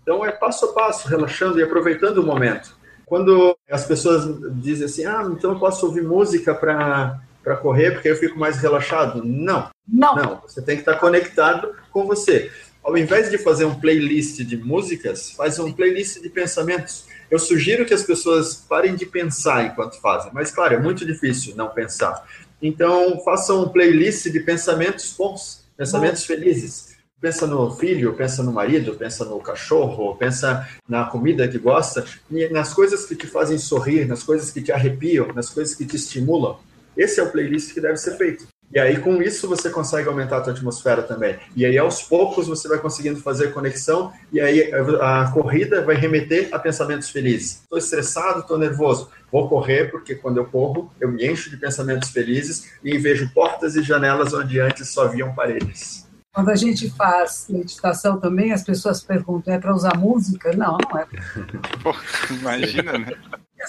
Então 0.00 0.24
é 0.24 0.30
passo 0.30 0.66
a 0.66 0.72
passo, 0.72 1.08
relaxando 1.08 1.58
e 1.58 1.62
aproveitando 1.62 2.18
o 2.18 2.22
momento. 2.22 2.78
Quando 3.10 3.58
as 3.68 3.84
pessoas 3.84 4.24
dizem 4.62 4.86
assim, 4.86 5.04
ah, 5.04 5.28
então 5.32 5.50
eu 5.50 5.58
posso 5.58 5.84
ouvir 5.84 6.04
música 6.04 6.54
para 6.54 7.20
para 7.42 7.56
correr 7.56 7.92
porque 7.92 8.08
eu 8.08 8.14
fico 8.14 8.38
mais 8.38 8.58
relaxado. 8.58 9.24
Não, 9.24 9.68
não, 9.88 10.14
não. 10.14 10.40
Você 10.42 10.62
tem 10.62 10.76
que 10.76 10.82
estar 10.82 10.94
conectado 10.94 11.74
com 11.90 12.06
você. 12.06 12.52
Ao 12.84 12.96
invés 12.96 13.28
de 13.28 13.36
fazer 13.36 13.64
um 13.64 13.74
playlist 13.74 14.42
de 14.42 14.56
músicas, 14.56 15.32
faz 15.32 15.58
um 15.58 15.72
playlist 15.72 16.20
de 16.20 16.28
pensamentos. 16.28 17.06
Eu 17.28 17.40
sugiro 17.40 17.84
que 17.84 17.94
as 17.94 18.04
pessoas 18.04 18.54
parem 18.54 18.94
de 18.94 19.06
pensar 19.06 19.64
enquanto 19.66 20.00
fazem, 20.00 20.30
mas 20.32 20.52
claro, 20.52 20.74
é 20.74 20.78
muito 20.78 21.04
difícil 21.04 21.56
não 21.56 21.68
pensar. 21.70 22.24
Então, 22.62 23.18
façam 23.24 23.64
um 23.64 23.68
playlist 23.70 24.28
de 24.28 24.38
pensamentos 24.38 25.12
bons, 25.18 25.64
pensamentos 25.76 26.24
felizes 26.24 26.89
pensa 27.20 27.46
no 27.46 27.70
filho, 27.72 28.14
pensa 28.14 28.42
no 28.42 28.52
marido, 28.52 28.94
pensa 28.94 29.24
no 29.24 29.38
cachorro, 29.40 30.16
pensa 30.16 30.66
na 30.88 31.04
comida 31.04 31.46
que 31.46 31.58
gosta, 31.58 32.04
nas 32.50 32.72
coisas 32.72 33.04
que 33.04 33.14
te 33.14 33.26
fazem 33.26 33.58
sorrir, 33.58 34.06
nas 34.06 34.22
coisas 34.22 34.50
que 34.50 34.62
te 34.62 34.72
arrepiam, 34.72 35.32
nas 35.34 35.50
coisas 35.50 35.74
que 35.74 35.84
te 35.84 35.96
estimulam. 35.96 36.56
Esse 36.96 37.20
é 37.20 37.22
o 37.22 37.30
playlist 37.30 37.72
que 37.74 37.80
deve 37.80 37.96
ser 37.96 38.16
feito. 38.16 38.46
E 38.72 38.78
aí, 38.78 39.00
com 39.00 39.20
isso, 39.20 39.48
você 39.48 39.68
consegue 39.68 40.08
aumentar 40.08 40.36
a 40.36 40.40
tua 40.42 40.52
atmosfera 40.52 41.02
também. 41.02 41.36
E 41.56 41.66
aí, 41.66 41.76
aos 41.76 42.02
poucos, 42.02 42.46
você 42.46 42.68
vai 42.68 42.78
conseguindo 42.78 43.20
fazer 43.20 43.52
conexão, 43.52 44.12
e 44.32 44.40
aí 44.40 44.72
a 45.00 45.28
corrida 45.32 45.84
vai 45.84 45.96
remeter 45.96 46.48
a 46.52 46.58
pensamentos 46.58 47.10
felizes. 47.10 47.62
Estou 47.62 47.78
estressado, 47.78 48.40
estou 48.40 48.56
nervoso. 48.56 49.10
Vou 49.30 49.48
correr, 49.48 49.90
porque 49.90 50.14
quando 50.14 50.36
eu 50.36 50.44
corro, 50.44 50.92
eu 51.00 51.10
me 51.10 51.26
encho 51.26 51.50
de 51.50 51.56
pensamentos 51.56 52.10
felizes 52.10 52.70
e 52.84 52.96
vejo 52.96 53.28
portas 53.34 53.74
e 53.74 53.82
janelas 53.82 54.32
onde 54.32 54.60
antes 54.60 54.88
só 54.88 55.06
haviam 55.06 55.34
paredes. 55.34 56.08
Quando 56.32 56.50
a 56.50 56.54
gente 56.54 56.88
faz 56.90 57.46
meditação 57.48 58.20
também, 58.20 58.52
as 58.52 58.62
pessoas 58.62 59.02
perguntam: 59.02 59.52
é 59.52 59.58
para 59.58 59.74
usar 59.74 59.96
música? 59.96 60.52
Não, 60.52 60.78
não 60.78 60.98
é. 60.98 61.06
Pô, 61.82 61.94
imagina, 62.30 62.98
né? 62.98 63.12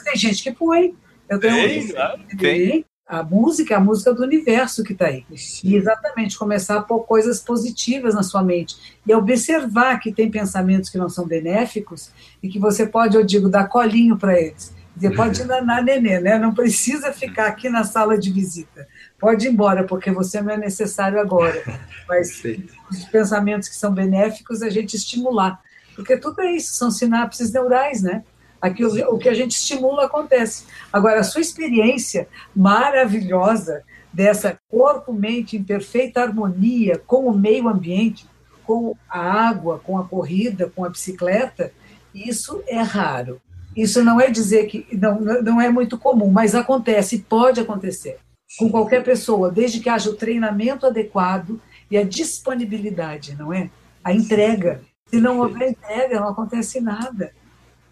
Tem 0.03 0.15
gente 0.15 0.43
que 0.43 0.51
põe. 0.51 0.95
Eu 1.27 1.39
tenho 1.39 1.55
tem, 1.55 1.85
um... 1.85 1.91
claro, 1.91 2.21
tem. 2.37 2.85
A 3.07 3.23
música 3.23 3.73
é 3.73 3.77
a 3.77 3.79
música 3.79 4.13
do 4.13 4.23
universo 4.23 4.83
que 4.83 4.93
está 4.93 5.07
aí. 5.07 5.25
E 5.63 5.75
exatamente, 5.75 6.37
começar 6.37 6.77
a 6.77 6.81
pôr 6.81 7.01
coisas 7.01 7.41
positivas 7.41 8.13
na 8.13 8.23
sua 8.23 8.41
mente. 8.41 8.77
E 9.05 9.13
observar 9.13 9.99
que 9.99 10.13
tem 10.13 10.31
pensamentos 10.31 10.89
que 10.89 10.97
não 10.97 11.09
são 11.09 11.27
benéficos 11.27 12.11
e 12.41 12.47
que 12.47 12.57
você 12.57 12.85
pode, 12.85 13.17
eu 13.17 13.25
digo, 13.25 13.49
dar 13.49 13.67
colinho 13.67 14.17
para 14.17 14.39
eles. 14.39 14.73
Você 14.95 15.09
pode 15.09 15.43
danar 15.45 15.83
nenê, 15.83 16.21
né? 16.21 16.37
Não 16.37 16.53
precisa 16.53 17.11
ficar 17.11 17.47
aqui 17.47 17.69
na 17.69 17.83
sala 17.83 18.17
de 18.17 18.31
visita 18.31 18.87
pode 19.21 19.45
ir 19.45 19.51
embora, 19.51 19.83
porque 19.83 20.09
você 20.11 20.41
não 20.41 20.51
é 20.51 20.57
necessário 20.57 21.21
agora. 21.21 21.63
Mas 22.09 22.41
os 22.89 23.05
pensamentos 23.05 23.69
que 23.69 23.75
são 23.75 23.93
benéficos, 23.93 24.63
a 24.63 24.69
gente 24.69 24.95
estimular. 24.95 25.61
Porque 25.95 26.17
tudo 26.17 26.41
é 26.41 26.51
isso, 26.53 26.73
são 26.73 26.89
sinapses 26.89 27.53
neurais, 27.53 28.01
né? 28.01 28.23
Aqui 28.59 28.83
o, 28.83 29.13
o 29.13 29.19
que 29.19 29.29
a 29.29 29.33
gente 29.33 29.51
estimula 29.51 30.05
acontece. 30.05 30.65
Agora, 30.91 31.19
a 31.19 31.23
sua 31.23 31.41
experiência 31.41 32.27
maravilhosa 32.55 33.83
dessa 34.11 34.57
corpo-mente 34.67 35.55
em 35.55 35.63
perfeita 35.63 36.21
harmonia 36.21 37.01
com 37.05 37.27
o 37.27 37.37
meio 37.37 37.69
ambiente, 37.69 38.27
com 38.65 38.95
a 39.07 39.19
água, 39.19 39.79
com 39.79 39.97
a 39.97 40.03
corrida, 40.03 40.71
com 40.75 40.83
a 40.83 40.89
bicicleta, 40.89 41.71
isso 42.13 42.61
é 42.67 42.81
raro. 42.81 43.39
Isso 43.75 44.03
não 44.03 44.19
é 44.19 44.29
dizer 44.29 44.65
que 44.65 44.85
não, 44.91 45.19
não 45.21 45.61
é 45.61 45.69
muito 45.69 45.97
comum, 45.97 46.29
mas 46.29 46.55
acontece, 46.55 47.19
pode 47.19 47.59
acontecer 47.59 48.19
com 48.57 48.69
qualquer 48.69 49.03
pessoa, 49.03 49.51
desde 49.51 49.79
que 49.79 49.89
haja 49.89 50.09
o 50.09 50.15
treinamento 50.15 50.85
adequado 50.85 51.59
e 51.89 51.97
a 51.97 52.03
disponibilidade, 52.03 53.35
não 53.35 53.53
é? 53.53 53.69
A 54.03 54.13
entrega. 54.13 54.81
Se 55.07 55.19
não 55.19 55.39
houver 55.39 55.69
entrega, 55.69 56.19
não 56.19 56.29
acontece 56.29 56.79
nada. 56.79 57.33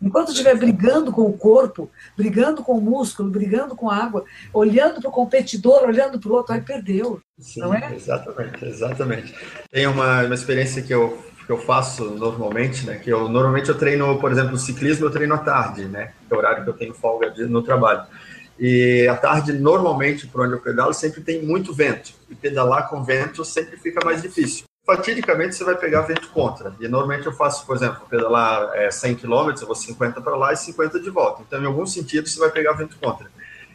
Enquanto 0.01 0.29
estiver 0.29 0.55
brigando 0.55 1.11
com 1.11 1.23
o 1.23 1.37
corpo, 1.37 1.91
brigando 2.15 2.63
com 2.63 2.77
o 2.77 2.81
músculo, 2.81 3.29
brigando 3.29 3.75
com 3.75 3.89
a 3.89 3.97
água, 3.97 4.23
olhando 4.53 5.01
para 5.01 5.09
o 5.09 5.13
competidor, 5.13 5.83
olhando 5.83 6.19
para 6.19 6.29
o 6.29 6.33
outro, 6.33 6.53
aí 6.53 6.61
perdeu. 6.61 7.19
Sim, 7.37 7.59
não 7.59 7.73
é? 7.73 7.93
Exatamente, 7.93 8.65
exatamente. 8.65 9.35
Tem 9.69 9.87
uma, 9.87 10.23
uma 10.23 10.35
experiência 10.35 10.81
que 10.81 10.93
eu 10.93 11.17
que 11.49 11.53
eu 11.53 11.57
faço 11.57 12.11
normalmente, 12.11 12.85
né? 12.85 12.99
Que 12.99 13.09
eu 13.09 13.27
normalmente 13.27 13.69
eu 13.69 13.75
treino, 13.75 14.19
por 14.19 14.31
exemplo, 14.31 14.55
ciclismo 14.55 15.07
eu 15.07 15.09
treino 15.09 15.33
à 15.33 15.39
tarde, 15.39 15.85
né? 15.85 16.11
Que 16.27 16.33
é 16.33 16.35
o 16.35 16.37
horário 16.37 16.63
que 16.63 16.69
eu 16.69 16.75
tenho 16.75 16.93
folga 16.93 17.31
de, 17.31 17.45
no 17.47 17.63
trabalho. 17.63 18.03
E 18.59 19.07
à 19.07 19.15
tarde, 19.15 19.53
normalmente, 19.53 20.27
por 20.27 20.41
onde 20.41 20.53
eu 20.53 20.59
pedalo, 20.59 20.93
sempre 20.93 21.21
tem 21.21 21.41
muito 21.41 21.73
vento. 21.73 22.11
E 22.29 22.35
pedalar 22.35 22.89
com 22.89 23.03
vento 23.03 23.45
sempre 23.45 23.77
fica 23.77 24.03
mais 24.03 24.21
difícil. 24.21 24.65
Fatidicamente, 24.85 25.55
você 25.55 25.63
vai 25.63 25.77
pegar 25.77 26.01
vento 26.01 26.29
contra. 26.29 26.75
E 26.79 26.87
normalmente 26.87 27.25
eu 27.25 27.31
faço, 27.31 27.65
por 27.65 27.75
exemplo, 27.75 28.01
pedalar 28.09 28.71
é, 28.75 28.91
100 28.91 29.15
km, 29.15 29.53
eu 29.61 29.67
vou 29.67 29.75
50 29.75 30.19
para 30.19 30.35
lá 30.35 30.51
e 30.51 30.57
50 30.57 30.99
de 30.99 31.09
volta. 31.09 31.43
Então, 31.47 31.61
em 31.61 31.65
algum 31.65 31.85
sentido, 31.85 32.27
você 32.27 32.39
vai 32.39 32.49
pegar 32.49 32.73
vento 32.73 32.97
contra. 32.99 33.27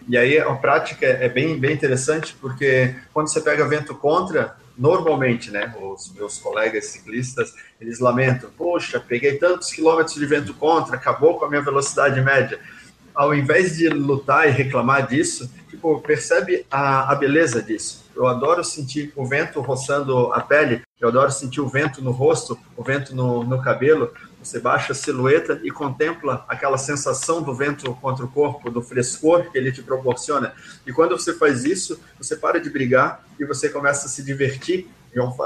E 0.06 0.18
aí 0.18 0.38
a 0.38 0.52
prática 0.54 1.06
é 1.06 1.28
bem, 1.28 1.58
bem 1.58 1.72
interessante, 1.72 2.36
porque 2.38 2.94
quando 3.12 3.28
você 3.28 3.40
pega 3.40 3.66
vento 3.66 3.94
contra, 3.94 4.54
normalmente, 4.76 5.50
né, 5.50 5.74
os 5.80 6.12
meus 6.12 6.38
colegas 6.38 6.86
ciclistas, 6.86 7.54
eles 7.80 8.00
lamentam, 8.00 8.50
poxa, 8.50 9.00
peguei 9.00 9.38
tantos 9.38 9.72
quilômetros 9.72 10.16
de 10.16 10.26
vento 10.26 10.52
contra, 10.54 10.96
acabou 10.96 11.38
com 11.38 11.46
a 11.46 11.48
minha 11.48 11.62
velocidade 11.62 12.20
média. 12.20 12.60
Ao 13.14 13.34
invés 13.34 13.76
de 13.76 13.88
lutar 13.88 14.48
e 14.48 14.50
reclamar 14.50 15.06
disso, 15.06 15.50
tipo, 15.70 16.00
percebe 16.00 16.66
a, 16.70 17.12
a 17.12 17.14
beleza 17.14 17.62
disso. 17.62 18.04
Eu 18.14 18.26
adoro 18.26 18.62
sentir 18.64 19.12
o 19.16 19.26
vento 19.26 19.60
roçando 19.60 20.32
a 20.32 20.40
pele, 20.40 20.82
eu 21.00 21.08
adoro 21.08 21.30
sentir 21.30 21.60
o 21.60 21.68
vento 21.68 22.02
no 22.02 22.10
rosto, 22.10 22.58
o 22.76 22.82
vento 22.82 23.14
no, 23.14 23.44
no 23.44 23.60
cabelo, 23.60 24.12
você 24.42 24.60
baixa 24.60 24.92
a 24.92 24.94
silhueta 24.94 25.60
e 25.64 25.70
contempla 25.70 26.44
aquela 26.48 26.76
sensação 26.76 27.42
do 27.42 27.54
vento 27.54 27.94
contra 27.94 28.24
o 28.24 28.28
corpo, 28.28 28.70
do 28.70 28.82
frescor 28.82 29.50
que 29.50 29.56
ele 29.56 29.72
te 29.72 29.82
proporciona. 29.82 30.54
E 30.86 30.92
quando 30.92 31.18
você 31.18 31.34
faz 31.34 31.64
isso, 31.64 32.00
você 32.18 32.36
para 32.36 32.60
de 32.60 32.70
brigar 32.70 33.24
e 33.38 33.44
você 33.44 33.68
começa 33.68 34.06
a 34.06 34.08
se 34.08 34.22
divertir 34.22 34.88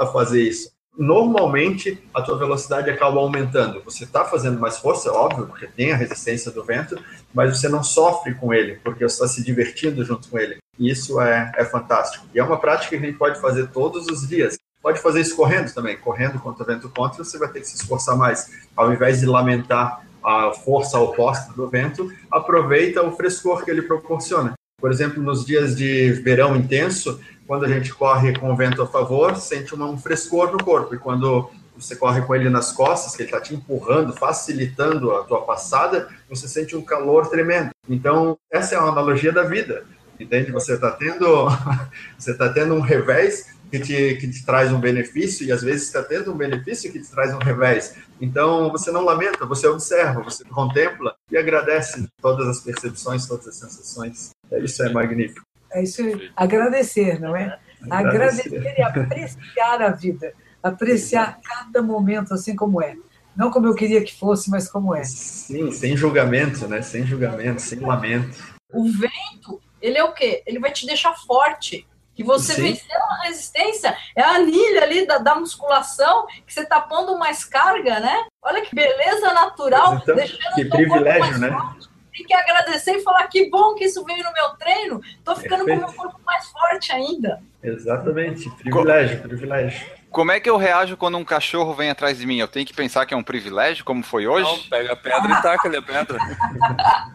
a 0.01 0.07
fazer 0.07 0.43
isso. 0.43 0.78
Normalmente, 0.99 2.03
a 2.13 2.21
tua 2.21 2.37
velocidade 2.37 2.91
acaba 2.91 3.21
aumentando. 3.21 3.81
Você 3.85 4.03
está 4.03 4.25
fazendo 4.25 4.59
mais 4.59 4.79
força, 4.79 5.13
óbvio, 5.13 5.47
porque 5.47 5.69
tem 5.69 5.93
a 5.93 5.97
resistência 5.97 6.51
do 6.51 6.65
vento, 6.65 7.01
mas 7.33 7.57
você 7.57 7.69
não 7.69 7.85
sofre 7.85 8.35
com 8.35 8.53
ele, 8.53 8.81
porque 8.83 9.09
você 9.09 9.15
está 9.15 9.29
se 9.29 9.45
divertindo 9.45 10.05
junto 10.05 10.29
com 10.29 10.37
ele. 10.37 10.59
E 10.77 10.91
isso 10.91 11.21
é, 11.21 11.53
é 11.57 11.65
fantástico. 11.65 12.27
E 12.35 12.41
é 12.41 12.43
uma 12.43 12.59
prática 12.59 12.89
que 12.89 12.97
a 12.97 13.07
gente 13.07 13.17
pode 13.17 13.41
fazer 13.41 13.69
todos 13.69 14.09
os 14.09 14.29
dias. 14.29 14.59
Pode 14.83 15.01
fazer 15.01 15.21
isso 15.21 15.37
correndo 15.37 15.73
também. 15.73 15.97
Correndo 15.97 16.41
contra 16.41 16.65
o 16.65 16.67
vento 16.67 16.89
contra, 16.89 17.23
você 17.23 17.39
vai 17.39 17.49
ter 17.49 17.61
que 17.61 17.69
se 17.69 17.77
esforçar 17.77 18.17
mais. 18.17 18.51
Ao 18.77 18.93
invés 18.93 19.21
de 19.21 19.27
lamentar 19.27 20.05
a 20.25 20.51
força 20.53 20.99
oposta 20.99 21.53
do 21.53 21.69
vento, 21.69 22.13
aproveita 22.29 23.03
o 23.05 23.13
frescor 23.13 23.65
que 23.65 23.71
ele 23.71 23.83
proporciona. 23.83 24.58
Por 24.81 24.93
exemplo, 24.93 25.21
nos 25.21 25.45
dias 25.45 25.77
de 25.77 26.13
verão 26.13 26.55
intenso, 26.55 27.21
quando 27.49 27.65
a 27.65 27.69
gente 27.69 27.93
corre 27.93 28.39
com 28.39 28.53
o 28.53 28.57
vento 28.57 28.81
a 28.81 28.87
favor, 28.87 29.35
sente 29.37 29.75
um 29.75 29.99
frescor 29.99 30.53
no 30.53 30.63
corpo. 30.63 30.95
E 30.95 30.99
quando 30.99 31.51
você 31.77 31.97
corre 31.97 32.23
com 32.23 32.35
ele 32.35 32.49
nas 32.49 32.71
costas, 32.71 33.17
que 33.17 33.23
ele 33.23 33.29
está 33.29 33.41
te 33.41 33.55
empurrando, 33.55 34.13
facilitando 34.13 35.11
a 35.13 35.25
tua 35.25 35.43
passada, 35.43 36.09
você 36.29 36.47
sente 36.47 36.77
um 36.77 36.83
calor 36.83 37.29
tremendo. 37.29 37.71
Então, 37.89 38.39
essa 38.53 38.77
é 38.77 38.79
uma 38.79 38.93
analogia 38.93 39.33
da 39.33 39.43
vida. 39.43 39.85
Entende? 40.19 40.53
Você 40.53 40.75
está 40.75 40.93
tendo, 40.93 41.49
você 42.17 42.35
tá 42.35 42.49
tendo 42.49 42.75
um 42.75 42.81
revés 42.81 43.47
que 43.71 43.81
te, 43.81 44.17
que 44.17 44.31
te 44.31 44.45
traz 44.45 44.73
um 44.73 44.81
benefício 44.81 45.47
e 45.47 45.53
às 45.53 45.63
vezes 45.63 45.87
está 45.87 46.03
tendo 46.03 46.33
um 46.33 46.37
benefício 46.37 46.91
que 46.91 47.01
te 47.01 47.11
traz 47.11 47.35
um 47.35 47.39
revés. 47.39 47.97
Então 48.21 48.71
você 48.71 48.91
não 48.91 49.05
lamenta, 49.05 49.45
você 49.45 49.67
observa, 49.67 50.23
você 50.23 50.45
contempla 50.45 51.15
e 51.31 51.37
agradece 51.37 52.09
todas 52.21 52.49
as 52.49 52.61
percepções, 52.61 53.27
todas 53.27 53.47
as 53.49 53.57
sensações. 53.57 54.31
É, 54.51 54.61
isso 54.61 54.83
é 54.83 54.91
magnífico. 54.91 55.47
É 55.73 55.83
isso, 55.83 56.03
agradecer, 56.35 57.21
não 57.21 57.37
é? 57.37 57.59
Agradecer, 57.91 58.57
agradecer 58.57 58.79
e 58.79 58.83
apreciar 58.83 59.83
a 59.83 59.91
vida, 59.91 60.33
apreciar 60.63 61.39
cada 61.43 61.83
momento 61.83 62.35
assim 62.35 62.57
como 62.57 62.83
é. 62.83 62.97
Não 63.37 63.51
como 63.51 63.67
eu 63.67 63.75
queria 63.75 64.03
que 64.03 64.19
fosse, 64.19 64.51
mas 64.51 64.69
como 64.69 64.95
é. 64.95 65.05
Sim, 65.05 65.71
sem 65.71 65.97
julgamento, 65.97 66.67
né? 66.67 66.83
Sem 66.83 67.07
julgamento, 67.07 67.63
sem 67.63 67.79
lamento. 67.79 68.37
O 68.73 68.91
vento, 68.91 69.61
ele 69.81 69.97
é 69.97 70.03
o 70.03 70.13
quê? 70.13 70.43
Ele 70.45 70.59
vai 70.59 70.73
te 70.73 70.85
deixar 70.85 71.15
forte 71.15 71.87
que 72.19 72.25
você 72.25 72.55
Sim. 72.55 72.63
venceu 72.63 73.01
a 73.01 73.23
resistência, 73.29 73.97
é 74.17 74.23
a 74.23 74.31
anilha 74.31 74.83
ali 74.83 75.07
da, 75.07 75.19
da, 75.19 75.37
musculação, 75.37 76.27
que 76.45 76.53
você 76.53 76.63
está 76.63 76.81
pondo 76.81 77.17
mais 77.17 77.45
carga, 77.45 78.01
né? 78.01 78.25
Olha 78.43 78.61
que 78.63 78.75
beleza 78.75 79.33
natural, 79.33 80.01
então, 80.03 80.17
deixando 80.17 80.55
que 80.57 80.65
privilégio, 80.65 81.39
né? 81.39 81.49
Forte. 81.49 81.88
Tem 82.19 82.27
que 82.27 82.35
agradecer 82.35 82.97
e 82.97 83.03
falar 83.03 83.29
que 83.29 83.49
bom 83.49 83.77
que 83.77 83.85
isso 83.85 84.05
veio 84.05 84.25
no 84.25 84.33
meu 84.33 84.49
treino, 84.59 85.01
tô 85.25 85.37
ficando 85.37 85.65
Perfeito. 85.65 85.87
com 85.87 85.87
o 85.87 85.95
meu 85.95 86.03
corpo 86.03 86.21
mais 86.27 86.49
forte 86.49 86.91
ainda. 86.91 87.41
Exatamente, 87.63 88.51
privilégio, 88.57 89.19
Co 89.19 89.29
privilégio. 89.29 89.87
Como 90.11 90.33
é 90.33 90.41
que 90.41 90.51
eu 90.51 90.57
reajo 90.57 90.97
quando 90.97 91.17
um 91.17 91.25
cachorro 91.25 91.75
vem 91.75 91.91
atrás 91.91 92.19
de 92.19 92.27
mim? 92.27 92.41
Eu 92.41 92.49
tenho 92.49 92.67
que 92.67 92.75
pensar 92.75 93.07
que 93.07 93.15
é 93.15 93.17
um 93.17 93.23
privilégio, 93.23 93.85
como 93.85 94.03
foi 94.03 94.27
hoje? 94.27 94.51
Não, 94.51 94.59
pega 94.69 94.93
a 94.95 94.97
pedra 94.97 95.33
e 95.33 95.43
taca-lhe 95.43 95.77
a 95.77 95.83
pedra. 95.83 96.19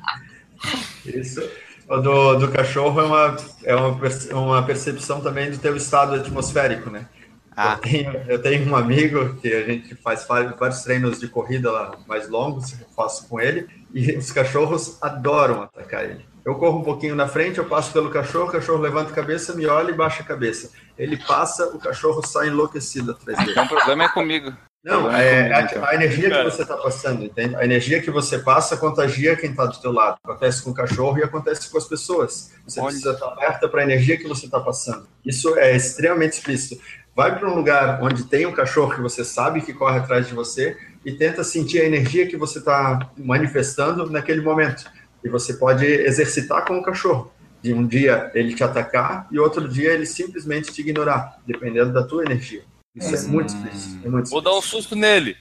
Isso. 1.05 1.49
O 1.89 1.97
do, 1.97 2.35
do 2.35 2.51
cachorro 2.51 3.01
é 3.01 3.03
uma, 3.03 3.37
é 3.63 3.75
uma, 3.75 3.99
uma 4.39 4.65
percepção 4.65 5.19
também 5.19 5.51
do 5.51 5.57
teu 5.57 5.75
estado 5.75 6.15
atmosférico, 6.15 6.89
né? 6.89 7.07
Ah. 7.55 7.73
Eu, 7.73 7.77
tenho, 7.79 8.23
eu 8.29 8.41
tenho 8.41 8.71
um 8.71 8.75
amigo 8.75 9.35
que 9.35 9.53
a 9.53 9.63
gente 9.63 9.95
faz 9.95 10.25
vários 10.25 10.81
treinos 10.81 11.19
de 11.19 11.27
corrida 11.27 11.71
lá 11.71 11.97
mais 12.07 12.29
longos, 12.29 12.71
eu 12.79 12.87
faço 12.95 13.27
com 13.27 13.39
ele, 13.39 13.67
e 13.93 14.17
os 14.17 14.31
cachorros 14.31 14.97
adoram 15.01 15.61
atacar 15.61 16.03
ele. 16.03 16.25
Eu 16.45 16.55
corro 16.55 16.79
um 16.79 16.83
pouquinho 16.83 17.15
na 17.15 17.27
frente, 17.27 17.57
eu 17.57 17.65
passo 17.65 17.93
pelo 17.93 18.09
cachorro, 18.09 18.49
o 18.49 18.51
cachorro 18.51 18.81
levanta 18.81 19.11
a 19.11 19.15
cabeça, 19.15 19.53
me 19.53 19.65
olha 19.65 19.91
e 19.91 19.95
baixa 19.95 20.23
a 20.23 20.25
cabeça. 20.25 20.71
Ele 20.97 21.15
passa, 21.15 21.67
o 21.67 21.79
cachorro 21.79 22.25
sai 22.25 22.47
enlouquecido 22.47 23.11
atrás 23.11 23.37
dele. 23.39 23.51
Então 23.51 23.63
o 23.63 23.69
problema 23.69 24.03
é 24.03 24.09
comigo. 24.09 24.53
Não, 24.83 25.09
é, 25.09 25.47
é 25.47 25.53
a, 25.53 25.61
então. 25.61 25.85
a, 25.85 25.95
energia 25.95 26.29
que 26.29 26.43
você 26.43 26.61
está 26.63 26.75
passando, 26.75 27.23
entende? 27.23 27.55
A 27.55 27.63
energia 27.63 28.01
que 28.01 28.11
você 28.11 28.37
passa 28.37 28.75
contagia 28.75 29.37
quem 29.37 29.51
está 29.51 29.65
do 29.65 29.79
teu 29.79 29.93
lado. 29.93 30.17
Acontece 30.21 30.61
com 30.61 30.71
o 30.71 30.73
cachorro 30.73 31.17
e 31.17 31.23
acontece 31.23 31.69
com 31.69 31.77
as 31.77 31.87
pessoas. 31.87 32.51
Você 32.67 32.81
Olha. 32.81 32.87
precisa 32.87 33.13
estar 33.13 33.27
alerta 33.27 33.69
para 33.69 33.79
a 33.79 33.83
energia 33.85 34.17
que 34.17 34.27
você 34.27 34.45
está 34.45 34.59
passando. 34.59 35.07
Isso 35.25 35.57
é 35.57 35.73
extremamente 35.73 36.33
explícito. 36.33 36.83
Vai 37.15 37.39
para 37.39 37.49
um 37.49 37.55
lugar 37.55 38.03
onde 38.03 38.25
tem 38.25 38.45
um 38.45 38.51
cachorro 38.51 38.93
que 38.93 38.99
você 38.99 39.23
sabe 39.23 39.61
que 39.61 39.73
corre 39.73 39.99
atrás 39.99 40.27
de 40.27 40.33
você 40.33 40.75
e 41.05 41.11
tenta 41.11 41.43
sentir 41.43 41.81
a 41.81 41.85
energia 41.85 42.27
que 42.27 42.37
você 42.37 42.59
está 42.59 43.11
manifestando 43.17 44.09
naquele 44.09 44.41
momento. 44.41 44.85
E 45.23 45.29
você 45.29 45.53
pode 45.53 45.85
exercitar 45.85 46.65
com 46.65 46.77
o 46.77 46.83
cachorro. 46.83 47.31
De 47.61 47.73
um 47.73 47.87
dia 47.87 48.29
ele 48.33 48.53
te 48.53 48.63
atacar 48.63 49.25
e 49.31 49.39
outro 49.39 49.69
dia 49.69 49.91
ele 49.93 50.05
simplesmente 50.05 50.71
te 50.71 50.81
ignorar, 50.81 51.39
dependendo 51.47 51.93
da 51.93 52.03
tua 52.03 52.23
energia. 52.23 52.63
Isso 52.93 53.15
é, 53.15 53.19
é 53.19 53.21
muito 53.23 53.55
difícil. 53.55 53.99
É 54.03 54.09
muito 54.09 54.29
Vou 54.29 54.41
dar 54.41 54.53
um 54.53 54.61
susto 54.61 54.95
nele. 54.95 55.37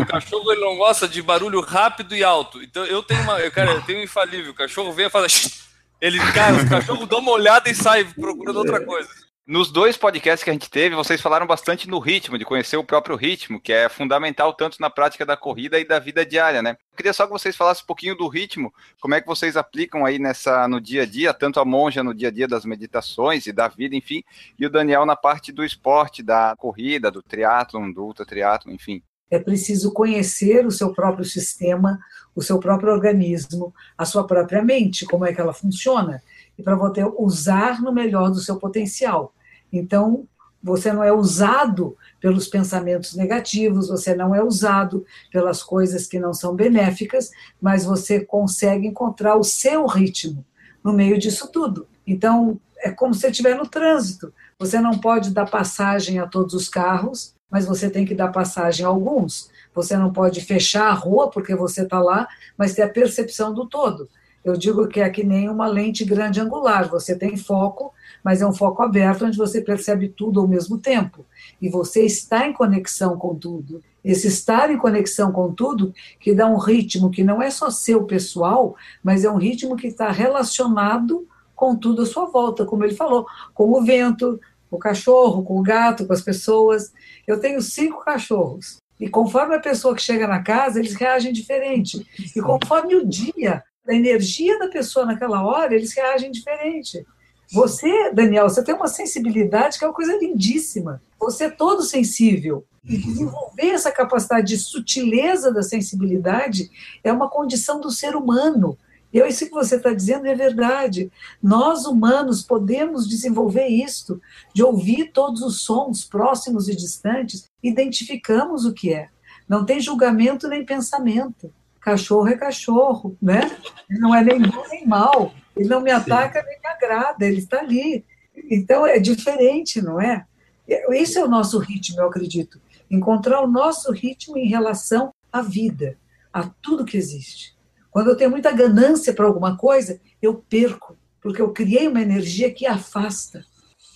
o 0.00 0.06
cachorro 0.06 0.52
ele 0.52 0.60
não 0.60 0.76
gosta 0.76 1.08
de 1.08 1.20
barulho 1.20 1.60
rápido 1.60 2.14
e 2.14 2.22
alto. 2.22 2.62
Então 2.62 2.84
eu 2.84 3.02
tenho 3.02 3.22
uma. 3.22 3.38
Cara, 3.50 3.72
eu 3.72 3.82
tenho 3.82 3.98
um 3.98 4.02
infalível. 4.02 4.52
O 4.52 4.54
cachorro 4.54 4.92
vem 4.92 5.06
e 5.06 5.10
faz. 5.10 5.66
Ele, 6.00 6.18
cara, 6.32 6.62
o 6.62 6.68
cachorro 6.68 7.06
dá 7.06 7.16
uma 7.18 7.32
olhada 7.32 7.68
e 7.68 7.74
sai 7.74 8.04
procurando 8.04 8.58
outra 8.58 8.84
coisa. 8.84 9.08
Nos 9.48 9.70
dois 9.70 9.96
podcasts 9.96 10.42
que 10.42 10.50
a 10.50 10.52
gente 10.52 10.68
teve, 10.68 10.96
vocês 10.96 11.20
falaram 11.20 11.46
bastante 11.46 11.88
no 11.88 12.00
ritmo, 12.00 12.36
de 12.36 12.44
conhecer 12.44 12.76
o 12.76 12.82
próprio 12.82 13.14
ritmo, 13.14 13.60
que 13.60 13.72
é 13.72 13.88
fundamental 13.88 14.52
tanto 14.52 14.80
na 14.80 14.90
prática 14.90 15.24
da 15.24 15.36
corrida 15.36 15.78
e 15.78 15.86
da 15.86 16.00
vida 16.00 16.26
diária, 16.26 16.60
né? 16.60 16.70
Eu 16.90 16.96
queria 16.96 17.12
só 17.12 17.26
que 17.26 17.32
vocês 17.32 17.54
falassem 17.54 17.84
um 17.84 17.86
pouquinho 17.86 18.16
do 18.16 18.26
ritmo, 18.26 18.74
como 19.00 19.14
é 19.14 19.20
que 19.20 19.26
vocês 19.28 19.56
aplicam 19.56 20.04
aí 20.04 20.18
nessa 20.18 20.66
no 20.66 20.80
dia 20.80 21.02
a 21.02 21.06
dia, 21.06 21.32
tanto 21.32 21.60
a 21.60 21.64
monja 21.64 22.02
no 22.02 22.12
dia 22.12 22.26
a 22.26 22.30
dia 22.32 22.48
das 22.48 22.64
meditações 22.64 23.46
e 23.46 23.52
da 23.52 23.68
vida, 23.68 23.94
enfim, 23.94 24.24
e 24.58 24.66
o 24.66 24.70
Daniel 24.70 25.06
na 25.06 25.14
parte 25.14 25.52
do 25.52 25.64
esporte, 25.64 26.24
da 26.24 26.56
corrida, 26.58 27.08
do 27.08 27.22
triatlon, 27.22 27.92
do 27.92 28.04
ultra 28.04 28.26
triatlon, 28.26 28.72
enfim. 28.72 29.00
É 29.30 29.38
preciso 29.38 29.92
conhecer 29.92 30.66
o 30.66 30.72
seu 30.72 30.92
próprio 30.92 31.24
sistema, 31.24 32.00
o 32.34 32.42
seu 32.42 32.58
próprio 32.58 32.92
organismo, 32.92 33.72
a 33.96 34.04
sua 34.04 34.26
própria 34.26 34.60
mente, 34.60 35.06
como 35.06 35.24
é 35.24 35.32
que 35.32 35.40
ela 35.40 35.52
funciona, 35.52 36.20
e 36.58 36.64
para 36.64 36.74
você 36.74 37.04
usar 37.16 37.80
no 37.80 37.92
melhor 37.92 38.30
do 38.30 38.40
seu 38.40 38.56
potencial. 38.56 39.32
Então, 39.72 40.26
você 40.62 40.92
não 40.92 41.04
é 41.04 41.12
usado 41.12 41.96
pelos 42.20 42.48
pensamentos 42.48 43.14
negativos, 43.14 43.88
você 43.88 44.14
não 44.14 44.34
é 44.34 44.42
usado 44.42 45.04
pelas 45.30 45.62
coisas 45.62 46.06
que 46.06 46.18
não 46.18 46.34
são 46.34 46.54
benéficas, 46.54 47.30
mas 47.60 47.84
você 47.84 48.20
consegue 48.20 48.86
encontrar 48.86 49.36
o 49.36 49.44
seu 49.44 49.86
ritmo 49.86 50.44
no 50.82 50.92
meio 50.92 51.18
disso 51.18 51.48
tudo. 51.52 51.86
Então, 52.06 52.60
é 52.78 52.90
como 52.90 53.14
se 53.14 53.20
você 53.20 53.28
estiver 53.28 53.56
no 53.56 53.66
trânsito. 53.66 54.32
Você 54.58 54.80
não 54.80 54.98
pode 54.98 55.30
dar 55.30 55.48
passagem 55.48 56.18
a 56.18 56.26
todos 56.26 56.54
os 56.54 56.68
carros, 56.68 57.34
mas 57.50 57.66
você 57.66 57.88
tem 57.88 58.04
que 58.04 58.14
dar 58.14 58.28
passagem 58.28 58.84
a 58.84 58.88
alguns. 58.88 59.50
Você 59.74 59.96
não 59.96 60.12
pode 60.12 60.40
fechar 60.40 60.88
a 60.88 60.94
rua 60.94 61.30
porque 61.30 61.54
você 61.54 61.82
está 61.82 62.00
lá, 62.00 62.26
mas 62.56 62.74
ter 62.74 62.82
a 62.82 62.88
percepção 62.88 63.52
do 63.52 63.66
todo. 63.66 64.08
Eu 64.44 64.56
digo 64.56 64.86
que 64.88 65.00
é 65.00 65.10
que 65.10 65.24
nem 65.24 65.48
uma 65.48 65.66
lente 65.66 66.04
grande 66.04 66.40
angular. 66.40 66.88
Você 66.88 67.16
tem 67.16 67.36
foco, 67.36 67.92
mas 68.26 68.42
é 68.42 68.46
um 68.46 68.52
foco 68.52 68.82
aberto 68.82 69.24
onde 69.24 69.38
você 69.38 69.60
percebe 69.60 70.08
tudo 70.08 70.40
ao 70.40 70.48
mesmo 70.48 70.78
tempo. 70.78 71.24
E 71.62 71.68
você 71.68 72.04
está 72.04 72.44
em 72.44 72.52
conexão 72.52 73.16
com 73.16 73.36
tudo. 73.36 73.80
Esse 74.02 74.26
estar 74.26 74.68
em 74.68 74.76
conexão 74.76 75.30
com 75.30 75.54
tudo 75.54 75.94
que 76.18 76.34
dá 76.34 76.44
um 76.48 76.56
ritmo 76.56 77.08
que 77.08 77.22
não 77.22 77.40
é 77.40 77.50
só 77.50 77.70
seu 77.70 78.02
pessoal, 78.02 78.74
mas 79.00 79.24
é 79.24 79.30
um 79.30 79.36
ritmo 79.36 79.76
que 79.76 79.86
está 79.86 80.10
relacionado 80.10 81.24
com 81.54 81.76
tudo 81.76 82.02
à 82.02 82.06
sua 82.06 82.26
volta, 82.26 82.66
como 82.66 82.82
ele 82.82 82.96
falou, 82.96 83.28
com 83.54 83.70
o 83.70 83.84
vento, 83.84 84.40
com 84.68 84.74
o 84.74 84.80
cachorro, 84.80 85.44
com 85.44 85.60
o 85.60 85.62
gato, 85.62 86.04
com 86.04 86.12
as 86.12 86.20
pessoas. 86.20 86.92
Eu 87.28 87.38
tenho 87.38 87.62
cinco 87.62 88.04
cachorros. 88.04 88.78
E 88.98 89.08
conforme 89.08 89.54
a 89.54 89.60
pessoa 89.60 89.94
que 89.94 90.02
chega 90.02 90.26
na 90.26 90.42
casa, 90.42 90.80
eles 90.80 90.96
reagem 90.96 91.32
diferente. 91.32 92.04
E 92.34 92.40
conforme 92.40 92.96
o 92.96 93.06
dia, 93.06 93.62
a 93.86 93.94
energia 93.94 94.58
da 94.58 94.66
pessoa 94.66 95.06
naquela 95.06 95.46
hora, 95.46 95.76
eles 95.76 95.94
reagem 95.94 96.32
diferente. 96.32 97.06
Você, 97.52 98.12
Daniel, 98.12 98.48
você 98.48 98.62
tem 98.62 98.74
uma 98.74 98.88
sensibilidade 98.88 99.78
que 99.78 99.84
é 99.84 99.88
uma 99.88 99.94
coisa 99.94 100.16
lindíssima. 100.18 101.02
Você 101.18 101.44
é 101.44 101.50
todo 101.50 101.82
sensível. 101.82 102.64
E 102.84 102.96
desenvolver 102.96 103.70
essa 103.70 103.90
capacidade 103.90 104.46
de 104.46 104.58
sutileza 104.58 105.52
da 105.52 105.62
sensibilidade 105.62 106.70
é 107.02 107.12
uma 107.12 107.28
condição 107.28 107.80
do 107.80 107.90
ser 107.90 108.14
humano. 108.14 108.78
E 109.12 109.18
isso 109.20 109.46
que 109.46 109.52
você 109.52 109.76
está 109.76 109.92
dizendo 109.92 110.26
é 110.26 110.34
verdade. 110.34 111.10
Nós, 111.42 111.86
humanos, 111.86 112.42
podemos 112.42 113.08
desenvolver 113.08 113.66
isto, 113.66 114.20
de 114.54 114.62
ouvir 114.62 115.10
todos 115.12 115.42
os 115.42 115.62
sons 115.62 116.04
próximos 116.04 116.68
e 116.68 116.76
distantes, 116.76 117.48
identificamos 117.62 118.64
o 118.64 118.72
que 118.72 118.92
é. 118.92 119.08
Não 119.48 119.64
tem 119.64 119.80
julgamento 119.80 120.48
nem 120.48 120.64
pensamento. 120.64 121.52
Cachorro 121.80 122.28
é 122.28 122.36
cachorro, 122.36 123.16
né? 123.22 123.56
Não 123.88 124.14
é 124.14 124.22
nem 124.22 124.42
bom 124.42 124.64
nem 124.68 124.86
mal. 124.86 125.32
Ele 125.56 125.68
não 125.68 125.80
me 125.80 125.90
ataca 125.90 126.40
Sim. 126.40 126.46
nem 126.46 126.60
me 126.60 126.68
agrada, 126.68 127.26
ele 127.26 127.38
está 127.38 127.60
ali. 127.60 128.04
Então 128.50 128.86
é 128.86 128.98
diferente, 128.98 129.80
não 129.80 130.00
é? 130.00 130.24
Esse 130.68 131.18
é 131.18 131.24
o 131.24 131.28
nosso 131.28 131.58
ritmo, 131.58 132.00
eu 132.00 132.08
acredito. 132.08 132.60
Encontrar 132.90 133.40
o 133.40 133.46
nosso 133.46 133.90
ritmo 133.92 134.36
em 134.36 134.48
relação 134.48 135.12
à 135.32 135.40
vida, 135.40 135.96
a 136.32 136.44
tudo 136.60 136.84
que 136.84 136.96
existe. 136.96 137.56
Quando 137.90 138.10
eu 138.10 138.16
tenho 138.16 138.30
muita 138.30 138.52
ganância 138.52 139.14
para 139.14 139.24
alguma 139.24 139.56
coisa, 139.56 139.98
eu 140.20 140.34
perco, 140.34 140.96
porque 141.20 141.40
eu 141.40 141.50
criei 141.50 141.88
uma 141.88 142.02
energia 142.02 142.52
que 142.52 142.66
afasta. 142.66 143.44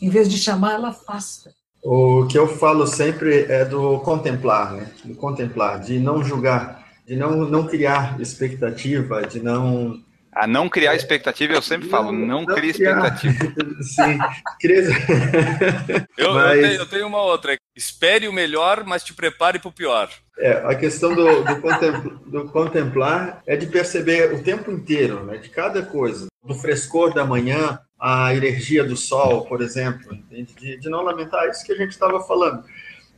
Em 0.00 0.08
vez 0.08 0.28
de 0.28 0.38
chamar, 0.38 0.74
ela 0.74 0.88
afasta. 0.88 1.52
O 1.82 2.26
que 2.26 2.38
eu 2.38 2.46
falo 2.46 2.86
sempre 2.86 3.44
é 3.44 3.64
do 3.64 3.98
contemplar, 4.00 4.72
né? 4.72 4.90
Do 5.04 5.14
contemplar, 5.14 5.80
de 5.80 5.98
não 5.98 6.22
julgar, 6.22 6.86
de 7.06 7.16
não, 7.16 7.48
não 7.48 7.66
criar 7.66 8.18
expectativa, 8.20 9.22
de 9.22 9.40
não 9.40 10.02
a 10.33 10.47
não 10.47 10.68
criar 10.68 10.95
expectativa, 10.95 11.53
eu 11.53 11.62
sempre 11.62 11.89
falo, 11.89 12.12
não, 12.12 12.43
não 12.43 12.47
crie 12.47 12.70
expectativa. 12.70 13.35
Sim, 13.83 14.18
cria... 14.61 14.83
eu, 16.16 16.35
mas... 16.35 16.57
eu, 16.57 16.62
tenho, 16.62 16.81
eu, 16.81 16.87
tenho, 16.87 17.07
uma 17.07 17.22
outra. 17.22 17.57
Espere 17.74 18.28
o 18.28 18.33
melhor, 18.33 18.85
mas 18.85 19.03
te 19.03 19.12
prepare 19.12 19.59
para 19.59 19.68
o 19.68 19.72
pior. 19.72 20.09
É, 20.39 20.53
a 20.64 20.74
questão 20.74 21.14
do, 21.14 21.45
do, 21.45 21.61
contemplar, 21.61 22.18
do, 22.26 22.45
contemplar 22.47 23.43
é 23.47 23.57
de 23.57 23.66
perceber 23.66 24.33
o 24.33 24.43
tempo 24.43 24.70
inteiro, 24.70 25.24
né, 25.24 25.39
de 25.39 25.49
cada 25.49 25.83
coisa. 25.83 26.26
Do 26.43 26.55
frescor 26.55 27.12
da 27.12 27.24
manhã, 27.24 27.78
a 27.99 28.35
energia 28.35 28.83
do 28.85 28.97
sol, 28.97 29.45
por 29.45 29.61
exemplo, 29.61 30.16
de, 30.31 30.78
de 30.78 30.89
não 30.89 31.03
lamentar 31.03 31.49
isso 31.49 31.64
que 31.64 31.72
a 31.72 31.76
gente 31.76 31.91
estava 31.91 32.20
falando. 32.22 32.64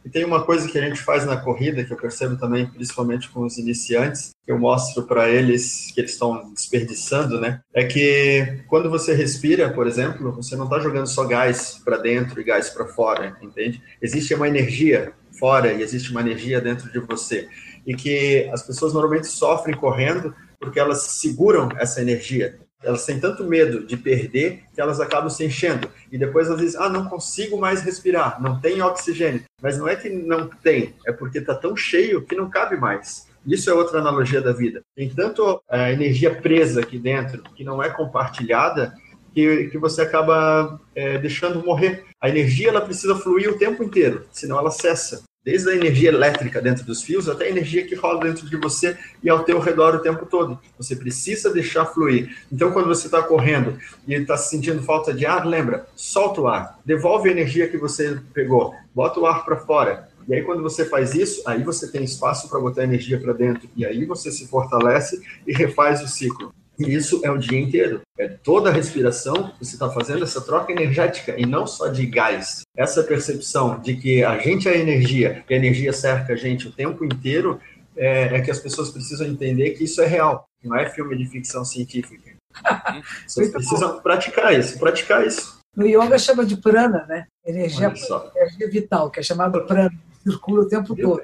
E 0.04 0.10
tem 0.10 0.24
uma 0.24 0.42
coisa 0.42 0.68
que 0.68 0.78
a 0.78 0.82
gente 0.82 1.00
faz 1.00 1.24
na 1.24 1.36
corrida, 1.36 1.84
que 1.84 1.92
eu 1.92 1.96
percebo 1.96 2.36
também, 2.36 2.66
principalmente 2.66 3.28
com 3.28 3.44
os 3.44 3.58
iniciantes, 3.58 4.30
que 4.44 4.50
eu 4.50 4.58
mostro 4.58 5.04
para 5.04 5.28
eles 5.28 5.92
que 5.94 6.00
eles 6.00 6.12
estão 6.12 6.52
desperdiçando, 6.52 7.40
né? 7.40 7.60
É 7.72 7.84
que 7.84 8.64
quando 8.68 8.90
você 8.90 9.14
respira, 9.14 9.72
por 9.72 9.86
exemplo, 9.86 10.32
você 10.32 10.56
não 10.56 10.64
está 10.64 10.80
jogando 10.80 11.06
só 11.06 11.24
gás 11.24 11.80
para 11.84 11.98
dentro 11.98 12.40
e 12.40 12.44
gás 12.44 12.70
para 12.70 12.86
fora, 12.86 13.36
entende? 13.40 13.80
Existe 14.00 14.34
uma 14.34 14.48
energia 14.48 15.12
fora 15.38 15.72
e 15.72 15.82
existe 15.82 16.10
uma 16.10 16.20
energia 16.20 16.60
dentro 16.60 16.90
de 16.90 16.98
você. 16.98 17.48
E 17.86 17.94
que 17.94 18.48
as 18.52 18.62
pessoas 18.62 18.92
normalmente 18.92 19.26
sofrem 19.26 19.76
correndo 19.76 20.34
porque 20.58 20.78
elas 20.78 21.02
seguram 21.02 21.68
essa 21.78 22.00
energia 22.00 22.58
elas 22.82 23.04
têm 23.04 23.20
tanto 23.20 23.44
medo 23.44 23.86
de 23.86 23.96
perder 23.96 24.64
que 24.74 24.80
elas 24.80 25.00
acabam 25.00 25.30
se 25.30 25.44
enchendo. 25.44 25.88
E 26.10 26.18
depois 26.18 26.48
elas 26.48 26.60
dizem, 26.60 26.80
ah, 26.80 26.88
não 26.88 27.06
consigo 27.06 27.58
mais 27.58 27.82
respirar, 27.82 28.42
não 28.42 28.60
tem 28.60 28.82
oxigênio. 28.82 29.44
Mas 29.60 29.78
não 29.78 29.88
é 29.88 29.96
que 29.96 30.08
não 30.08 30.48
tem, 30.48 30.94
é 31.06 31.12
porque 31.12 31.38
está 31.38 31.54
tão 31.54 31.76
cheio 31.76 32.22
que 32.22 32.34
não 32.34 32.50
cabe 32.50 32.76
mais. 32.76 33.30
Isso 33.46 33.68
é 33.68 33.74
outra 33.74 33.98
analogia 33.98 34.40
da 34.40 34.52
vida. 34.52 34.82
Tem 34.94 35.08
tanto 35.08 35.60
a 35.68 35.88
é, 35.88 35.92
energia 35.92 36.34
presa 36.34 36.80
aqui 36.80 36.98
dentro, 36.98 37.42
que 37.54 37.64
não 37.64 37.82
é 37.82 37.90
compartilhada, 37.90 38.94
que, 39.34 39.68
que 39.68 39.78
você 39.78 40.02
acaba 40.02 40.80
é, 40.94 41.18
deixando 41.18 41.64
morrer. 41.64 42.04
A 42.20 42.28
energia 42.28 42.68
ela 42.68 42.80
precisa 42.80 43.16
fluir 43.16 43.50
o 43.50 43.58
tempo 43.58 43.82
inteiro, 43.82 44.26
senão 44.30 44.58
ela 44.58 44.70
cessa 44.70 45.22
desde 45.44 45.70
a 45.70 45.74
energia 45.74 46.08
elétrica 46.08 46.60
dentro 46.60 46.84
dos 46.84 47.02
fios 47.02 47.28
até 47.28 47.46
a 47.46 47.50
energia 47.50 47.86
que 47.86 47.94
rola 47.94 48.20
dentro 48.20 48.48
de 48.48 48.56
você 48.56 48.96
e 49.22 49.28
ao 49.28 49.44
teu 49.44 49.58
redor 49.58 49.94
o 49.94 50.00
tempo 50.00 50.26
todo. 50.26 50.58
Você 50.78 50.94
precisa 50.94 51.52
deixar 51.52 51.86
fluir. 51.86 52.36
Então, 52.50 52.72
quando 52.72 52.86
você 52.86 53.06
está 53.06 53.22
correndo 53.22 53.78
e 54.06 54.14
está 54.14 54.36
sentindo 54.36 54.82
falta 54.82 55.12
de 55.12 55.26
ar, 55.26 55.46
lembra, 55.46 55.86
solta 55.96 56.40
o 56.40 56.48
ar, 56.48 56.78
devolve 56.84 57.28
a 57.28 57.32
energia 57.32 57.68
que 57.68 57.76
você 57.76 58.20
pegou, 58.32 58.74
bota 58.94 59.18
o 59.18 59.26
ar 59.26 59.44
para 59.44 59.56
fora. 59.56 60.08
E 60.28 60.34
aí, 60.34 60.42
quando 60.42 60.62
você 60.62 60.84
faz 60.84 61.14
isso, 61.14 61.42
aí 61.46 61.64
você 61.64 61.90
tem 61.90 62.04
espaço 62.04 62.48
para 62.48 62.60
botar 62.60 62.84
energia 62.84 63.18
para 63.20 63.32
dentro. 63.32 63.68
E 63.76 63.84
aí 63.84 64.04
você 64.04 64.30
se 64.30 64.46
fortalece 64.46 65.20
e 65.46 65.52
refaz 65.52 66.00
o 66.02 66.06
ciclo. 66.06 66.54
E 66.82 66.94
isso 66.94 67.20
é 67.24 67.30
o 67.30 67.38
dia 67.38 67.58
inteiro. 67.58 68.00
É 68.18 68.28
toda 68.28 68.70
a 68.70 68.72
respiração, 68.72 69.52
você 69.58 69.74
está 69.74 69.90
fazendo 69.90 70.24
essa 70.24 70.40
troca 70.40 70.72
energética 70.72 71.34
e 71.38 71.46
não 71.46 71.66
só 71.66 71.88
de 71.88 72.06
gás. 72.06 72.62
Essa 72.76 73.02
percepção 73.02 73.80
de 73.80 73.96
que 73.96 74.24
a 74.24 74.38
gente 74.38 74.68
é 74.68 74.78
energia, 74.78 75.44
que 75.46 75.54
a 75.54 75.56
energia 75.56 75.92
cerca 75.92 76.32
a 76.32 76.36
gente 76.36 76.68
o 76.68 76.72
tempo 76.72 77.04
inteiro, 77.04 77.60
é, 77.96 78.36
é 78.36 78.40
que 78.40 78.50
as 78.50 78.58
pessoas 78.58 78.90
precisam 78.90 79.26
entender 79.26 79.70
que 79.70 79.84
isso 79.84 80.00
é 80.00 80.06
real. 80.06 80.44
Não 80.62 80.76
é 80.76 80.88
filme 80.88 81.16
de 81.16 81.26
ficção 81.26 81.64
científica. 81.64 82.32
Vocês 83.26 83.50
precisam 83.50 84.00
praticar 84.00 84.58
isso, 84.58 84.78
praticar 84.78 85.26
isso. 85.26 85.60
No 85.76 85.86
yoga 85.86 86.18
chama 86.18 86.44
de 86.44 86.56
prana, 86.56 87.06
né? 87.08 87.26
Energia, 87.44 87.92
energia 88.36 88.70
vital, 88.70 89.10
que 89.10 89.20
é 89.20 89.22
chamado 89.22 89.64
prana, 89.66 89.90
circula 90.22 90.62
o 90.62 90.68
tempo 90.68 90.94
todo. 90.94 91.22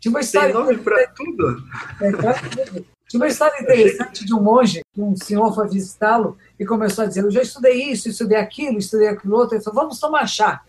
Tinha 0.00 0.10
uma 0.10 0.20
história. 0.20 0.52
Tem 0.52 0.60
nome 0.60 0.78
para 0.78 1.06
tudo. 1.08 1.62
É, 2.00 2.10
para 2.10 2.34
Tinha 3.12 3.20
uma 3.20 3.28
história 3.28 3.60
interessante 3.60 4.24
de 4.24 4.32
um 4.32 4.40
monge, 4.40 4.80
que 4.90 5.02
um 5.02 5.14
senhor 5.14 5.54
foi 5.54 5.68
visitá-lo 5.68 6.38
e 6.58 6.64
começou 6.64 7.04
a 7.04 7.06
dizer: 7.06 7.22
Eu 7.22 7.30
já 7.30 7.42
estudei 7.42 7.90
isso, 7.90 8.08
estudei 8.08 8.38
aquilo, 8.38 8.78
estudei 8.78 9.08
aquilo 9.08 9.36
outro. 9.36 9.54
Ele 9.54 9.62
falou: 9.62 9.82
Vamos 9.82 10.00
tomar 10.00 10.26
chá. 10.26 10.62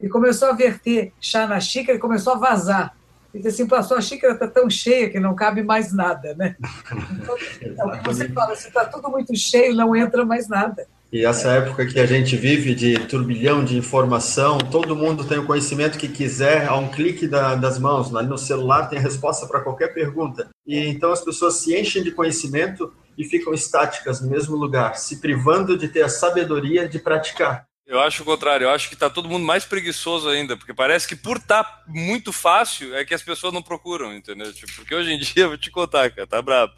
E 0.00 0.08
começou 0.08 0.48
a 0.48 0.52
verter 0.52 1.12
chá 1.20 1.46
na 1.46 1.60
xícara 1.60 1.96
e 1.96 2.00
começou 2.00 2.32
a 2.32 2.38
vazar. 2.38 2.96
Ele 3.32 3.40
disse 3.40 3.62
assim: 3.62 3.94
a 3.94 4.00
xícara 4.00 4.32
está 4.32 4.48
tão 4.48 4.68
cheia 4.68 5.08
que 5.08 5.20
não 5.20 5.36
cabe 5.36 5.62
mais 5.62 5.92
nada, 5.92 6.34
né? 6.34 6.56
Então, 7.62 7.94
é 7.94 8.02
você 8.02 8.28
fala: 8.30 8.56
se 8.56 8.66
está 8.66 8.84
tudo 8.86 9.08
muito 9.08 9.36
cheio, 9.36 9.72
não 9.72 9.94
entra 9.94 10.24
mais 10.24 10.48
nada. 10.48 10.88
E 11.12 11.24
essa 11.24 11.52
época 11.52 11.86
que 11.86 12.00
a 12.00 12.06
gente 12.06 12.36
vive 12.36 12.74
de 12.74 12.98
turbilhão 13.06 13.64
de 13.64 13.76
informação, 13.76 14.58
todo 14.58 14.96
mundo 14.96 15.24
tem 15.24 15.38
o 15.38 15.46
conhecimento 15.46 15.98
que 15.98 16.08
quiser, 16.08 16.66
a 16.66 16.76
um 16.76 16.88
clique 16.88 17.28
da, 17.28 17.54
das 17.54 17.78
mãos. 17.78 18.10
Né? 18.10 18.22
No 18.22 18.36
celular 18.36 18.88
tem 18.88 18.98
a 18.98 19.02
resposta 19.02 19.46
para 19.46 19.60
qualquer 19.60 19.94
pergunta. 19.94 20.48
E 20.66 20.76
então 20.76 21.12
as 21.12 21.22
pessoas 21.22 21.54
se 21.60 21.78
enchem 21.78 22.02
de 22.02 22.10
conhecimento 22.10 22.92
e 23.16 23.24
ficam 23.24 23.54
estáticas 23.54 24.20
no 24.20 24.28
mesmo 24.28 24.56
lugar, 24.56 24.96
se 24.96 25.20
privando 25.20 25.78
de 25.78 25.88
ter 25.88 26.02
a 26.02 26.08
sabedoria 26.08 26.88
de 26.88 26.98
praticar. 26.98 27.66
Eu 27.86 28.00
acho 28.00 28.22
o 28.22 28.26
contrário, 28.26 28.64
eu 28.64 28.70
acho 28.70 28.88
que 28.88 28.94
está 28.94 29.08
todo 29.08 29.28
mundo 29.28 29.46
mais 29.46 29.64
preguiçoso 29.64 30.28
ainda, 30.28 30.56
porque 30.56 30.74
parece 30.74 31.06
que 31.06 31.14
por 31.14 31.36
estar 31.36 31.62
tá 31.62 31.82
muito 31.86 32.32
fácil 32.32 32.92
é 32.96 33.04
que 33.04 33.14
as 33.14 33.22
pessoas 33.22 33.54
não 33.54 33.62
procuram, 33.62 34.12
entendeu? 34.12 34.52
Tipo, 34.52 34.74
porque 34.74 34.94
hoje 34.94 35.12
em 35.12 35.18
dia, 35.20 35.46
vou 35.46 35.56
te 35.56 35.70
contar, 35.70 36.10
cara, 36.10 36.26
tá 36.26 36.42
brabo. 36.42 36.72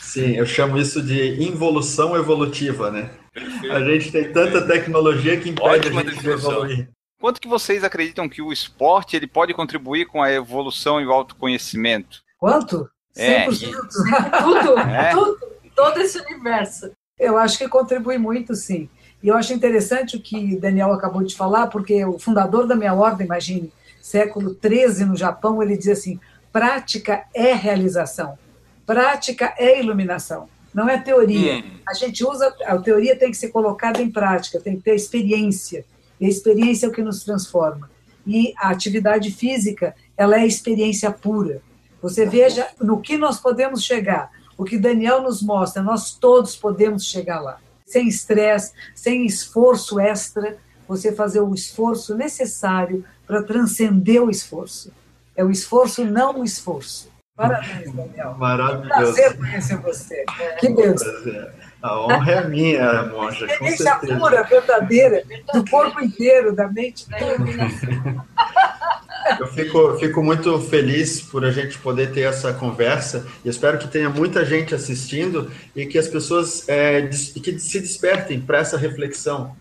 Sim, 0.00 0.36
eu 0.36 0.46
chamo 0.46 0.78
isso 0.78 1.02
de 1.02 1.42
involução 1.42 2.16
evolutiva, 2.16 2.90
né? 2.90 3.10
A 3.70 3.80
gente 3.80 4.12
tem 4.12 4.32
tanta 4.32 4.66
tecnologia 4.66 5.38
que 5.40 5.50
impede 5.50 5.68
Ótima 5.68 6.00
a 6.00 6.04
gente 6.04 6.20
de 6.20 6.30
evoluir. 6.30 6.88
Quanto 7.20 7.40
que 7.40 7.48
vocês 7.48 7.82
acreditam 7.82 8.28
que 8.28 8.42
o 8.42 8.52
esporte 8.52 9.16
ele 9.16 9.26
pode 9.26 9.54
contribuir 9.54 10.06
com 10.06 10.22
a 10.22 10.30
evolução 10.30 11.00
e 11.00 11.06
o 11.06 11.12
autoconhecimento? 11.12 12.22
Quanto? 12.38 12.88
100%. 13.16 13.72
É, 13.96 14.38
tudo, 14.42 14.78
é. 14.78 15.10
tudo, 15.12 15.38
todo 15.74 16.00
esse 16.00 16.18
universo. 16.18 16.90
Eu 17.18 17.38
acho 17.38 17.56
que 17.58 17.68
contribui 17.68 18.18
muito, 18.18 18.54
sim. 18.54 18.88
E 19.22 19.28
eu 19.28 19.36
acho 19.36 19.54
interessante 19.54 20.16
o 20.16 20.20
que 20.20 20.56
Daniel 20.56 20.92
acabou 20.92 21.22
de 21.22 21.34
falar, 21.34 21.68
porque 21.68 22.04
o 22.04 22.18
fundador 22.18 22.66
da 22.66 22.76
minha 22.76 22.92
ordem, 22.92 23.26
imagine, 23.26 23.72
século 24.02 24.54
XIII 24.62 25.06
no 25.06 25.16
Japão, 25.16 25.62
ele 25.62 25.78
dizia 25.78 25.94
assim: 25.94 26.20
prática 26.52 27.24
é 27.32 27.54
realização. 27.54 28.38
Prática 28.84 29.54
é 29.56 29.80
iluminação, 29.80 30.46
não 30.74 30.88
é 30.88 30.98
teoria. 30.98 31.58
Hum. 31.58 31.62
A 31.88 31.94
gente 31.94 32.24
usa, 32.24 32.52
a 32.64 32.76
teoria 32.78 33.16
tem 33.16 33.30
que 33.30 33.36
ser 33.36 33.48
colocada 33.48 34.02
em 34.02 34.10
prática, 34.10 34.60
tem 34.60 34.76
que 34.76 34.82
ter 34.82 34.94
experiência. 34.94 35.84
E 36.20 36.26
a 36.26 36.28
experiência 36.28 36.86
é 36.86 36.88
o 36.88 36.92
que 36.92 37.02
nos 37.02 37.22
transforma. 37.22 37.88
E 38.26 38.52
a 38.56 38.70
atividade 38.70 39.30
física, 39.30 39.94
ela 40.16 40.40
é 40.40 40.46
experiência 40.46 41.10
pura. 41.12 41.62
Você 42.02 42.26
veja 42.26 42.66
no 42.80 43.00
que 43.00 43.16
nós 43.16 43.38
podemos 43.38 43.84
chegar. 43.84 44.30
O 44.56 44.64
que 44.64 44.78
Daniel 44.78 45.22
nos 45.22 45.42
mostra, 45.42 45.82
nós 45.82 46.12
todos 46.12 46.56
podemos 46.56 47.04
chegar 47.04 47.40
lá. 47.40 47.58
Sem 47.86 48.08
estresse, 48.08 48.72
sem 48.94 49.26
esforço 49.26 50.00
extra, 50.00 50.56
você 50.88 51.12
fazer 51.12 51.40
o 51.40 51.54
esforço 51.54 52.14
necessário 52.14 53.04
para 53.26 53.42
transcender 53.42 54.22
o 54.22 54.30
esforço. 54.30 54.92
É 55.36 55.44
o 55.44 55.50
esforço, 55.50 56.04
não 56.04 56.40
o 56.40 56.44
esforço. 56.44 57.08
Parabéns, 57.36 57.92
Daniel. 57.92 58.34
Maravilhoso. 58.38 58.88
Prazer 59.14 59.36
conhecer 59.36 59.76
você. 59.78 60.24
Que 60.60 60.68
Deus. 60.68 61.02
Prazer. 61.02 61.52
A 61.82 62.00
honra 62.00 62.32
é 62.32 62.48
minha, 62.48 63.02
monja, 63.04 63.46
com 63.46 63.52
Experiência 63.66 63.84
certeza. 63.90 64.16
pura, 64.18 64.42
verdadeira, 64.44 65.22
do 65.52 65.64
corpo 65.68 66.00
inteiro, 66.00 66.54
da 66.54 66.68
mente 66.68 67.08
Da 67.10 67.18
toda. 67.18 67.34
iluminação. 67.34 68.24
Eu 69.40 69.46
fico, 69.48 69.98
fico 69.98 70.22
muito 70.22 70.60
feliz 70.60 71.20
por 71.22 71.46
a 71.46 71.50
gente 71.50 71.78
poder 71.78 72.12
ter 72.12 72.20
essa 72.22 72.52
conversa 72.52 73.26
e 73.42 73.48
espero 73.48 73.78
que 73.78 73.88
tenha 73.88 74.10
muita 74.10 74.44
gente 74.44 74.74
assistindo 74.74 75.50
e 75.74 75.86
que 75.86 75.96
as 75.98 76.06
pessoas 76.06 76.68
é, 76.68 77.06
que 77.08 77.58
se 77.58 77.80
despertem 77.80 78.38
para 78.38 78.58
essa 78.58 78.76
reflexão, 78.76 79.56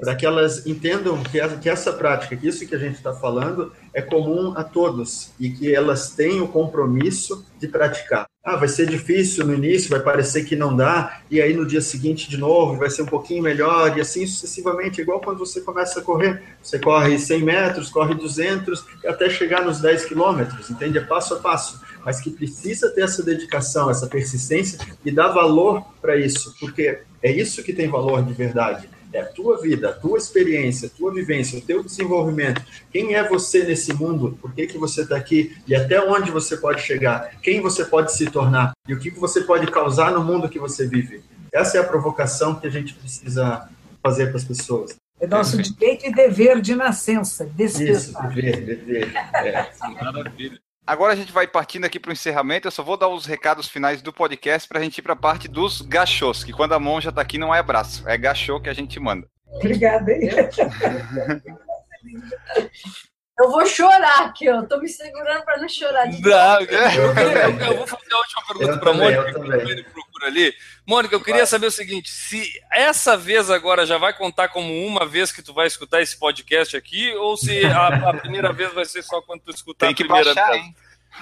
para 0.00 0.14
que 0.14 0.26
elas 0.26 0.66
entendam 0.66 1.22
que, 1.22 1.68
essa 1.68 1.92
prática, 1.92 2.36
que 2.36 2.46
isso 2.46 2.66
que 2.66 2.74
a 2.74 2.78
gente 2.78 2.96
está 2.96 3.12
falando 3.12 3.72
é 3.92 4.02
comum 4.02 4.52
a 4.56 4.64
todos 4.64 5.30
e 5.38 5.50
que 5.50 5.74
elas 5.74 6.10
têm 6.10 6.40
o 6.40 6.48
compromisso 6.48 7.46
de 7.58 7.68
praticar. 7.68 8.26
Ah, 8.42 8.56
vai 8.56 8.68
ser 8.68 8.86
difícil 8.86 9.46
no 9.46 9.54
início, 9.54 9.88
vai 9.88 10.00
parecer 10.00 10.44
que 10.44 10.54
não 10.54 10.76
dá, 10.76 11.22
e 11.30 11.40
aí 11.40 11.54
no 11.54 11.66
dia 11.66 11.80
seguinte 11.80 12.28
de 12.28 12.36
novo 12.36 12.76
vai 12.76 12.90
ser 12.90 13.00
um 13.00 13.06
pouquinho 13.06 13.42
melhor, 13.42 13.96
e 13.96 14.02
assim 14.02 14.26
sucessivamente, 14.26 15.00
igual 15.00 15.20
quando 15.20 15.38
você 15.38 15.62
começa 15.62 16.00
a 16.00 16.02
correr. 16.02 16.42
Você 16.62 16.78
corre 16.78 17.18
100 17.18 17.42
metros, 17.42 17.88
corre 17.88 18.14
200, 18.14 18.84
até 19.06 19.30
chegar 19.30 19.64
nos 19.64 19.80
10 19.80 20.04
quilômetros, 20.04 20.68
entende? 20.68 20.98
É 20.98 21.00
passo 21.00 21.34
a 21.34 21.38
passo. 21.38 21.80
Mas 22.04 22.20
que 22.20 22.28
precisa 22.28 22.90
ter 22.90 23.02
essa 23.02 23.22
dedicação, 23.22 23.90
essa 23.90 24.06
persistência 24.06 24.78
e 25.02 25.10
dar 25.10 25.28
valor 25.28 25.82
para 26.02 26.14
isso, 26.16 26.54
porque 26.60 27.00
é 27.22 27.32
isso 27.32 27.62
que 27.62 27.72
tem 27.72 27.88
valor 27.88 28.22
de 28.22 28.34
verdade. 28.34 28.90
É 29.14 29.20
a 29.20 29.26
tua 29.26 29.60
vida, 29.60 29.90
a 29.90 29.92
tua 29.92 30.18
experiência, 30.18 30.88
a 30.88 30.90
tua 30.90 31.14
vivência, 31.14 31.56
o 31.56 31.62
teu 31.62 31.84
desenvolvimento. 31.84 32.60
Quem 32.90 33.14
é 33.14 33.22
você 33.28 33.62
nesse 33.62 33.92
mundo? 33.94 34.36
Por 34.42 34.52
que, 34.52 34.66
que 34.66 34.76
você 34.76 35.02
está 35.02 35.16
aqui? 35.16 35.56
E 35.68 35.74
até 35.74 36.00
onde 36.04 36.32
você 36.32 36.56
pode 36.56 36.82
chegar? 36.82 37.30
Quem 37.40 37.60
você 37.60 37.84
pode 37.84 38.12
se 38.12 38.26
tornar? 38.26 38.72
E 38.88 38.92
o 38.92 38.98
que, 38.98 39.12
que 39.12 39.20
você 39.20 39.42
pode 39.42 39.68
causar 39.68 40.10
no 40.10 40.24
mundo 40.24 40.48
que 40.48 40.58
você 40.58 40.84
vive? 40.88 41.22
Essa 41.52 41.78
é 41.78 41.80
a 41.80 41.84
provocação 41.84 42.56
que 42.56 42.66
a 42.66 42.70
gente 42.70 42.92
precisa 42.94 43.68
fazer 44.02 44.26
para 44.26 44.38
as 44.38 44.44
pessoas. 44.44 44.96
É 45.20 45.28
nosso 45.28 45.62
direito 45.62 46.06
e 46.06 46.12
dever 46.12 46.60
de 46.60 46.74
nascença, 46.74 47.48
Isso, 47.56 47.78
despertar. 47.78 48.34
dever, 48.34 48.64
dever. 48.64 49.12
É. 49.36 49.70
Maravilha. 50.02 50.58
Agora 50.86 51.14
a 51.14 51.16
gente 51.16 51.32
vai 51.32 51.46
partindo 51.46 51.86
aqui 51.86 51.98
para 51.98 52.10
o 52.10 52.12
encerramento. 52.12 52.68
Eu 52.68 52.72
só 52.72 52.82
vou 52.82 52.96
dar 52.96 53.08
os 53.08 53.24
recados 53.24 53.68
finais 53.68 54.02
do 54.02 54.12
podcast 54.12 54.68
para 54.68 54.78
a 54.78 54.82
gente 54.82 54.98
ir 54.98 55.02
para 55.02 55.14
a 55.14 55.16
parte 55.16 55.48
dos 55.48 55.80
gachôs, 55.80 56.44
que 56.44 56.52
quando 56.52 56.74
a 56.74 56.78
monja 56.78 57.10
tá 57.10 57.22
aqui 57.22 57.38
não 57.38 57.54
é 57.54 57.58
abraço, 57.58 58.06
é 58.06 58.18
gachô 58.18 58.60
que 58.60 58.68
a 58.68 58.74
gente 58.74 59.00
manda. 59.00 59.26
Obrigada, 59.46 60.12
hein? 60.12 60.30
Eu 63.38 63.50
vou 63.50 63.66
chorar 63.66 64.26
aqui, 64.26 64.48
ó. 64.48 64.62
Tô 64.62 64.78
me 64.78 64.88
segurando 64.88 65.44
para 65.44 65.56
não 65.58 65.68
chorar. 65.68 66.06
De 66.06 66.22
Não, 66.22 66.60
eu, 66.60 66.66
eu- 66.68 67.60
eu 67.66 67.76
vou 67.78 67.86
fazer 67.86 68.12
a 68.12 68.18
última 68.18 68.42
pergunta 68.46 68.72
Eu 68.72 68.78
para 68.78 68.92
Mônica, 68.92 69.20
eu 69.22 69.24
que 69.26 69.32
também. 69.32 69.70
ele 69.70 69.82
procura 69.82 70.26
ali. 70.28 70.54
Mônica, 70.86 71.14
eu 71.14 71.20
queria 71.20 71.44
saber 71.44 71.66
o 71.66 71.70
seguinte: 71.70 72.10
se 72.10 72.48
essa 72.70 73.16
vez 73.16 73.50
agora 73.50 73.84
já 73.86 73.98
vai 73.98 74.12
contar 74.16 74.48
como 74.50 74.72
uma 74.86 75.04
vez 75.04 75.32
que 75.32 75.42
tu 75.42 75.52
vai 75.52 75.66
escutar 75.66 76.00
esse 76.00 76.16
podcast 76.16 76.76
aqui, 76.76 77.12
ou 77.16 77.36
se 77.36 77.64
a, 77.66 78.10
a 78.10 78.14
primeira 78.14 78.52
vez 78.52 78.72
vai 78.72 78.84
ser 78.84 79.02
só 79.02 79.20
quando 79.20 79.40
tu 79.40 79.50
escutar 79.50 79.86
Tem 79.86 79.94
que 79.94 80.04
a 80.04 80.06
primeira 80.06 80.32
baixar, 80.32 80.50
vez? 80.52 80.64
hein? 80.64 80.76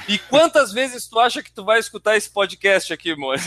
E 0.09 0.19
quantas 0.19 0.73
vezes 0.73 1.07
tu 1.07 1.19
acha 1.19 1.43
que 1.43 1.53
tu 1.53 1.65
vai 1.65 1.79
escutar 1.79 2.17
esse 2.17 2.29
podcast 2.31 2.93
aqui, 2.93 3.15
Mônica? 3.17 3.47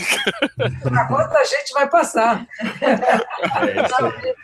A 0.92 1.04
quanta 1.06 1.44
gente 1.44 1.72
vai 1.72 1.88
passar. 1.88 2.46
É 2.80 3.84
isso. 3.84 4.36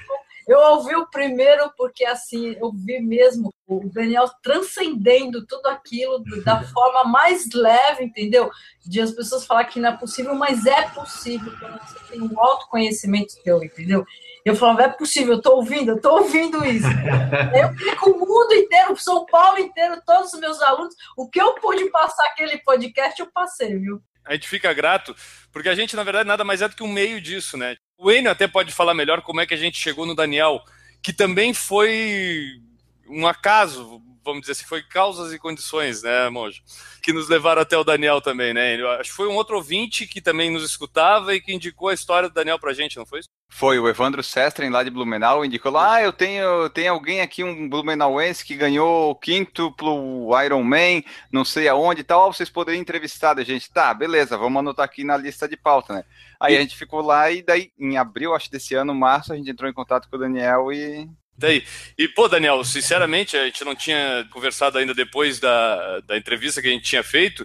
Eu 0.46 0.58
ouvi 0.58 0.94
o 0.96 1.06
primeiro 1.06 1.72
porque, 1.76 2.04
assim, 2.04 2.56
eu 2.60 2.72
vi 2.72 3.00
mesmo 3.00 3.52
o 3.66 3.88
Daniel 3.88 4.28
transcendendo 4.42 5.46
tudo 5.46 5.66
aquilo 5.66 6.22
da 6.44 6.62
forma 6.72 7.04
mais 7.04 7.48
leve, 7.52 8.04
entendeu? 8.04 8.50
De 8.84 9.00
as 9.00 9.12
pessoas 9.12 9.46
falar 9.46 9.64
que 9.64 9.80
não 9.80 9.90
é 9.90 9.96
possível, 9.96 10.34
mas 10.34 10.66
é 10.66 10.82
possível 10.88 11.52
quando 11.58 11.78
você 11.80 11.98
tem 12.10 12.20
um 12.20 12.38
autoconhecimento 12.38 13.34
teu, 13.42 13.62
entendeu? 13.62 14.04
Eu 14.44 14.56
falava, 14.56 14.82
é 14.82 14.88
possível, 14.88 15.34
eu 15.34 15.42
tô 15.42 15.54
ouvindo, 15.54 15.92
eu 15.92 16.00
tô 16.00 16.18
ouvindo 16.18 16.64
isso. 16.64 16.88
eu 17.54 17.96
que 17.96 18.10
o 18.10 18.18
mundo 18.18 18.52
inteiro, 18.54 18.96
São 18.96 19.24
Paulo 19.26 19.58
inteiro, 19.58 20.02
todos 20.04 20.32
os 20.32 20.40
meus 20.40 20.60
alunos, 20.60 20.94
o 21.16 21.28
que 21.28 21.40
eu 21.40 21.54
pude 21.54 21.88
passar 21.90 22.26
aquele 22.26 22.58
podcast, 22.58 23.20
eu 23.20 23.30
passei, 23.32 23.78
viu? 23.78 24.02
A 24.24 24.34
gente 24.34 24.48
fica 24.48 24.72
grato, 24.72 25.14
porque 25.52 25.68
a 25.68 25.74
gente, 25.74 25.96
na 25.96 26.04
verdade, 26.04 26.28
nada 26.28 26.44
mais 26.44 26.62
é 26.62 26.68
do 26.68 26.76
que 26.76 26.82
um 26.82 26.92
meio 26.92 27.20
disso, 27.20 27.56
né? 27.56 27.76
O 28.02 28.10
Enio 28.10 28.32
até 28.32 28.48
pode 28.48 28.72
falar 28.72 28.94
melhor 28.94 29.22
como 29.22 29.40
é 29.40 29.46
que 29.46 29.54
a 29.54 29.56
gente 29.56 29.78
chegou 29.78 30.04
no 30.04 30.12
Daniel, 30.16 30.60
que 31.00 31.12
também 31.12 31.54
foi 31.54 32.60
um 33.08 33.28
acaso, 33.28 34.02
vamos 34.24 34.42
dizer 34.42 34.52
assim, 34.52 34.64
foi 34.64 34.82
causas 34.82 35.32
e 35.32 35.38
condições, 35.38 36.02
né, 36.02 36.28
Monjo? 36.28 36.62
Que 37.02 37.12
nos 37.12 37.28
levaram 37.28 37.62
até 37.62 37.76
o 37.76 37.84
Daniel 37.84 38.20
também, 38.20 38.54
né? 38.54 38.80
Eu 38.80 38.90
acho 38.90 39.10
que 39.10 39.16
foi 39.16 39.28
um 39.28 39.34
outro 39.34 39.56
ouvinte 39.56 40.06
que 40.06 40.20
também 40.20 40.50
nos 40.50 40.64
escutava 40.64 41.34
e 41.34 41.40
que 41.40 41.52
indicou 41.52 41.88
a 41.88 41.94
história 41.94 42.28
do 42.28 42.34
Daniel 42.34 42.58
pra 42.58 42.72
gente, 42.72 42.96
não 42.96 43.06
foi 43.06 43.20
isso? 43.20 43.28
Foi 43.54 43.78
o 43.78 43.86
Evandro 43.86 44.22
Sestren 44.22 44.70
lá 44.70 44.82
de 44.82 44.90
Blumenau, 44.90 45.44
indicou 45.44 45.70
lá, 45.70 45.96
ah, 45.96 46.02
eu 46.02 46.12
tenho, 46.12 46.70
tem 46.70 46.88
alguém 46.88 47.20
aqui, 47.20 47.44
um 47.44 47.68
blumenauense 47.68 48.44
que 48.44 48.56
ganhou 48.56 49.10
o 49.10 49.14
quíntuplo 49.14 50.30
Ironman, 50.42 51.04
não 51.30 51.44
sei 51.44 51.68
aonde 51.68 52.00
e 52.00 52.04
tal, 52.04 52.32
vocês 52.32 52.48
poderiam 52.48 52.80
entrevistar 52.80 53.38
a 53.38 53.44
gente. 53.44 53.70
Tá, 53.70 53.92
beleza, 53.92 54.38
vamos 54.38 54.58
anotar 54.58 54.86
aqui 54.86 55.04
na 55.04 55.18
lista 55.18 55.46
de 55.46 55.56
pauta, 55.56 55.94
né? 55.94 56.04
Aí 56.40 56.56
a 56.56 56.60
gente 56.60 56.76
ficou 56.76 57.02
lá 57.02 57.30
e 57.30 57.42
daí, 57.42 57.70
em 57.78 57.98
abril, 57.98 58.34
acho 58.34 58.50
desse 58.50 58.74
ano, 58.74 58.94
março, 58.94 59.32
a 59.32 59.36
gente 59.36 59.50
entrou 59.50 59.68
em 59.68 59.74
contato 59.74 60.08
com 60.08 60.16
o 60.16 60.18
Daniel 60.18 60.72
e 60.72 61.06
Daí. 61.42 61.64
E, 61.98 62.06
pô, 62.06 62.28
Daniel, 62.28 62.62
sinceramente, 62.64 63.36
a 63.36 63.44
gente 63.44 63.64
não 63.64 63.74
tinha 63.74 64.26
conversado 64.30 64.78
ainda 64.78 64.94
depois 64.94 65.40
da, 65.40 65.98
da 66.00 66.16
entrevista 66.16 66.62
que 66.62 66.68
a 66.68 66.70
gente 66.70 66.84
tinha 66.84 67.02
feito. 67.02 67.44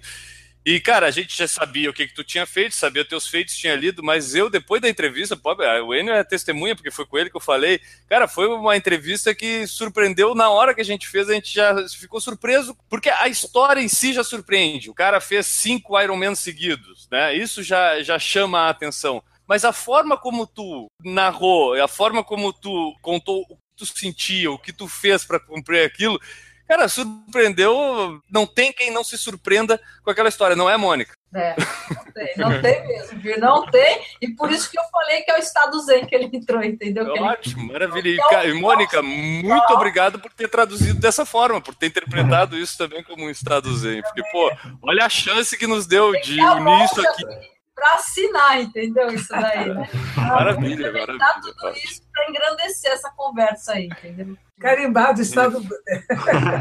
E, 0.64 0.80
cara, 0.80 1.08
a 1.08 1.12
gente 1.12 1.36
já 1.36 1.48
sabia 1.48 1.90
o 1.90 1.94
que, 1.94 2.08
que 2.08 2.14
tu 2.14 2.24
tinha 2.24 2.46
feito, 2.46 2.76
sabia 2.76 3.04
teus 3.04 3.26
feitos, 3.26 3.58
tinha 3.58 3.74
lido, 3.74 4.04
mas 4.04 4.36
eu, 4.36 4.50
depois 4.50 4.82
da 4.82 4.90
entrevista, 4.90 5.36
pô, 5.36 5.56
o 5.56 5.96
Enio 5.96 6.14
é 6.14 6.24
testemunha, 6.26 6.76
porque 6.76 6.92
foi 6.92 7.06
com 7.06 7.18
ele 7.18 7.30
que 7.30 7.38
eu 7.38 7.42
falei. 7.42 7.80
Cara, 8.08 8.28
foi 8.28 8.48
uma 8.48 8.76
entrevista 8.76 9.34
que 9.34 9.66
surpreendeu 9.66 10.36
na 10.36 10.50
hora 10.50 10.76
que 10.76 10.82
a 10.82 10.86
gente 10.86 11.08
fez, 11.08 11.30
a 11.30 11.34
gente 11.34 11.54
já 11.54 11.74
ficou 11.88 12.20
surpreso, 12.20 12.78
porque 12.90 13.10
a 13.10 13.28
história 13.28 13.82
em 13.82 13.88
si 13.88 14.14
já 14.14 14.24
surpreende. 14.24 14.90
O 14.92 14.94
cara 14.94 15.22
fez 15.22 15.48
cinco 15.48 16.00
Ironman 16.00 16.36
seguidos, 16.36 17.08
né? 17.10 17.34
Isso 17.34 17.64
já, 17.64 18.04
já 18.04 18.20
chama 18.20 18.60
a 18.60 18.70
atenção. 18.70 19.24
Mas 19.48 19.64
a 19.64 19.72
forma 19.72 20.18
como 20.18 20.46
tu 20.46 20.92
narrou, 21.02 21.82
a 21.82 21.88
forma 21.88 22.24
como 22.24 22.52
tu 22.52 22.94
contou 23.02 23.46
o 23.50 23.58
tu 23.78 23.86
sentia, 23.86 24.52
o 24.52 24.58
que 24.60 24.74
tu 24.74 24.88
fez 24.88 25.24
para 25.24 25.40
cumprir 25.40 25.86
aquilo, 25.86 26.20
cara, 26.68 26.88
surpreendeu. 26.90 28.22
Não 28.30 28.46
tem 28.46 28.74
quem 28.74 28.92
não 28.92 29.04
se 29.04 29.18
surpreenda 29.18 29.80
com 30.04 30.10
aquela 30.12 30.30
história, 30.30 30.56
não 30.56 30.70
é, 30.70 30.76
Mônica? 30.78 31.16
É, 31.36 31.56
não 31.94 32.12
tem, 32.14 32.34
não 32.38 32.62
tem 32.62 32.88
mesmo, 32.88 33.20
viu? 33.20 33.38
Não 33.40 33.66
tem, 33.70 34.02
e 34.22 34.30
por 34.30 34.50
isso 34.50 34.72
que 34.72 34.80
eu 34.80 34.84
falei 34.90 35.22
que 35.24 35.30
é 35.30 35.36
o 35.36 35.40
estado 35.40 35.78
zen 35.82 36.06
que 36.06 36.16
ele 36.16 36.30
entrou, 36.34 36.64
entendeu? 36.64 37.04
Que 37.06 37.12
ele- 37.20 37.20
Ótimo, 37.20 37.68
maravilha. 37.74 38.08
E, 38.10 38.18
ca- 38.18 38.46
e, 38.46 38.54
Mônica, 38.54 39.02
muito 39.04 39.74
obrigado 39.74 40.20
por 40.20 40.32
ter 40.32 40.48
traduzido 40.48 41.00
dessa 41.02 41.26
forma, 41.26 41.60
por 41.60 41.76
ter 41.76 41.88
interpretado 41.88 42.58
isso 42.58 42.78
também 42.78 43.04
como 43.04 43.26
um 43.26 43.30
estado 43.30 43.76
zen. 43.76 44.02
Porque, 44.02 44.24
pô, 44.32 44.50
olha 44.84 45.06
a 45.06 45.10
chance 45.10 45.58
que 45.58 45.68
nos 45.68 45.86
deu 45.86 46.14
de 46.22 46.40
unir 46.42 46.86
isso 46.86 47.02
aqui. 47.02 47.24
Para 47.78 47.94
assinar, 47.94 48.60
entendeu? 48.60 49.08
Isso 49.10 49.30
daí, 49.30 49.72
né? 49.72 49.88
Maravilha, 50.18 50.92
maravilha. 50.92 51.20
tudo 51.44 51.78
isso 51.78 52.02
para 52.12 52.28
engrandecer 52.28 52.92
essa 52.92 53.12
conversa 53.12 53.74
aí, 53.74 53.86
entendeu? 53.86 54.36
Carimbado, 54.60 55.22
estado. 55.22 55.62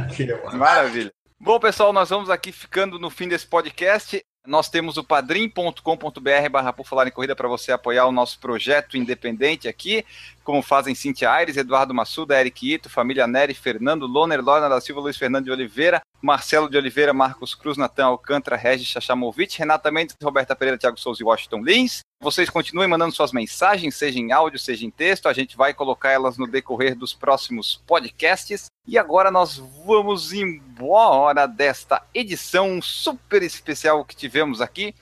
Maravilha. 0.53 1.11
Bom, 1.41 1.59
pessoal, 1.59 1.91
nós 1.91 2.11
vamos 2.11 2.29
aqui 2.29 2.53
ficando 2.53 2.99
no 2.99 3.09
fim 3.09 3.29
desse 3.29 3.47
podcast. 3.47 4.23
Nós 4.47 4.69
temos 4.69 4.97
o 4.97 5.03
padrim.com.br 5.03 6.49
barra 6.51 6.73
por 6.73 6.87
falar 6.87 7.09
em 7.09 7.11
corrida 7.11 7.35
para 7.35 7.49
você 7.49 7.73
apoiar 7.73 8.07
o 8.07 8.13
nosso 8.13 8.39
projeto 8.39 8.97
independente 8.97 9.67
aqui, 9.67 10.05
como 10.45 10.63
fazem 10.63 10.95
Cintia 10.95 11.31
Aires, 11.31 11.57
Eduardo 11.57 11.93
Massuda, 11.93 12.39
Eric 12.39 12.75
Ito, 12.75 12.89
família 12.89 13.27
Neri, 13.27 13.55
Fernando 13.55 14.07
Loner, 14.07 14.41
Lorna 14.41 14.69
da 14.69 14.81
Silva, 14.81 15.01
Luiz 15.01 15.17
Fernando 15.17 15.47
de 15.47 15.51
Oliveira, 15.51 16.01
Marcelo 16.23 16.71
de 16.71 16.79
Oliveira, 16.79 17.13
Marcos 17.13 17.55
Cruz, 17.55 17.77
Natan 17.77 18.07
Alcântara, 18.07 18.57
Regis 18.57 18.87
Chachamovic, 18.87 19.59
Renata 19.59 19.91
Mendes, 19.91 20.15
Roberta 20.23 20.55
Pereira, 20.55 20.79
Thiago 20.79 20.99
Souza 20.99 21.23
e 21.23 21.27
Washington 21.27 21.63
Lins. 21.63 22.06
Vocês 22.21 22.49
continuem 22.49 22.89
mandando 22.89 23.15
suas 23.15 23.31
mensagens, 23.31 23.95
seja 23.95 24.19
em 24.19 24.33
áudio, 24.33 24.59
seja 24.59 24.87
em 24.87 24.91
texto. 24.91 25.29
A 25.29 25.33
gente 25.33 25.57
vai 25.57 25.75
colocar 25.75 26.11
elas 26.11 26.39
no 26.39 26.47
decorrer 26.47 26.97
dos 26.97 27.13
próximos 27.13 27.81
podcasts. 27.87 28.67
E 28.87 28.99
agora 28.99 29.31
nós 29.31 29.59
vamos 29.85 30.33
embora 30.33 31.47
desta 31.47 32.03
edição 32.15 32.81
super 32.81 33.43
especial 33.43 34.05
que 34.05 34.17
tivemos 34.17 34.61
aqui. 34.61 34.95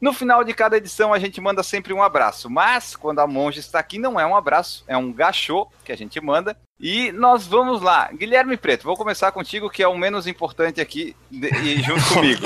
No 0.00 0.12
final 0.12 0.44
de 0.44 0.52
cada 0.52 0.76
edição 0.76 1.14
a 1.14 1.18
gente 1.18 1.40
manda 1.40 1.62
sempre 1.62 1.94
um 1.94 2.02
abraço, 2.02 2.50
mas 2.50 2.94
quando 2.94 3.20
a 3.20 3.26
monja 3.26 3.60
está 3.60 3.78
aqui 3.78 3.98
não 3.98 4.20
é 4.20 4.26
um 4.26 4.36
abraço, 4.36 4.84
é 4.86 4.96
um 4.96 5.10
gachô 5.10 5.68
que 5.84 5.90
a 5.90 5.96
gente 5.96 6.20
manda. 6.20 6.56
E 6.78 7.10
nós 7.12 7.46
vamos 7.46 7.80
lá. 7.80 8.10
Guilherme 8.12 8.58
Preto, 8.58 8.84
vou 8.84 8.96
começar 8.96 9.32
contigo, 9.32 9.70
que 9.70 9.82
é 9.82 9.88
o 9.88 9.96
menos 9.96 10.26
importante 10.26 10.80
aqui, 10.80 11.16
e 11.32 11.80
junto 11.80 12.04
comigo. 12.12 12.44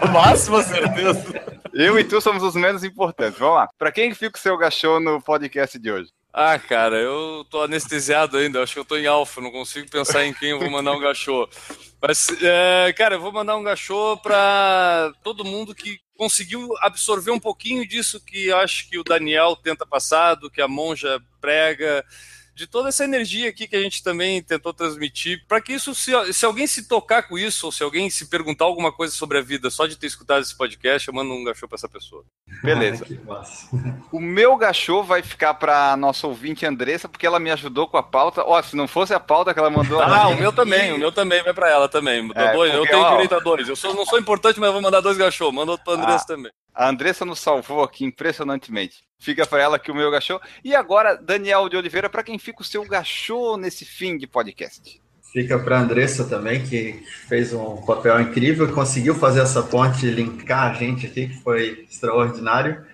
A 0.00 0.08
máxima 0.08 0.62
certeza. 0.64 1.61
Eu 1.74 1.98
e 1.98 2.04
tu 2.04 2.20
somos 2.20 2.42
os 2.42 2.54
menos 2.54 2.84
importantes. 2.84 3.38
Vamos 3.38 3.56
lá. 3.56 3.68
Para 3.78 3.92
quem 3.92 4.14
fica 4.14 4.38
o 4.38 4.40
seu 4.40 4.56
gachô 4.56 5.00
no 5.00 5.22
podcast 5.22 5.78
de 5.78 5.90
hoje? 5.90 6.10
Ah, 6.34 6.58
cara, 6.58 6.96
eu 6.96 7.44
tô 7.50 7.62
anestesiado 7.62 8.38
ainda, 8.38 8.62
acho 8.62 8.72
que 8.72 8.78
eu 8.78 8.84
tô 8.86 8.96
em 8.96 9.06
alfa, 9.06 9.40
não 9.42 9.50
consigo 9.50 9.90
pensar 9.90 10.24
em 10.24 10.32
quem 10.32 10.50
eu 10.50 10.58
vou 10.58 10.70
mandar 10.70 10.92
um 10.92 11.00
gachô. 11.00 11.46
Mas, 12.00 12.28
é, 12.40 12.90
cara, 12.94 13.16
eu 13.16 13.20
vou 13.20 13.30
mandar 13.30 13.54
um 13.54 13.62
gachô 13.62 14.16
para 14.16 15.12
todo 15.22 15.44
mundo 15.44 15.74
que 15.74 15.98
conseguiu 16.16 16.70
absorver 16.80 17.32
um 17.32 17.38
pouquinho 17.38 17.86
disso 17.86 18.24
que 18.24 18.50
acho 18.50 18.88
que 18.88 18.98
o 18.98 19.04
Daniel 19.04 19.54
tenta 19.56 19.84
passar, 19.84 20.34
do 20.34 20.50
que 20.50 20.62
a 20.62 20.68
monja 20.68 21.20
prega, 21.38 22.02
de 22.54 22.66
toda 22.66 22.88
essa 22.88 23.04
energia 23.04 23.48
aqui 23.48 23.66
que 23.66 23.76
a 23.76 23.80
gente 23.80 24.02
também 24.02 24.42
tentou 24.42 24.72
transmitir, 24.72 25.44
para 25.46 25.60
que 25.60 25.72
isso, 25.72 25.94
se, 25.94 26.12
se, 26.32 26.44
alguém 26.44 26.66
se 26.66 26.86
tocar 26.86 27.22
com 27.22 27.38
isso, 27.38 27.66
ou 27.66 27.72
se 27.72 27.82
alguém 27.82 28.10
se 28.10 28.26
perguntar 28.26 28.64
alguma 28.64 28.92
coisa 28.92 29.14
sobre 29.14 29.38
a 29.38 29.42
vida 29.42 29.70
só 29.70 29.86
de 29.86 29.96
ter 29.96 30.06
escutado 30.06 30.42
esse 30.42 30.56
podcast, 30.56 31.08
eu 31.08 31.14
mando 31.14 31.32
um 31.32 31.44
gachô 31.44 31.66
para 31.66 31.76
essa 31.76 31.88
pessoa. 31.88 32.24
Beleza. 32.62 33.06
o 34.12 34.20
meu 34.20 34.56
gachô 34.56 35.02
vai 35.02 35.22
ficar 35.22 35.54
para 35.54 35.96
nossa 35.96 36.26
ouvinte 36.26 36.66
Andressa, 36.66 37.08
porque 37.08 37.26
ela 37.26 37.40
me 37.40 37.50
ajudou 37.50 37.88
com 37.88 37.96
a 37.96 38.02
pauta. 38.02 38.42
Ó, 38.44 38.60
se 38.62 38.76
não 38.76 38.86
fosse 38.86 39.14
a 39.14 39.20
pauta 39.20 39.54
que 39.54 39.60
ela 39.60 39.70
mandou. 39.70 40.00
Ah, 40.00 40.28
o 40.28 40.36
meu 40.36 40.52
também, 40.52 40.92
o 40.92 40.98
meu 40.98 41.10
também 41.10 41.42
vai 41.42 41.54
para 41.54 41.70
ela 41.70 41.88
também. 41.88 42.30
É, 42.34 42.52
dois, 42.52 42.72
porque, 42.72 42.86
eu 42.86 42.90
tenho 42.90 43.02
ó, 43.02 43.10
direito 43.12 43.34
a 43.34 43.38
dois. 43.38 43.68
Eu 43.68 43.76
sou, 43.76 43.94
não 43.94 44.04
sou 44.04 44.18
importante, 44.18 44.60
mas 44.60 44.66
eu 44.68 44.72
vou 44.72 44.82
mandar 44.82 45.00
dois 45.00 45.16
gachô. 45.16 45.50
Manda 45.50 45.72
outro 45.72 45.84
pra 45.84 45.94
Andressa 45.94 46.24
ah, 46.24 46.26
também. 46.26 46.52
A 46.74 46.88
Andressa 46.88 47.24
nos 47.24 47.38
salvou 47.38 47.82
aqui 47.82 48.04
impressionantemente. 48.04 49.04
Fica 49.18 49.46
para 49.46 49.62
ela 49.62 49.78
que 49.78 49.90
o 49.90 49.94
meu 49.94 50.10
gachô. 50.10 50.40
E 50.64 50.74
agora, 50.74 51.16
Daniel 51.16 51.68
de 51.68 51.76
Oliveira, 51.76 52.08
para 52.08 52.22
quem 52.22 52.38
fica 52.38 52.62
o 52.62 52.64
seu 52.64 52.84
gachô 52.84 53.56
nesse 53.56 53.84
fim 53.84 54.16
de 54.16 54.26
podcast? 54.26 55.00
Fica 55.32 55.58
para 55.58 55.78
a 55.78 55.82
Andressa 55.82 56.24
também, 56.24 56.62
que 56.62 57.02
fez 57.28 57.52
um 57.52 57.76
papel 57.82 58.20
incrível, 58.20 58.70
conseguiu 58.72 59.14
fazer 59.14 59.40
essa 59.40 59.62
ponte, 59.62 60.06
linkar 60.06 60.72
a 60.72 60.74
gente 60.74 61.06
aqui, 61.06 61.28
que 61.28 61.40
foi 61.42 61.86
extraordinário. 61.90 62.84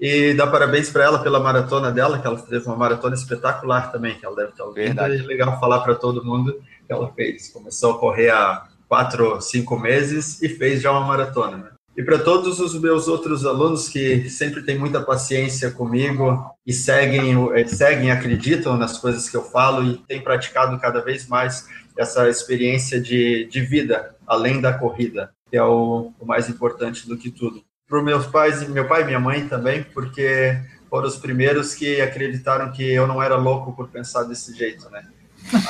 E 0.00 0.32
dá 0.34 0.46
parabéns 0.46 0.90
para 0.90 1.04
ela 1.04 1.18
pela 1.20 1.40
maratona 1.40 1.90
dela, 1.90 2.20
que 2.20 2.26
ela 2.26 2.38
fez 2.38 2.66
uma 2.66 2.76
maratona 2.76 3.14
espetacular 3.14 3.90
também, 3.90 4.16
que 4.16 4.24
ela 4.24 4.36
deve 4.36 4.50
estar 4.50 4.64
ouvindo. 4.64 4.86
Verdade. 4.86 5.16
É 5.16 5.22
legal 5.22 5.58
falar 5.58 5.80
para 5.80 5.94
todo 5.94 6.24
mundo 6.24 6.60
que 6.86 6.92
ela 6.92 7.12
fez. 7.14 7.48
Começou 7.48 7.94
a 7.94 7.98
correr 7.98 8.30
há 8.30 8.68
quatro, 8.88 9.40
cinco 9.40 9.78
meses 9.78 10.40
e 10.42 10.48
fez 10.48 10.80
já 10.80 10.92
uma 10.92 11.06
maratona. 11.06 11.56
Né? 11.56 11.70
E 11.98 12.02
para 12.04 12.16
todos 12.16 12.60
os 12.60 12.80
meus 12.80 13.08
outros 13.08 13.44
alunos 13.44 13.88
que 13.88 14.30
sempre 14.30 14.62
têm 14.62 14.78
muita 14.78 15.00
paciência 15.00 15.72
comigo 15.72 16.48
e 16.64 16.72
seguem, 16.72 17.34
eh, 17.56 17.66
seguem, 17.66 18.12
acreditam 18.12 18.76
nas 18.76 18.98
coisas 18.98 19.28
que 19.28 19.36
eu 19.36 19.42
falo 19.42 19.82
e 19.84 19.96
têm 20.06 20.22
praticado 20.22 20.78
cada 20.78 21.00
vez 21.00 21.26
mais 21.26 21.66
essa 21.96 22.28
experiência 22.28 23.00
de, 23.00 23.48
de 23.50 23.60
vida, 23.62 24.14
além 24.28 24.60
da 24.60 24.72
corrida, 24.72 25.32
que 25.50 25.56
é 25.56 25.62
o, 25.64 26.12
o 26.20 26.24
mais 26.24 26.48
importante 26.48 27.04
do 27.08 27.18
que 27.18 27.32
tudo. 27.32 27.64
Para 27.88 28.00
meus 28.00 28.26
pais, 28.26 28.62
meu 28.68 28.86
pai 28.86 29.02
e 29.02 29.06
minha 29.06 29.18
mãe 29.18 29.48
também, 29.48 29.82
porque 29.82 30.56
foram 30.88 31.08
os 31.08 31.16
primeiros 31.16 31.74
que 31.74 32.00
acreditaram 32.00 32.70
que 32.70 32.92
eu 32.92 33.08
não 33.08 33.20
era 33.20 33.34
louco 33.34 33.74
por 33.74 33.88
pensar 33.88 34.22
desse 34.22 34.56
jeito, 34.56 34.88
né? 34.90 35.04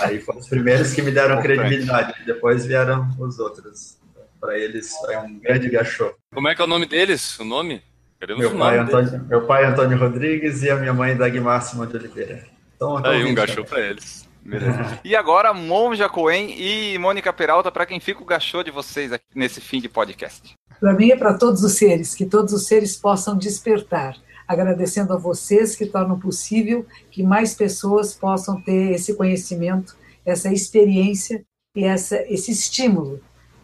Aí 0.00 0.20
foram 0.20 0.40
os 0.40 0.48
primeiros 0.48 0.92
que 0.92 1.00
me 1.00 1.10
deram 1.10 1.40
credibilidade, 1.40 2.12
depois 2.26 2.66
vieram 2.66 3.08
os 3.18 3.38
outros 3.38 3.97
para 4.40 4.58
eles 4.58 4.92
é 5.08 5.18
um 5.18 5.38
grande 5.38 5.68
gachô. 5.68 6.14
Como 6.32 6.48
é 6.48 6.54
que 6.54 6.62
é 6.62 6.64
o 6.64 6.68
nome 6.68 6.86
deles? 6.86 7.38
O 7.38 7.44
nome? 7.44 7.82
Queremos 8.18 8.40
meu, 8.40 8.58
pai, 8.58 8.78
Antônio, 8.78 9.24
meu 9.28 9.46
pai 9.46 9.64
Antônio 9.64 9.98
Rodrigues 9.98 10.62
e 10.62 10.70
a 10.70 10.76
minha 10.76 10.92
mãe 10.92 11.16
Dagmar 11.16 11.62
Simão 11.62 11.86
de 11.86 11.96
Oliveira. 11.96 12.44
Então, 12.74 13.04
Aí 13.04 13.24
um 13.24 13.34
gachô 13.34 13.64
para 13.64 13.80
eles. 13.80 14.28
Beleza. 14.42 15.00
e 15.04 15.14
agora, 15.14 15.52
Monja 15.52 16.08
Coen 16.08 16.54
e 16.58 16.98
Mônica 16.98 17.32
Peralta, 17.32 17.70
para 17.70 17.86
quem 17.86 18.00
fica 18.00 18.22
o 18.22 18.26
gachô 18.26 18.62
de 18.62 18.70
vocês 18.70 19.12
aqui 19.12 19.24
nesse 19.34 19.60
fim 19.60 19.80
de 19.80 19.88
podcast? 19.88 20.54
Para 20.80 20.94
mim 20.94 21.10
é 21.10 21.16
para 21.16 21.34
todos 21.34 21.62
os 21.62 21.72
seres, 21.74 22.14
que 22.14 22.24
todos 22.24 22.52
os 22.52 22.66
seres 22.66 22.96
possam 22.96 23.36
despertar. 23.36 24.16
Agradecendo 24.46 25.12
a 25.12 25.18
vocês 25.18 25.76
que 25.76 25.86
tornam 25.86 26.18
possível 26.18 26.86
que 27.10 27.22
mais 27.22 27.54
pessoas 27.54 28.14
possam 28.14 28.60
ter 28.60 28.92
esse 28.92 29.14
conhecimento, 29.14 29.94
essa 30.24 30.50
experiência 30.50 31.44
e 31.76 31.84
essa, 31.84 32.16
esse 32.32 32.50
estímulo 32.50 33.20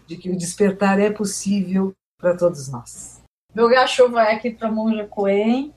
de 0.07 0.17
que 0.17 0.31
o 0.31 0.37
despertar 0.37 1.01
é 1.01 1.11
possível 1.11 1.95
para 2.19 2.37
todos 2.37 2.69
nós. 2.69 3.23
Meu 3.55 3.69
gachô 3.69 4.09
vai 4.09 4.35
aqui 4.35 4.51
para 4.51 4.71
Monja 4.71 5.07
Coen, 5.07 5.73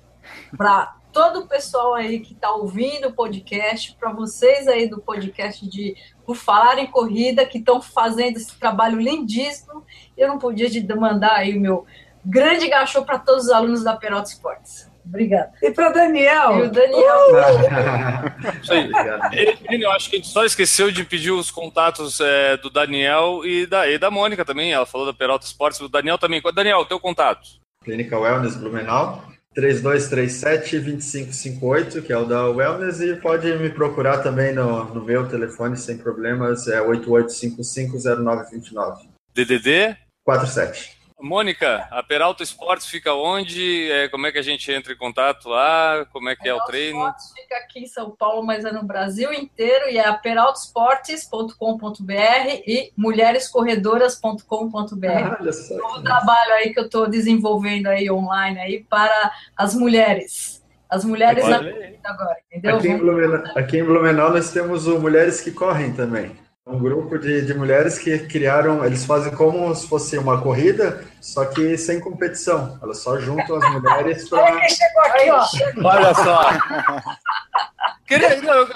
para 0.58 0.98
todo 1.12 1.42
o 1.42 1.48
pessoal 1.48 1.94
aí 1.94 2.20
que 2.20 2.34
está 2.34 2.52
ouvindo 2.52 3.08
o 3.08 3.14
podcast, 3.14 3.96
para 4.00 4.12
vocês 4.12 4.68
aí 4.68 4.88
do 4.88 5.02
podcast 5.02 5.68
de 5.68 5.96
Por 6.26 6.36
Falar 6.36 6.80
em 6.80 6.88
Corrida, 6.88 7.46
que 7.46 7.58
estão 7.58 7.82
fazendo 7.82 8.38
esse 8.38 8.58
trabalho 8.60 9.00
lindíssimo. 9.00 9.84
Eu 10.16 10.28
não 10.28 10.38
podia 10.38 10.70
de 10.70 10.82
mandar 10.96 11.34
aí 11.34 11.58
o 11.58 11.62
meu 11.62 11.86
grande 12.26 12.68
gachô 12.68 13.04
para 13.04 13.20
todos 13.20 13.46
os 13.46 13.52
alunos 13.52 13.84
da 13.84 13.96
Peralta 13.96 14.30
Esportes. 14.30 14.92
Obrigada. 15.08 15.52
E 15.62 15.72
para 15.72 15.90
Daniel. 15.90 16.60
E 16.60 16.62
o 16.64 16.72
Daniel. 16.72 17.32
Uh! 17.32 18.62
Isso 18.62 18.74
aí. 18.74 18.92
Eu 19.82 19.92
acho 19.92 20.10
que 20.10 20.18
a 20.18 20.20
gente 20.20 20.30
só 20.30 20.44
esqueceu 20.44 20.92
de 20.92 21.04
pedir 21.04 21.32
os 21.32 21.50
contatos 21.50 22.20
é, 22.20 22.58
do 22.58 22.70
Daniel 22.70 23.42
e 23.46 23.66
da, 23.66 23.90
e 23.90 23.98
da 23.98 24.12
Mônica 24.12 24.44
também. 24.44 24.74
Ela 24.74 24.86
falou 24.86 25.08
da 25.08 25.14
Peralta 25.14 25.46
Esportes, 25.46 25.80
do 25.80 25.90
Daniel 25.90 26.18
também. 26.18 26.42
Daniel, 26.54 26.86
teu 26.86 27.00
contato. 27.00 27.48
Clínica 27.84 28.20
Wellness 28.20 28.58
Blumenau. 28.58 29.24
3237-2558, 29.58 32.04
que 32.04 32.14
é 32.14 32.18
o 32.18 32.26
da 32.26 32.48
Wellness, 32.48 33.02
e 33.02 33.16
pode 33.16 33.52
me 33.58 33.72
procurar 33.72 34.20
também 34.20 34.54
no, 34.54 34.94
no 34.94 35.04
meu 35.04 35.28
telefone 35.28 35.76
sem 35.76 35.98
problemas, 35.98 36.68
é 36.68 36.80
88550929. 36.80 39.10
DDD? 39.34 39.98
47. 40.24 40.96
Mônica, 41.20 41.88
a 41.90 42.04
Peralta 42.04 42.44
Esportes 42.44 42.86
fica 42.86 43.12
onde? 43.14 43.90
É, 43.92 44.08
como 44.08 44.28
é 44.28 44.32
que 44.32 44.38
a 44.38 44.44
gente 44.44 44.72
entra 44.72 44.94
em 44.94 44.98
contato 44.98 45.50
lá? 45.50 46.06
Como 46.12 46.30
é 46.30 46.36
que 46.36 46.48
é 46.48 46.54
o 46.54 46.64
treino? 46.66 47.00
Esportes 47.00 47.34
fica 47.34 47.58
aqui 47.58 47.80
em 47.80 47.88
São 47.88 48.12
Paulo, 48.12 48.46
mas 48.46 48.64
é 48.66 48.72
no 48.72 48.84
Brasil 48.84 49.34
inteiro 49.34 49.90
e 49.90 49.98
é 49.98 50.14
peraltaesportes.com.br 50.14 52.14
e 52.68 52.94
mulherescorredoras.com.br. 52.96 55.08
Ah, 55.08 55.40
um 55.98 56.04
trabalho 56.04 56.54
aí 56.54 56.72
que 56.72 56.80
eu 56.80 56.86
estou 56.86 57.10
desenvolvendo 57.10 57.88
aí 57.88 58.12
online 58.12 58.60
aí 58.60 58.86
para 58.88 59.32
as 59.56 59.74
mulheres. 59.74 60.64
As 60.90 61.04
mulheres 61.04 61.46
da 61.46 61.58
agora, 61.58 62.38
entendeu? 62.50 62.78
Aqui 62.78 62.88
em, 62.88 62.98
Blumenau, 62.98 63.44
aqui 63.56 63.78
em 63.78 63.84
Blumenau 63.84 64.32
nós 64.32 64.52
temos 64.52 64.88
o 64.88 64.98
Mulheres 65.00 65.42
que 65.42 65.52
Correm 65.52 65.92
também. 65.92 66.32
Um 66.68 66.80
grupo 66.80 67.18
de, 67.18 67.46
de 67.46 67.54
mulheres 67.54 67.98
que 67.98 68.20
criaram, 68.20 68.84
eles 68.84 69.06
fazem 69.06 69.34
como 69.34 69.74
se 69.74 69.88
fosse 69.88 70.18
uma 70.18 70.42
corrida, 70.42 71.06
só 71.22 71.46
que 71.46 71.78
sem 71.78 71.98
competição. 71.98 72.78
Elas 72.84 73.00
só 73.00 73.18
juntam 73.18 73.56
as 73.56 73.72
mulheres 73.72 74.28
para. 74.28 74.44
Olha 74.44 74.60
quem 74.60 74.70
chegou 74.70 75.02
aqui, 75.02 75.30
ó. 75.32 75.88
Olha 75.88 76.14
só. 76.14 76.42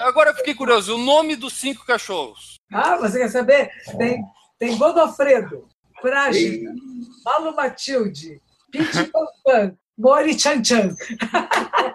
Agora 0.00 0.30
eu 0.30 0.34
fiquei 0.34 0.54
curioso, 0.54 0.94
o 0.94 0.98
nome 0.98 1.36
dos 1.36 1.52
cinco 1.52 1.84
cachorros. 1.84 2.60
Ah, 2.72 2.96
você 2.96 3.18
quer 3.18 3.28
saber? 3.28 3.70
Tem, 3.98 4.22
tem 4.58 4.78
Godofredo, 4.78 5.68
Frágil, 6.00 6.72
Malu 7.24 7.54
Matilde, 7.54 8.40
Pete 8.70 9.10
Pan, 9.44 9.74
Mori 10.02 10.36
Chan 10.38 10.62
Chan. 10.64 10.96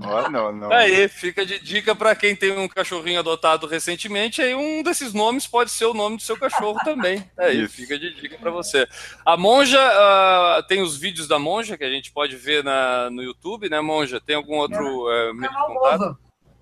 Não, 0.00 0.30
não, 0.30 0.52
não. 0.52 0.72
Aí, 0.72 1.08
fica 1.08 1.44
de 1.44 1.58
dica 1.58 1.94
para 1.94 2.14
quem 2.14 2.34
tem 2.34 2.56
um 2.56 2.68
cachorrinho 2.68 3.20
adotado 3.20 3.66
recentemente, 3.66 4.40
aí 4.42 4.54
um 4.54 4.82
desses 4.82 5.12
nomes 5.12 5.46
pode 5.46 5.70
ser 5.70 5.84
o 5.84 5.94
nome 5.94 6.16
do 6.16 6.22
seu 6.22 6.36
cachorro 6.36 6.78
também. 6.84 7.24
Aí, 7.38 7.62
Isso. 7.62 7.74
fica 7.74 7.98
de 7.98 8.14
dica 8.14 8.36
para 8.38 8.50
você. 8.50 8.86
A 9.24 9.36
Monja, 9.36 9.78
uh, 9.78 10.62
tem 10.66 10.82
os 10.82 10.96
vídeos 10.96 11.28
da 11.28 11.38
Monja 11.38 11.76
que 11.76 11.84
a 11.84 11.90
gente 11.90 12.12
pode 12.12 12.36
ver 12.36 12.64
na, 12.64 13.10
no 13.10 13.22
YouTube, 13.22 13.68
né, 13.68 13.80
Monja? 13.80 14.20
Tem 14.20 14.36
algum 14.36 14.56
outro 14.56 15.10
é, 15.10 15.30
uh, 15.30 15.34
contato? 15.34 15.74
Mova. 15.74 16.18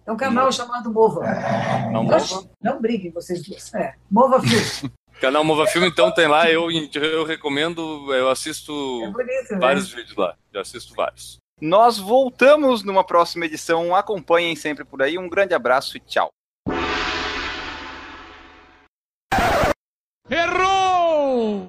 É 0.06 0.12
um 0.12 0.16
canal 0.16 0.52
chamado 0.52 0.92
Mova. 0.92 1.22
Não, 1.92 2.04
Mova? 2.04 2.50
Não 2.62 2.80
briguem 2.80 3.10
vocês 3.10 3.42
dois. 3.42 3.72
É, 3.74 3.94
Mova 4.10 4.40
Filme. 4.40 4.92
Canal 5.20 5.44
Mova 5.44 5.66
Filme, 5.66 5.88
então 5.88 6.12
tem 6.12 6.26
lá, 6.26 6.50
eu, 6.50 6.68
eu 6.70 7.24
recomendo, 7.24 8.12
eu 8.14 8.28
assisto 8.28 8.72
é 9.04 9.10
bonito, 9.10 9.52
né? 9.52 9.58
vários 9.58 9.90
né? 9.90 9.96
vídeos 9.96 10.16
lá, 10.16 10.36
eu 10.52 10.60
assisto 10.60 10.94
vários. 10.94 11.38
Nós 11.60 11.98
voltamos 11.98 12.82
numa 12.82 13.04
próxima 13.04 13.46
edição. 13.46 13.94
Acompanhem 13.94 14.56
sempre 14.56 14.84
por 14.84 15.00
aí. 15.00 15.16
Um 15.16 15.28
grande 15.28 15.54
abraço 15.54 15.96
e 15.96 16.00
tchau. 16.00 16.28
Errou! 20.28 21.66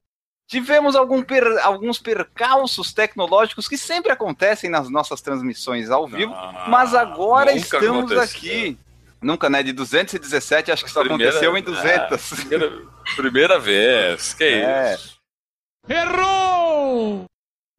Tivemos 0.48 0.96
algum 0.96 1.24
per, 1.24 1.44
alguns 1.64 2.00
percalços 2.00 2.94
tecnológicos 2.94 3.68
que 3.68 3.78
sempre 3.78 4.12
acontecem 4.12 4.70
nas 4.70 4.90
nossas 4.90 5.22
transmissões 5.22 5.90
ao 5.90 6.08
vivo, 6.08 6.34
ah, 6.34 6.68
mas 6.70 6.94
agora 6.94 7.52
estamos 7.52 8.12
aconteceu. 8.12 8.22
aqui. 8.22 8.78
Nunca, 9.22 9.50
né? 9.50 9.64
De 9.64 9.74
217, 9.74 10.72
acho 10.72 10.84
que 10.84 10.92
só 10.92 11.02
primeira, 11.02 11.32
aconteceu 11.32 11.58
em 11.58 11.62
200. 11.64 12.32
É, 12.32 12.36
primeira, 12.36 12.82
primeira, 13.16 13.60
vez. 13.60 14.34
Que 14.34 14.44
é. 14.44 14.94
isso? 14.94 15.16
Errou! 15.88 17.26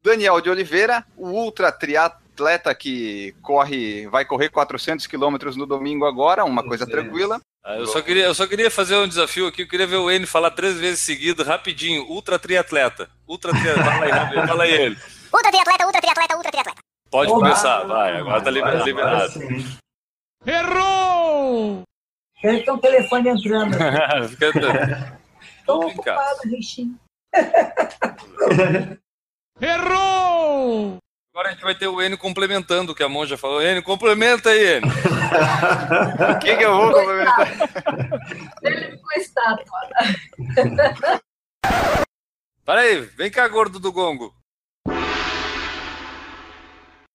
Daniel 0.03 0.39
de 0.39 0.49
Oliveira, 0.49 1.05
o 1.15 1.29
ultra 1.29 1.71
triatleta 1.71 2.73
que 2.73 3.35
corre, 3.41 4.07
vai 4.07 4.23
correr 4.23 4.49
400 4.49 5.05
quilômetros 5.07 5.55
no 5.55 5.65
domingo 5.65 6.05
agora, 6.05 6.45
uma 6.45 6.63
coisa 6.63 6.85
tranquila. 6.85 7.41
Ah, 7.63 7.75
eu 7.75 7.87
só, 7.87 8.01
queria, 8.01 8.23
eu 8.23 8.33
só 8.33 8.47
queria 8.47 8.71
fazer 8.71 8.95
um 8.95 9.07
desafio 9.07 9.47
aqui, 9.47 9.63
eu 9.63 9.67
queria 9.67 9.85
ver 9.85 9.97
o 9.97 10.09
N 10.09 10.25
falar 10.25 10.51
três 10.51 10.77
vezes 10.77 11.01
seguido, 11.01 11.43
rapidinho, 11.43 12.03
ultra 12.03 12.39
triatleta. 12.39 13.09
Ultra 13.27 13.51
triatleta, 13.51 13.83
fala 13.91 14.05
aí, 14.05 14.47
fala 14.47 14.63
aí 14.63 14.71
ele. 14.71 14.97
Ultra 15.33 15.51
triatleta, 15.51 15.85
ultra 15.85 16.01
triatleta, 16.01 16.37
ultra 16.37 16.51
triatleta. 16.51 16.81
Pode 17.11 17.31
Olá. 17.31 17.39
começar, 17.39 17.83
vai, 17.83 18.17
agora 18.17 18.41
tá 18.41 18.49
liberado. 18.49 19.33
Errou! 20.47 21.83
Deve 22.41 22.63
ter 22.63 22.71
um 22.71 22.77
telefone 22.77 23.29
entrando. 23.29 23.73
Fica 24.29 24.47
Estou 25.59 25.81
complicado. 25.81 26.17
ocupado, 26.17 26.49
Richinho. 26.49 26.97
Errou! 29.59 30.97
Agora 31.33 31.49
a 31.49 31.51
gente 31.51 31.63
vai 31.63 31.75
ter 31.75 31.87
o 31.87 32.01
Enio 32.01 32.17
complementando 32.17 32.93
o 32.93 32.95
que 32.95 33.03
a 33.03 33.09
monja 33.09 33.37
falou. 33.37 33.61
Enio, 33.61 33.83
complementa 33.83 34.49
aí, 34.49 34.77
Enio. 34.77 34.91
O 35.27 36.39
que, 36.39 36.55
que 36.55 36.63
eu 36.63 36.73
vou 36.75 36.93
complementar? 36.93 37.51
Ele 38.63 38.91
ficou 38.91 39.11
estátua. 39.17 39.79
Para 42.63 42.81
aí, 42.81 43.01
vem 43.01 43.29
cá, 43.29 43.45
gordo 43.47 43.77
do 43.79 43.91
gongo. 43.91 44.33